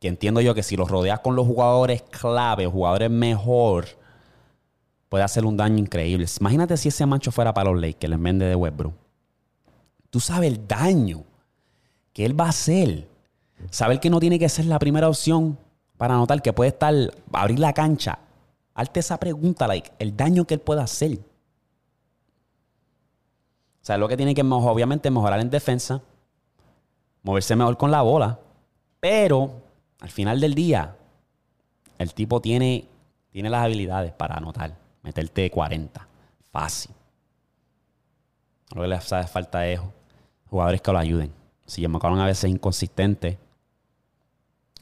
que 0.00 0.08
entiendo 0.08 0.40
yo 0.40 0.54
que 0.54 0.62
si 0.62 0.78
lo 0.78 0.86
rodeas 0.86 1.20
con 1.20 1.36
los 1.36 1.46
jugadores 1.46 2.00
clave, 2.04 2.66
jugadores 2.66 3.10
mejor, 3.10 3.84
puede 5.10 5.24
hacer 5.24 5.44
un 5.44 5.58
daño 5.58 5.76
increíble. 5.76 6.24
Imagínate 6.40 6.78
si 6.78 6.88
ese 6.88 7.04
mancho 7.04 7.32
fuera 7.32 7.52
para 7.52 7.70
los 7.70 7.78
Lakers 7.78 8.14
en 8.14 8.22
vez 8.22 8.38
de 8.38 8.56
Westbrook. 8.56 8.94
Tú 10.08 10.20
sabes 10.20 10.50
el 10.50 10.66
daño 10.66 11.24
que 12.14 12.24
él 12.24 12.40
va 12.40 12.46
a 12.46 12.48
hacer. 12.48 13.06
Saber 13.68 14.00
que 14.00 14.08
no 14.08 14.18
tiene 14.18 14.38
que 14.38 14.48
ser 14.48 14.64
la 14.64 14.78
primera 14.78 15.10
opción 15.10 15.58
para 15.98 16.14
anotar 16.14 16.40
que 16.40 16.54
puede 16.54 16.70
estar, 16.70 16.94
abrir 17.30 17.58
la 17.58 17.74
cancha. 17.74 18.20
Hazte 18.72 19.00
esa 19.00 19.20
pregunta, 19.20 19.66
like, 19.66 19.92
el 19.98 20.16
daño 20.16 20.46
que 20.46 20.54
él 20.54 20.60
puede 20.60 20.80
hacer. 20.80 21.18
O 23.82 23.84
sea, 23.84 23.98
lo 23.98 24.08
que 24.08 24.16
tiene 24.16 24.34
que 24.34 24.40
obviamente 24.40 25.10
mejorar 25.10 25.38
en 25.38 25.50
defensa, 25.50 26.00
moverse 27.22 27.56
mejor 27.56 27.76
con 27.76 27.90
la 27.90 28.02
bola, 28.02 28.38
pero 29.00 29.62
al 30.00 30.10
final 30.10 30.40
del 30.40 30.54
día, 30.54 30.96
el 31.98 32.14
tipo 32.14 32.40
tiene, 32.40 32.88
tiene 33.30 33.50
las 33.50 33.64
habilidades 33.64 34.12
para 34.12 34.36
anotar, 34.36 34.76
meterte 35.02 35.50
40, 35.50 36.06
fácil. 36.50 36.92
Lo 38.74 38.82
que 38.82 38.88
le 38.88 38.94
hace 38.96 39.22
falta 39.24 39.66
es 39.66 39.80
jugadores 40.48 40.80
que 40.80 40.92
lo 40.92 40.98
ayuden. 40.98 41.32
Si 41.66 41.86
McCollum 41.86 42.18
a 42.18 42.26
veces 42.26 42.44
es 42.44 42.50
inconsistente, 42.50 43.38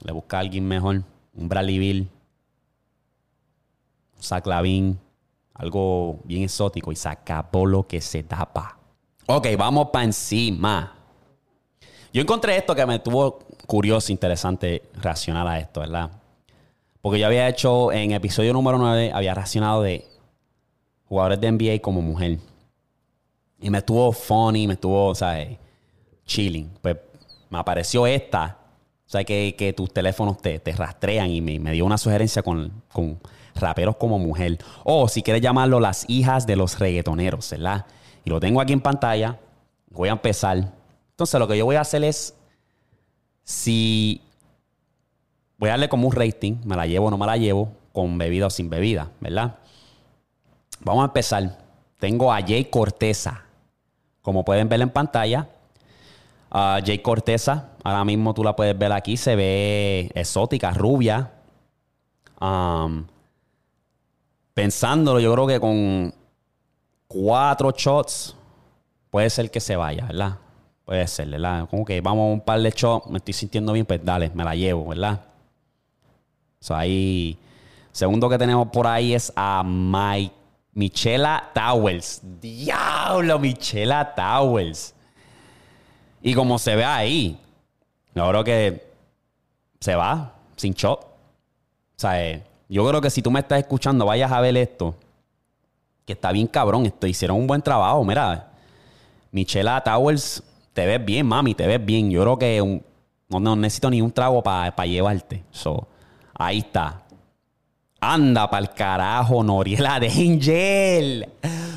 le 0.02 0.12
busca 0.12 0.38
a 0.38 0.40
alguien 0.40 0.66
mejor, 0.66 1.02
un 1.34 1.48
Bradley 1.48 1.78
Bill, 1.78 2.10
un 4.16 4.22
Zach 4.22 4.44
algo 5.54 6.20
bien 6.24 6.42
exótico 6.42 6.90
y 6.90 6.96
saca 6.96 7.46
lo 7.52 7.86
que 7.86 8.00
se 8.00 8.22
tapa. 8.22 8.78
Ok, 9.26 9.48
vamos 9.58 9.90
para 9.92 10.04
encima. 10.06 10.99
Yo 12.12 12.20
encontré 12.20 12.56
esto 12.56 12.74
que 12.74 12.84
me 12.86 12.98
tuvo 12.98 13.38
curioso, 13.66 14.10
interesante 14.10 14.82
reaccionar 14.94 15.46
a 15.46 15.60
esto, 15.60 15.80
¿verdad? 15.80 16.10
Porque 17.00 17.20
yo 17.20 17.26
había 17.26 17.48
hecho 17.48 17.92
en 17.92 18.12
episodio 18.12 18.52
número 18.52 18.78
9, 18.78 19.12
había 19.14 19.32
reaccionado 19.32 19.82
de 19.82 20.06
jugadores 21.08 21.40
de 21.40 21.52
NBA 21.52 21.80
como 21.80 22.02
mujer. 22.02 22.38
Y 23.60 23.70
me 23.70 23.78
estuvo 23.78 24.10
funny, 24.12 24.66
me 24.66 24.74
estuvo, 24.74 25.14
¿sabes? 25.14 25.56
Chilling. 26.26 26.70
Pues 26.82 26.96
me 27.48 27.58
apareció 27.58 28.06
esta. 28.06 28.58
O 29.06 29.10
sea, 29.10 29.24
que, 29.24 29.74
tus 29.76 29.92
teléfonos 29.92 30.38
te, 30.38 30.58
te 30.58 30.72
rastrean 30.72 31.30
y 31.30 31.40
me, 31.40 31.58
me, 31.58 31.72
dio 31.72 31.84
una 31.84 31.98
sugerencia 31.98 32.42
con, 32.42 32.82
con 32.92 33.20
raperos 33.54 33.96
como 33.96 34.18
mujer. 34.18 34.58
O 34.84 35.06
si 35.08 35.22
quieres 35.22 35.42
llamarlo 35.42 35.78
las 35.78 36.04
hijas 36.08 36.46
de 36.46 36.56
los 36.56 36.78
reggaetoneros, 36.78 37.50
¿verdad? 37.50 37.86
Y 38.24 38.30
lo 38.30 38.40
tengo 38.40 38.60
aquí 38.60 38.72
en 38.72 38.80
pantalla. 38.80 39.38
Voy 39.90 40.08
a 40.08 40.12
empezar. 40.12 40.79
Entonces 41.20 41.38
lo 41.38 41.46
que 41.46 41.58
yo 41.58 41.66
voy 41.66 41.76
a 41.76 41.82
hacer 41.82 42.02
es, 42.02 42.34
si 43.44 44.22
voy 45.58 45.68
a 45.68 45.72
darle 45.72 45.90
como 45.90 46.08
un 46.08 46.14
rating, 46.14 46.56
me 46.64 46.76
la 46.76 46.86
llevo 46.86 47.08
o 47.08 47.10
no 47.10 47.18
me 47.18 47.26
la 47.26 47.36
llevo, 47.36 47.74
con 47.92 48.16
bebida 48.16 48.46
o 48.46 48.50
sin 48.50 48.70
bebida, 48.70 49.10
¿verdad? 49.20 49.58
Vamos 50.80 51.02
a 51.02 51.04
empezar. 51.08 51.58
Tengo 51.98 52.32
a 52.32 52.40
Jay 52.40 52.64
Corteza. 52.64 53.42
Como 54.22 54.46
pueden 54.46 54.70
ver 54.70 54.80
en 54.80 54.88
pantalla, 54.88 55.46
uh, 56.52 56.82
Jay 56.82 57.00
Corteza, 57.00 57.68
ahora 57.84 58.02
mismo 58.06 58.32
tú 58.32 58.42
la 58.42 58.56
puedes 58.56 58.78
ver 58.78 58.90
aquí, 58.90 59.18
se 59.18 59.36
ve 59.36 60.10
exótica, 60.14 60.70
rubia. 60.70 61.32
Pensándolo, 64.54 65.20
yo 65.20 65.34
creo 65.34 65.46
que 65.46 65.60
con 65.60 66.14
cuatro 67.06 67.72
shots, 67.76 68.34
puede 69.10 69.28
ser 69.28 69.50
que 69.50 69.60
se 69.60 69.76
vaya, 69.76 70.06
¿verdad? 70.06 70.38
Puede 70.90 71.06
ser, 71.06 71.28
¿verdad? 71.28 71.68
Como 71.68 71.84
que 71.84 72.00
vamos 72.00 72.28
a 72.28 72.32
un 72.32 72.40
par 72.40 72.60
de 72.60 72.68
shots, 72.68 73.06
me 73.08 73.18
estoy 73.18 73.32
sintiendo 73.32 73.72
bien, 73.72 73.86
pues 73.86 74.04
dale, 74.04 74.28
me 74.34 74.42
la 74.42 74.56
llevo, 74.56 74.88
¿verdad? 74.88 75.20
O 76.60 76.64
sea, 76.64 76.78
ahí. 76.78 77.38
Segundo 77.92 78.28
que 78.28 78.36
tenemos 78.36 78.66
por 78.70 78.88
ahí 78.88 79.14
es 79.14 79.32
a 79.36 79.62
Mike, 79.64 80.34
Michela 80.74 81.48
Towers. 81.54 82.20
Diablo, 82.40 83.38
Michela 83.38 84.12
Towers. 84.16 84.92
Y 86.22 86.34
como 86.34 86.58
se 86.58 86.74
ve 86.74 86.84
ahí, 86.84 87.38
yo 88.12 88.28
creo 88.28 88.42
que 88.42 88.92
se 89.78 89.94
va 89.94 90.34
sin 90.56 90.72
shot. 90.72 91.04
O 91.04 91.06
sea, 91.94 92.20
eh, 92.20 92.42
yo 92.68 92.84
creo 92.88 93.00
que 93.00 93.10
si 93.10 93.22
tú 93.22 93.30
me 93.30 93.38
estás 93.38 93.60
escuchando, 93.60 94.06
vayas 94.06 94.32
a 94.32 94.40
ver 94.40 94.56
esto 94.56 94.96
que 96.04 96.14
está 96.14 96.32
bien 96.32 96.48
cabrón. 96.48 96.84
Esto, 96.84 97.06
hicieron 97.06 97.36
un 97.36 97.46
buen 97.46 97.62
trabajo. 97.62 98.02
Mira, 98.04 98.50
Michela 99.30 99.80
Towers, 99.84 100.42
te 100.72 100.86
ves 100.86 101.04
bien, 101.04 101.26
mami, 101.26 101.54
te 101.54 101.66
ves 101.66 101.84
bien. 101.84 102.10
Yo 102.10 102.22
creo 102.22 102.38
que 102.38 102.80
no, 103.28 103.56
necesito 103.56 103.90
ni 103.90 104.00
un 104.00 104.12
trago 104.12 104.42
para 104.42 104.86
llevarte. 104.86 105.44
So, 105.50 105.86
ahí 106.34 106.58
está. 106.58 107.02
Anda 108.00 108.48
pa'l 108.48 108.70
carajo, 108.70 109.42
Noriela 109.42 109.96
Angel. 109.96 111.28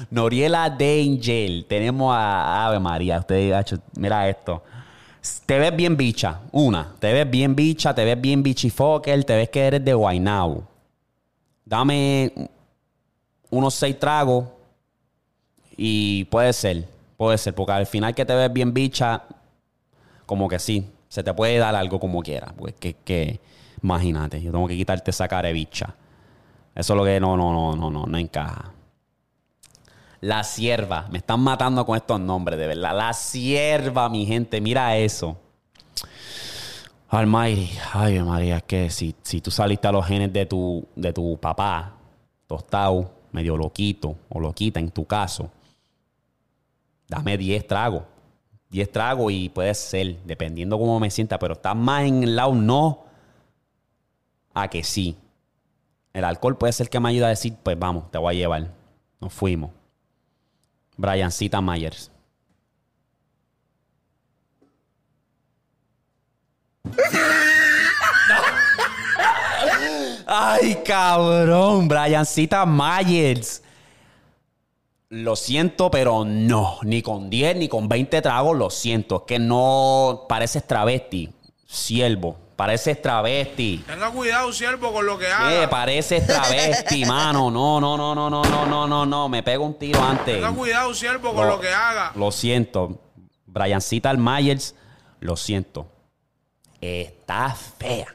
Noriela 0.10 0.66
Angel. 0.66 1.66
Tenemos 1.68 2.16
a 2.16 2.66
Ave 2.66 2.80
María. 2.80 3.20
Usted, 3.20 3.66
mira 3.98 4.30
esto. 4.30 4.64
Te 5.46 5.60
ves 5.60 5.76
bien 5.76 5.98
bicha. 5.98 6.41
Una. 6.52 6.96
Te 7.00 7.12
ves 7.12 7.30
bien 7.30 7.56
bicha, 7.56 7.94
te 7.94 8.06
ves 8.06 8.20
bien 8.20 8.41
bichifoker, 8.41 9.24
te 9.24 9.36
ves 9.36 9.50
que 9.50 9.62
eres 9.62 9.84
de 9.84 9.94
Guaynabo. 9.94 10.64
Dame 11.66 12.32
unos 13.50 13.74
seis 13.74 13.98
tragos 14.00 14.46
y 15.78 16.26
puede 16.26 16.52
ser, 16.54 16.88
puede 17.24 17.38
ser, 17.38 17.55
porque 17.55 17.71
al 17.71 17.86
final 17.86 18.13
que 18.13 18.26
te 18.26 18.36
ves 18.36 18.51
bien 18.51 18.74
bicha, 18.74 19.24
como 20.26 20.47
que 20.47 20.59
sí, 20.59 20.89
se 21.07 21.24
te 21.24 21.34
puede 21.34 21.57
dar 21.57 21.76
algo 21.76 21.99
como 21.99 22.21
quieras, 22.21 22.53
pues 22.57 22.74
que, 22.76 22.95
que 22.95 23.39
imagínate, 23.82 24.41
yo 24.41 24.51
tengo 24.51 24.67
que 24.67 24.76
quitarte 24.76 25.11
esa 25.11 25.28
cara 25.28 25.47
de 25.47 25.53
bicha. 25.53 25.95
Eso 26.76 26.93
es 26.93 26.97
lo 26.97 27.05
que 27.05 27.19
no, 27.19 27.38
no, 27.38 27.53
no, 27.53 27.76
no, 27.76 27.89
no, 27.91 28.05
no 28.05 28.17
encaja. 28.17 28.74
La 30.21 30.43
sierva, 30.43 31.07
me 31.11 31.19
están 31.19 31.41
matando 31.41 31.86
con 31.86 31.95
estos 31.95 32.19
nombres, 32.19 32.57
de 32.57 32.67
verdad. 32.67 32.95
La 32.95 33.13
sierva, 33.13 34.09
mi 34.09 34.26
gente, 34.26 34.59
mira 34.61 34.97
eso. 34.97 35.38
Almighty, 37.09 37.69
ay 37.93 38.19
María, 38.24 38.57
es 38.57 38.63
que 38.63 38.89
si, 38.89 39.13
si 39.21 39.39
tú 39.39 39.51
saliste 39.51 39.88
a 39.88 39.91
los 39.91 40.05
genes 40.05 40.34
de 40.34 40.47
tu, 40.47 40.88
de 40.95 41.13
tu 41.13 41.38
papá, 41.38 41.93
tostado, 42.47 43.11
medio 43.32 43.55
loquito 43.55 44.15
o 44.30 44.39
loquita 44.39 44.80
en 44.80 44.89
tu 44.89 45.05
caso, 45.05 45.51
dame 47.08 47.38
10 47.38 47.68
tragos. 47.68 48.04
10 48.70 48.91
tragos 48.91 49.32
y 49.32 49.49
puede 49.49 49.74
ser, 49.76 50.18
dependiendo 50.24 50.80
cómo 50.80 50.99
me 50.99 51.12
sienta, 51.12 51.38
pero 51.38 51.54
está 51.54 51.74
más 51.74 52.06
en 52.06 52.24
el 52.24 52.36
lado 52.36 52.54
no 52.56 53.06
a 54.54 54.68
que 54.68 54.84
sí. 54.84 55.16
El 56.12 56.26
alcohol 56.26 56.58
puede 56.58 56.74
ser 56.74 56.89
que 56.89 56.99
me 56.99 57.10
ayude 57.10 57.26
a 57.26 57.30
decir, 57.30 57.56
pues 57.62 57.78
vamos, 57.78 58.12
te 58.12 58.18
voy 58.18 58.36
a 58.36 58.38
llevar. 58.38 58.72
Nos 59.20 59.34
fuimos. 59.34 59.72
Briancita 60.97 61.62
Myers. 61.62 62.12
Ay, 70.28 70.82
cabrón, 70.86 71.88
Briancita 71.88 72.66
Myers. 72.66 73.62
Lo 75.14 75.36
siento, 75.36 75.91
pero 75.91 76.26
no. 76.26 76.80
Ni 76.82 77.03
con 77.03 77.30
10 77.30 77.57
ni 77.57 77.70
con 77.70 77.88
20 77.88 78.20
tragos, 78.24 78.57
lo 78.57 78.72
siento. 78.72 79.18
Es 79.18 79.22
que 79.28 79.38
no 79.38 80.26
pareces 80.28 80.66
travesti, 80.66 81.32
siervo. 81.68 82.36
Pareces 82.55 82.99
travesti. 82.99 83.84
Tenga 83.86 84.09
cuidado, 84.09 84.51
siervo, 84.51 84.91
con 84.91 85.05
lo 85.05 85.20
que 85.20 85.28
haga. 85.28 85.64
Eh, 85.64 85.68
pareces 85.68 86.26
travesti, 86.26 87.05
mano. 87.05 87.51
No, 87.51 87.80
no, 87.80 87.95
no, 87.95 88.16
no, 88.16 88.28
no, 88.28 88.43
no, 88.43 88.66
no, 88.66 88.88
no, 88.88 89.05
no. 89.05 89.30
Me 89.30 89.43
pego 89.43 89.66
un 89.66 89.78
tiro 89.78 90.01
antes. 90.03 90.34
Tenga 90.34 90.51
cuidado, 90.51 90.91
siervo, 90.95 91.32
con 91.32 91.47
lo, 91.47 91.59
que 91.59 91.70
haga. 91.70 92.11
Lo 92.16 92.32
siento. 92.32 92.99
Briancita 93.45 94.11
Myers, 94.14 94.74
lo 95.20 95.38
siento. 95.38 95.86
Está 96.82 97.55
fea. 97.78 98.07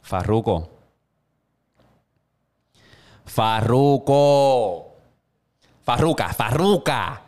Farruco. 0.00 0.68
Farruco. 3.24 4.96
Farruca, 5.82 6.32
Farruca. 6.32 7.22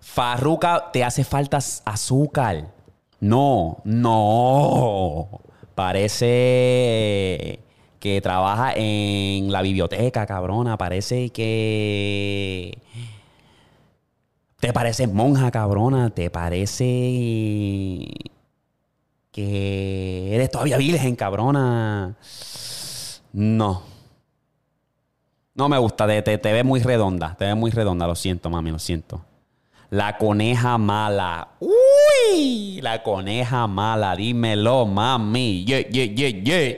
Farruca, 0.00 0.90
te 0.92 1.02
hace 1.02 1.24
falta 1.24 1.56
azúcar. 1.56 2.72
No, 3.18 3.78
no. 3.84 5.40
Parece 5.74 7.58
que 7.98 8.20
trabaja 8.22 8.74
en 8.76 9.50
la 9.50 9.62
biblioteca, 9.62 10.26
cabrona. 10.26 10.78
Parece 10.78 11.30
que. 11.30 12.78
Te 14.60 14.72
parece 14.72 15.08
monja, 15.08 15.50
cabrona. 15.50 16.10
Te 16.10 16.30
parece 16.30 17.98
que 19.34 20.32
eres 20.32 20.48
todavía 20.48 20.76
virgen, 20.76 21.16
cabrona. 21.16 22.14
No. 23.32 23.82
No 25.54 25.68
me 25.68 25.76
gusta. 25.76 26.06
Te, 26.06 26.22
te, 26.22 26.38
te 26.38 26.52
ve 26.52 26.62
muy 26.62 26.80
redonda. 26.80 27.34
Te 27.36 27.46
ve 27.46 27.56
muy 27.56 27.72
redonda. 27.72 28.06
Lo 28.06 28.14
siento, 28.14 28.48
mami. 28.48 28.70
Lo 28.70 28.78
siento. 28.78 29.24
La 29.90 30.16
coneja 30.18 30.78
mala. 30.78 31.48
¡Uy! 31.58 32.78
La 32.80 33.02
coneja 33.02 33.66
mala. 33.66 34.14
Dímelo, 34.14 34.86
mami. 34.86 35.64
Yeah, 35.64 35.80
yeah, 35.80 36.14
yeah, 36.14 36.28
yeah. 36.28 36.76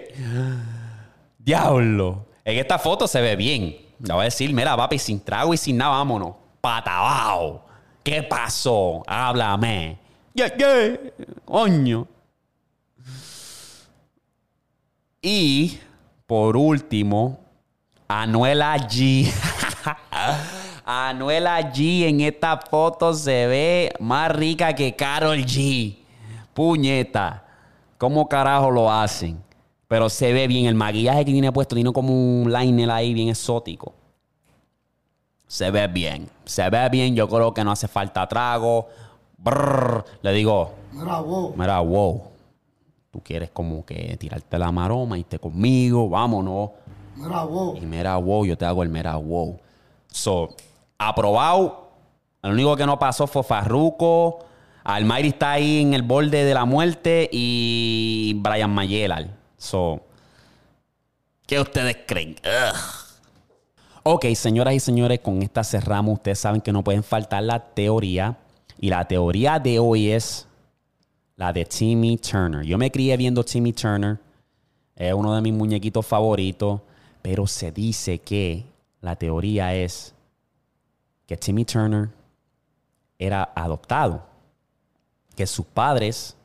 Diablo. 1.39 2.25
En 2.43 2.59
esta 2.59 2.79
foto 2.79 3.07
se 3.07 3.21
ve 3.21 3.37
bien. 3.37 3.77
Le 4.01 4.15
voy 4.15 4.23
a 4.23 4.25
decir, 4.25 4.51
mira, 4.55 4.75
papi, 4.75 4.99
sin 4.99 5.21
trago 5.21 5.53
y 5.53 5.59
sin 5.59 5.77
nada, 5.77 5.91
vámonos. 5.91 6.37
Patabao. 6.63 7.67
¿Qué 8.03 8.23
pasó? 8.23 9.03
Háblame. 9.07 9.99
Yeah, 10.33 10.57
yeah. 10.57 10.97
Coño. 11.45 12.16
Y 15.29 15.81
por 16.29 16.57
último, 16.57 17.41
Anuela 18.07 18.77
G. 18.77 19.29
Anuela 20.85 21.61
G 21.73 22.05
en 22.05 22.21
esta 22.21 22.57
foto 22.59 23.13
se 23.13 23.49
ve 23.49 23.93
más 23.99 24.31
rica 24.31 24.73
que 24.73 24.95
Carol 24.95 25.39
G. 25.39 25.97
Puñeta. 26.55 27.43
¿Cómo 27.99 28.29
carajo 28.29 28.71
lo 28.71 28.89
hacen? 28.89 29.43
Pero 29.89 30.09
se 30.09 30.33
ve 30.33 30.47
bien. 30.47 30.67
El 30.67 30.77
maquillaje 30.77 31.25
que 31.25 31.33
tiene 31.33 31.51
puesto 31.51 31.75
tiene 31.75 31.93
como 31.93 32.13
un 32.13 32.53
liner 32.53 32.89
ahí 32.93 33.13
bien 33.13 33.31
exótico. 33.31 33.95
Se 35.49 35.73
ve 35.73 35.89
bien. 35.89 36.31
Se 36.45 36.71
ve 36.71 36.89
bien. 36.89 37.17
Yo 37.17 37.29
creo 37.29 37.53
que 37.53 37.65
no 37.65 37.73
hace 37.73 37.89
falta 37.89 38.29
trago. 38.29 38.87
Brrr. 39.39 40.05
Le 40.23 40.33
digo, 40.35 40.73
Mira, 40.93 41.19
wow. 41.19 41.53
mira, 41.57 41.81
wow. 41.81 42.36
Tú 43.17 43.23
quieres 43.25 43.49
como 43.51 43.83
que 43.83 44.15
tirarte 44.19 44.59
la 44.59 44.71
maroma 44.71 45.17
y 45.17 45.25
te 45.25 45.39
conmigo. 45.39 46.07
Vámonos. 46.07 46.73
Mira, 47.15 47.45
wow. 47.45 47.75
Y 47.75 47.81
mira, 47.81 48.15
wow, 48.19 48.45
yo 48.45 48.59
te 48.59 48.67
hago 48.67 48.83
el 48.83 48.91
mira, 48.91 49.17
wow. 49.17 49.59
So, 50.09 50.51
aprobado. 50.99 51.93
El 52.43 52.53
único 52.53 52.77
que 52.77 52.85
no 52.85 52.99
pasó 52.99 53.27
fue 53.27 53.43
Farruko. 53.43 54.41
Almighty 54.85 55.29
está 55.29 55.53
ahí 55.53 55.81
en 55.81 55.95
el 55.95 56.03
borde 56.03 56.45
de 56.45 56.53
la 56.53 56.67
muerte. 56.67 57.31
Y 57.33 58.35
Brian 58.37 58.75
Mayelar. 58.75 59.29
So, 59.57 60.03
¿qué 61.47 61.59
ustedes 61.59 61.97
creen? 62.07 62.37
Ugh. 62.45 62.77
Ok, 64.03 64.27
señoras 64.35 64.75
y 64.75 64.81
señores, 64.81 65.21
con 65.21 65.41
esta 65.41 65.65
cerramos. 65.65 66.17
Ustedes 66.17 66.39
saben 66.39 66.61
que 66.61 66.71
no 66.71 66.85
pueden 66.85 67.03
faltar 67.03 67.43
la 67.45 67.61
teoría. 67.61 68.37
Y 68.79 68.91
la 68.91 69.09
teoría 69.09 69.59
de 69.59 69.79
hoy 69.79 70.11
es 70.11 70.47
la 71.37 71.53
de 71.53 71.65
Timmy 71.65 72.17
Turner. 72.17 72.65
Yo 72.65 72.79
me 72.79 72.91
crié 72.91 73.17
viendo 73.17 73.45
Timmy 73.45 73.73
Turner. 73.73 74.19
Es 74.95 75.13
uno 75.13 75.35
de 75.35 75.43
mis 75.43 75.53
muñequitos 75.53 76.05
favoritos. 76.05 76.81
Pero 77.23 77.47
se 77.47 77.71
dice 77.73 78.19
que 78.19 78.65
la 79.01 79.17
teoría 79.17 79.75
es 79.75 80.15
que 81.27 81.37
Timmy 81.37 81.65
Turner 81.65 82.09
era 83.19 83.53
adoptado. 83.55 84.25
Que 85.35 85.47
sus 85.47 85.67
padres 85.67 86.37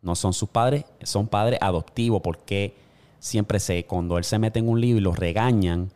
no 0.00 0.14
son 0.14 0.32
sus 0.32 0.48
padres, 0.48 0.84
son 1.02 1.26
padres 1.26 1.58
adoptivos. 1.60 2.22
Porque 2.22 2.76
siempre 3.18 3.58
se, 3.58 3.84
cuando 3.86 4.18
él 4.18 4.24
se 4.24 4.38
mete 4.38 4.60
en 4.60 4.68
un 4.68 4.80
lío 4.80 4.96
y 4.96 5.00
los 5.00 5.18
regañan, 5.18 5.90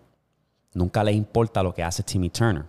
nunca 0.74 1.05
les 1.05 1.14
importa 1.14 1.62
lo 1.62 1.72
que 1.72 1.84
hace 1.84 2.03
Timmy 2.03 2.30
Turner. 2.30 2.64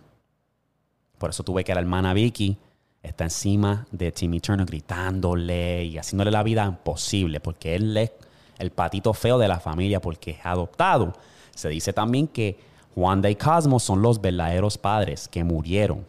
Por 1.18 1.32
eso 1.32 1.44
tuve 1.44 1.64
que 1.64 1.74
la 1.74 1.82
hermana 1.82 2.14
Vicky 2.14 2.58
está 3.04 3.26
encima 3.26 3.86
de 3.92 4.12
Timmy 4.12 4.40
Turner 4.40 4.66
gritándole 4.66 5.84
y 5.86 5.98
haciéndole 5.98 6.32
la 6.32 6.42
vida 6.44 6.66
imposible 6.66 7.40
porque 7.40 7.76
él 7.76 7.96
es 7.98 8.12
el 8.58 8.72
patito 8.72 9.14
feo 9.14 9.38
de 9.38 9.48
la 9.48 9.60
familia 9.60 10.00
porque 10.02 10.32
es 10.32 10.46
adoptado. 10.46 11.14
Se 11.54 11.70
dice 11.70 11.94
también 11.94 12.28
que 12.28 12.58
Wanda 12.96 13.30
y 13.30 13.36
Cosmo 13.36 13.80
son 13.80 14.02
los 14.02 14.22
verdaderos 14.22 14.78
padres 14.78 15.28
que 15.28 15.44
murieron 15.44 16.06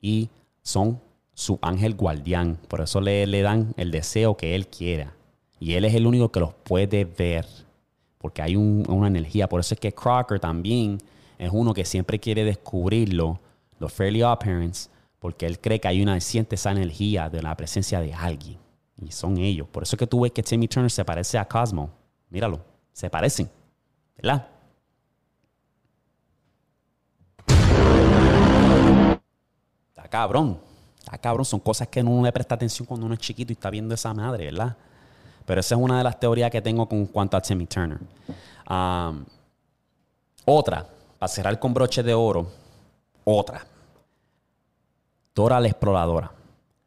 y 0.00 0.28
son 0.62 1.00
su 1.34 1.58
ángel 1.62 1.94
guardián. 1.94 2.58
Por 2.68 2.80
eso 2.80 3.00
le, 3.00 3.26
le 3.26 3.42
dan 3.42 3.74
el 3.76 3.90
deseo 3.90 4.36
que 4.36 4.54
él 4.54 4.66
quiera. 4.68 5.12
Y 5.60 5.74
él 5.74 5.84
es 5.84 5.94
el 5.94 6.06
único 6.06 6.30
que 6.30 6.40
los 6.40 6.54
puede 6.54 7.04
ver 7.04 7.46
porque 8.18 8.42
hay 8.42 8.56
un- 8.56 8.84
una 8.88 9.08
energía. 9.08 9.48
Por 9.48 9.60
eso 9.60 9.74
es 9.74 9.80
que 9.80 9.92
Crocker 9.92 10.38
también 10.40 10.98
es 11.38 11.50
uno 11.52 11.74
que 11.74 11.84
siempre 11.84 12.18
quiere 12.20 12.44
descubrirlo, 12.44 13.40
los 13.78 13.92
Fairly 13.92 14.22
Odd 14.22 14.38
Parents, 14.38 14.90
porque 15.22 15.46
él 15.46 15.60
cree 15.60 15.80
que 15.80 15.86
hay 15.86 16.02
una, 16.02 16.20
siente 16.20 16.56
esa 16.56 16.72
energía 16.72 17.30
de 17.30 17.40
la 17.42 17.56
presencia 17.56 18.00
de 18.00 18.12
alguien. 18.12 18.58
Y 18.96 19.12
son 19.12 19.38
ellos. 19.38 19.68
Por 19.68 19.84
eso 19.84 19.94
es 19.94 19.98
que 20.00 20.06
tú 20.08 20.22
ves 20.22 20.32
que 20.32 20.42
Timmy 20.42 20.66
Turner 20.66 20.90
se 20.90 21.04
parece 21.04 21.38
a 21.38 21.46
Cosmo. 21.46 21.90
Míralo, 22.28 22.58
se 22.92 23.08
parecen. 23.08 23.48
¿Verdad? 24.16 24.48
Está 29.90 30.08
cabrón. 30.10 30.58
Está 30.98 31.16
cabrón. 31.18 31.44
Son 31.44 31.60
cosas 31.60 31.86
que 31.86 32.00
uno 32.00 32.16
no 32.16 32.24
le 32.24 32.32
presta 32.32 32.56
atención 32.56 32.84
cuando 32.84 33.06
uno 33.06 33.14
es 33.14 33.20
chiquito 33.20 33.52
y 33.52 33.54
está 33.54 33.70
viendo 33.70 33.94
esa 33.94 34.12
madre, 34.12 34.46
¿verdad? 34.46 34.76
Pero 35.46 35.60
esa 35.60 35.76
es 35.76 35.80
una 35.80 35.98
de 35.98 36.02
las 36.04 36.18
teorías 36.18 36.50
que 36.50 36.60
tengo 36.60 36.88
con 36.88 37.06
cuanto 37.06 37.36
a 37.36 37.40
Timmy 37.40 37.66
Turner. 37.66 38.00
Otra, 40.46 40.84
para 41.16 41.28
cerrar 41.28 41.56
con 41.60 41.72
broche 41.72 42.02
de 42.02 42.12
oro, 42.12 42.50
otra. 43.22 43.66
Dora 45.34 45.60
la 45.60 45.68
exploradora. 45.68 46.32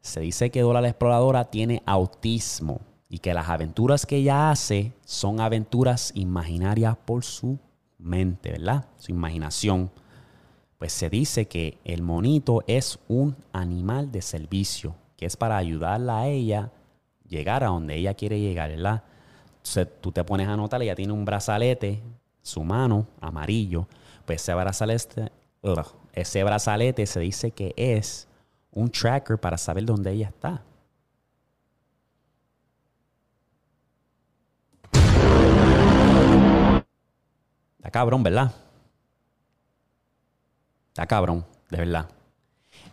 Se 0.00 0.20
dice 0.20 0.50
que 0.50 0.62
Dora 0.62 0.80
la 0.80 0.88
exploradora 0.88 1.46
tiene 1.46 1.82
autismo 1.84 2.80
y 3.08 3.18
que 3.18 3.34
las 3.34 3.48
aventuras 3.48 4.06
que 4.06 4.16
ella 4.16 4.50
hace 4.50 4.92
son 5.04 5.40
aventuras 5.40 6.12
imaginarias 6.14 6.96
por 6.96 7.24
su 7.24 7.58
mente, 7.98 8.52
¿verdad? 8.52 8.86
Su 8.98 9.10
imaginación. 9.10 9.90
Pues 10.78 10.92
se 10.92 11.10
dice 11.10 11.46
que 11.48 11.78
el 11.84 12.02
monito 12.02 12.62
es 12.68 13.00
un 13.08 13.36
animal 13.52 14.12
de 14.12 14.22
servicio, 14.22 14.94
que 15.16 15.26
es 15.26 15.36
para 15.36 15.56
ayudarla 15.56 16.20
a 16.20 16.28
ella 16.28 16.70
llegar 17.28 17.64
a 17.64 17.68
donde 17.68 17.96
ella 17.96 18.14
quiere 18.14 18.38
llegar, 18.38 18.70
¿verdad? 18.70 19.02
Entonces 19.56 19.88
tú 20.00 20.12
te 20.12 20.22
pones 20.22 20.46
a 20.46 20.56
notar, 20.56 20.80
ella 20.82 20.94
tiene 20.94 21.12
un 21.12 21.24
brazalete, 21.24 22.00
su 22.42 22.62
mano, 22.62 23.08
amarillo. 23.20 23.88
Pues 24.24 24.42
ese 24.42 24.54
brazalete, 24.54 25.32
ese 26.12 26.44
brazalete 26.44 27.06
se 27.06 27.18
dice 27.18 27.50
que 27.50 27.74
es 27.76 28.28
un 28.76 28.90
tracker 28.90 29.38
para 29.38 29.56
saber 29.56 29.86
dónde 29.86 30.12
ella 30.12 30.28
está. 30.28 30.62
Está 37.78 37.90
cabrón, 37.90 38.22
¿verdad? 38.22 38.52
Está 40.88 41.06
cabrón, 41.06 41.46
de 41.70 41.78
verdad. 41.78 42.06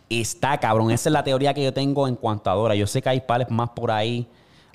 Está 0.08 0.58
cabrón. 0.58 0.90
Esa 0.90 1.10
es 1.10 1.12
la 1.12 1.22
teoría 1.22 1.52
que 1.52 1.62
yo 1.62 1.74
tengo 1.74 2.08
en 2.08 2.16
cuanto 2.16 2.50
a 2.50 2.54
Dora. 2.54 2.74
Yo 2.74 2.86
sé 2.86 3.02
que 3.02 3.10
hay 3.10 3.20
pales 3.20 3.50
más 3.50 3.68
por 3.70 3.90
ahí. 3.90 4.26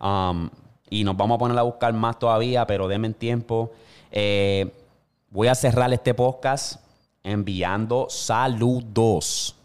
um, 0.02 0.48
y 0.92 1.04
nos 1.04 1.18
vamos 1.18 1.36
a 1.36 1.40
poner 1.40 1.58
a 1.58 1.64
buscar 1.64 1.92
más 1.94 2.20
todavía, 2.20 2.68
pero 2.68 2.88
denme 2.88 3.10
tiempo. 3.14 3.72
Eh, 4.12 4.72
voy 5.32 5.48
a 5.48 5.56
cerrar 5.56 5.92
este 5.92 6.14
podcast 6.14 6.82
enviando 7.24 8.08
saludos. 8.10 9.59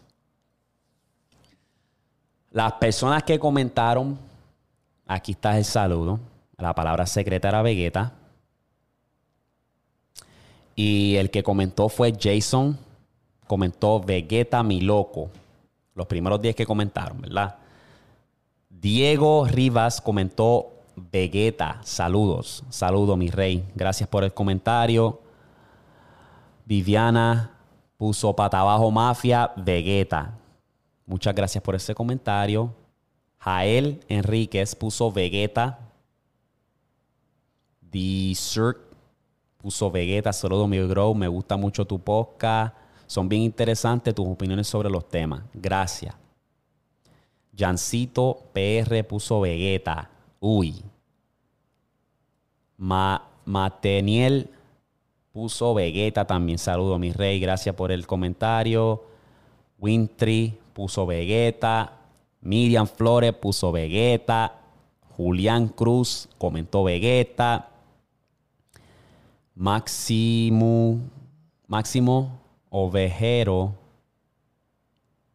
Las 2.55 2.71
personas 2.71 3.21
que 3.23 3.37
comentaron, 3.37 4.17
aquí 5.05 5.33
está 5.33 5.57
el 5.57 5.65
saludo. 5.65 6.21
La 6.57 6.73
palabra 6.73 7.05
secreta 7.05 7.49
era 7.49 7.61
Vegeta. 7.61 8.13
Y 10.73 11.17
el 11.17 11.29
que 11.31 11.43
comentó 11.43 11.89
fue 11.89 12.13
Jason. 12.17 12.79
Comentó 13.45 13.99
Vegeta 13.99 14.63
mi 14.63 14.79
loco. 14.79 15.29
Los 15.95 16.07
primeros 16.07 16.41
10 16.41 16.55
que 16.55 16.65
comentaron, 16.65 17.19
¿verdad? 17.19 17.57
Diego 18.69 19.45
Rivas 19.45 19.99
comentó 19.99 20.69
Vegeta. 20.95 21.81
Saludos. 21.83 22.63
Saludos, 22.69 23.17
mi 23.17 23.29
rey. 23.29 23.65
Gracias 23.75 24.07
por 24.07 24.23
el 24.23 24.33
comentario. 24.33 25.19
Viviana 26.63 27.51
puso 27.97 28.33
pata 28.33 28.61
abajo 28.61 28.89
mafia 28.91 29.51
Vegeta. 29.57 30.35
Muchas 31.05 31.35
gracias 31.35 31.63
por 31.63 31.75
ese 31.75 31.93
comentario. 31.93 32.73
Jael 33.39 33.99
Enríquez 34.07 34.75
puso 34.75 35.11
Vegeta. 35.11 35.79
Desert 37.79 38.79
puso 39.57 39.91
Vegeta. 39.91 40.33
Saludos, 40.33 40.67
mi 40.67 40.79
bro. 40.79 41.13
Me 41.13 41.27
gusta 41.27 41.55
mucho 41.55 41.85
tu 41.85 41.99
podcast. 41.99 42.75
Son 43.05 43.29
bien 43.29 43.43
interesantes 43.43 44.15
tus 44.15 44.27
opiniones 44.27 44.67
sobre 44.67 44.89
los 44.89 45.07
temas. 45.07 45.43
Gracias. 45.53 46.15
Jancito 47.55 48.43
PR 48.51 49.03
puso 49.03 49.41
Vegeta. 49.41 50.09
Uy. 50.39 50.83
Ma 52.77 53.29
Mateniel 53.45 54.49
puso 55.31 55.75
Vegeta 55.75 56.25
también. 56.25 56.57
Saludo, 56.57 56.97
mi 56.97 57.11
rey. 57.11 57.39
Gracias 57.39 57.75
por 57.75 57.91
el 57.91 58.07
comentario. 58.07 59.03
Wintry 59.77 60.57
puso 60.75 61.05
Vegeta. 61.05 61.93
Miriam 62.41 62.85
Flores 62.85 63.33
puso 63.33 63.71
Vegeta. 63.71 64.59
Julián 65.15 65.69
Cruz 65.69 66.27
comentó 66.37 66.83
Vegeta. 66.83 67.69
Máximo, 69.55 70.99
Máximo 71.65 72.41
Ovejero 72.69 73.73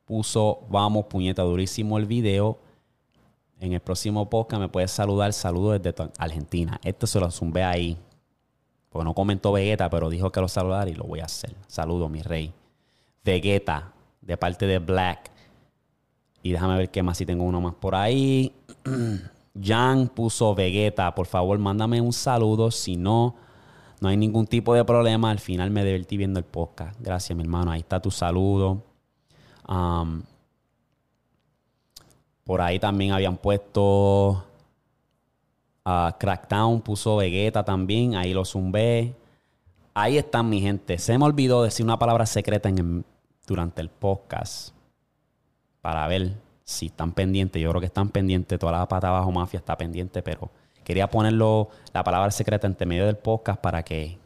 puso 0.04 0.66
Vamos, 0.68 1.06
puñeta, 1.06 1.42
durísimo 1.42 1.96
el 1.96 2.04
video. 2.04 2.58
En 3.60 3.72
el 3.72 3.80
próximo 3.80 4.28
podcast 4.28 4.60
me 4.60 4.68
puedes 4.68 4.90
saludar. 4.90 5.32
Saludos 5.32 5.80
desde 5.80 6.10
Argentina. 6.18 6.78
Esto 6.84 7.06
se 7.06 7.18
lo 7.18 7.30
zumbé 7.30 7.64
ahí. 7.64 7.96
Porque 8.90 9.04
no 9.04 9.14
comentó 9.14 9.52
Vegeta, 9.52 9.88
pero 9.88 10.10
dijo 10.10 10.30
que 10.30 10.40
lo 10.40 10.48
saludara 10.48 10.90
y 10.90 10.94
lo 10.94 11.04
voy 11.04 11.20
a 11.20 11.24
hacer. 11.26 11.54
Saludos, 11.66 12.10
mi 12.10 12.22
rey. 12.22 12.52
Vegeta, 13.24 13.92
de 14.30 14.36
parte 14.36 14.64
de 14.64 14.78
Black. 14.78 15.28
Y 16.40 16.52
déjame 16.52 16.76
ver 16.76 16.90
qué 16.90 17.02
más 17.02 17.18
si 17.18 17.26
tengo 17.26 17.42
uno 17.42 17.60
más 17.60 17.74
por 17.74 17.96
ahí. 17.96 18.54
Jan 19.60 20.06
puso 20.06 20.54
Vegeta. 20.54 21.12
Por 21.16 21.26
favor, 21.26 21.58
mándame 21.58 22.00
un 22.00 22.12
saludo. 22.12 22.70
Si 22.70 22.96
no, 22.96 23.34
no 24.00 24.08
hay 24.08 24.16
ningún 24.16 24.46
tipo 24.46 24.72
de 24.72 24.84
problema. 24.84 25.32
Al 25.32 25.40
final 25.40 25.72
me 25.72 25.84
divertí 25.84 26.16
viendo 26.16 26.38
el 26.38 26.44
podcast. 26.44 26.96
Gracias, 27.00 27.36
mi 27.36 27.42
hermano. 27.42 27.72
Ahí 27.72 27.80
está 27.80 28.00
tu 28.00 28.12
saludo. 28.12 28.84
Um, 29.68 30.22
por 32.44 32.60
ahí 32.60 32.78
también 32.78 33.10
habían 33.10 33.36
puesto. 33.36 34.44
Uh, 35.84 36.12
Crackdown 36.20 36.82
puso 36.82 37.16
Vegeta 37.16 37.64
también. 37.64 38.14
Ahí 38.14 38.32
lo 38.32 38.44
zumbé. 38.44 39.16
Ahí 39.92 40.18
están, 40.18 40.48
mi 40.48 40.60
gente. 40.60 40.98
Se 40.98 41.18
me 41.18 41.24
olvidó 41.24 41.64
decir 41.64 41.84
una 41.84 41.98
palabra 41.98 42.26
secreta 42.26 42.68
en 42.68 43.04
durante 43.50 43.82
el 43.82 43.90
podcast. 43.90 44.72
Para 45.82 46.06
ver 46.06 46.36
si 46.64 46.86
están 46.86 47.12
pendientes. 47.12 47.60
Yo 47.60 47.68
creo 47.70 47.80
que 47.80 47.86
están 47.86 48.08
pendientes. 48.08 48.58
Toda 48.58 48.72
la 48.72 48.88
pata 48.88 49.08
abajo 49.08 49.32
mafia 49.32 49.58
está 49.58 49.76
pendiente, 49.76 50.22
pero 50.22 50.50
quería 50.84 51.10
ponerlo 51.10 51.68
la 51.92 52.04
palabra 52.04 52.30
secreta 52.30 52.66
entre 52.66 52.86
medio 52.86 53.06
del 53.06 53.16
podcast 53.16 53.60
para 53.60 53.82
que. 53.82 54.18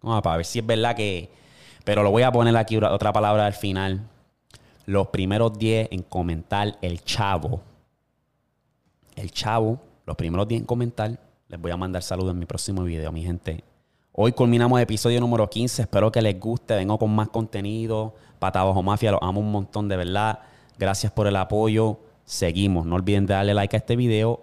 para 0.00 0.36
ver 0.36 0.46
si 0.46 0.60
es 0.60 0.66
verdad 0.66 0.94
que. 0.94 1.28
Pero 1.84 2.04
lo 2.04 2.12
voy 2.12 2.22
a 2.22 2.30
poner 2.30 2.56
aquí 2.56 2.76
otra 2.76 3.12
palabra 3.12 3.46
al 3.46 3.54
final. 3.54 4.08
Los 4.86 5.08
primeros 5.08 5.58
10 5.58 5.88
en 5.90 6.02
comentar 6.02 6.78
el 6.82 7.02
chavo. 7.02 7.60
El 9.16 9.32
chavo, 9.32 9.80
los 10.06 10.16
primeros 10.16 10.46
10 10.46 10.60
en 10.60 10.66
comentar. 10.66 11.18
Les 11.48 11.60
voy 11.60 11.72
a 11.72 11.76
mandar 11.76 12.02
saludos 12.02 12.32
en 12.32 12.38
mi 12.38 12.46
próximo 12.46 12.84
video, 12.84 13.10
mi 13.10 13.24
gente. 13.24 13.64
Hoy 14.12 14.32
culminamos 14.32 14.78
episodio 14.80 15.20
número 15.20 15.48
15. 15.48 15.82
Espero 15.82 16.12
que 16.12 16.20
les 16.20 16.38
guste. 16.38 16.76
Vengo 16.76 16.98
con 16.98 17.14
más 17.14 17.30
contenido. 17.30 18.14
Pata 18.42 18.58
Abajo 18.58 18.82
Mafia, 18.82 19.12
los 19.12 19.20
amo 19.22 19.38
un 19.38 19.52
montón 19.52 19.88
de 19.88 19.96
verdad. 19.96 20.40
Gracias 20.76 21.12
por 21.12 21.28
el 21.28 21.36
apoyo. 21.36 22.00
Seguimos. 22.24 22.84
No 22.84 22.96
olviden 22.96 23.24
darle 23.24 23.54
like 23.54 23.76
a 23.76 23.78
este 23.78 23.94
video. 23.94 24.40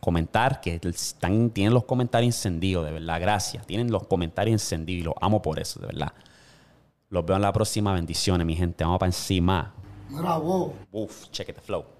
Comentar, 0.00 0.62
que 0.62 0.80
están, 0.82 1.50
tienen 1.50 1.74
los 1.74 1.84
comentarios 1.84 2.34
encendidos, 2.34 2.86
de 2.86 2.92
verdad. 2.92 3.20
Gracias. 3.20 3.66
Tienen 3.66 3.92
los 3.92 4.06
comentarios 4.06 4.54
encendidos 4.54 5.02
y 5.02 5.04
los 5.04 5.14
amo 5.20 5.42
por 5.42 5.58
eso, 5.58 5.80
de 5.80 5.88
verdad. 5.88 6.14
Los 7.10 7.26
veo 7.26 7.36
en 7.36 7.42
la 7.42 7.52
próxima. 7.52 7.92
Bendiciones, 7.92 8.46
mi 8.46 8.56
gente. 8.56 8.84
Vamos 8.84 9.00
para 9.00 9.08
encima. 9.08 9.74
Bravo. 10.08 10.72
Uf, 10.90 11.28
check 11.30 11.50
it 11.50 11.56
the 11.56 11.60
flow. 11.60 11.97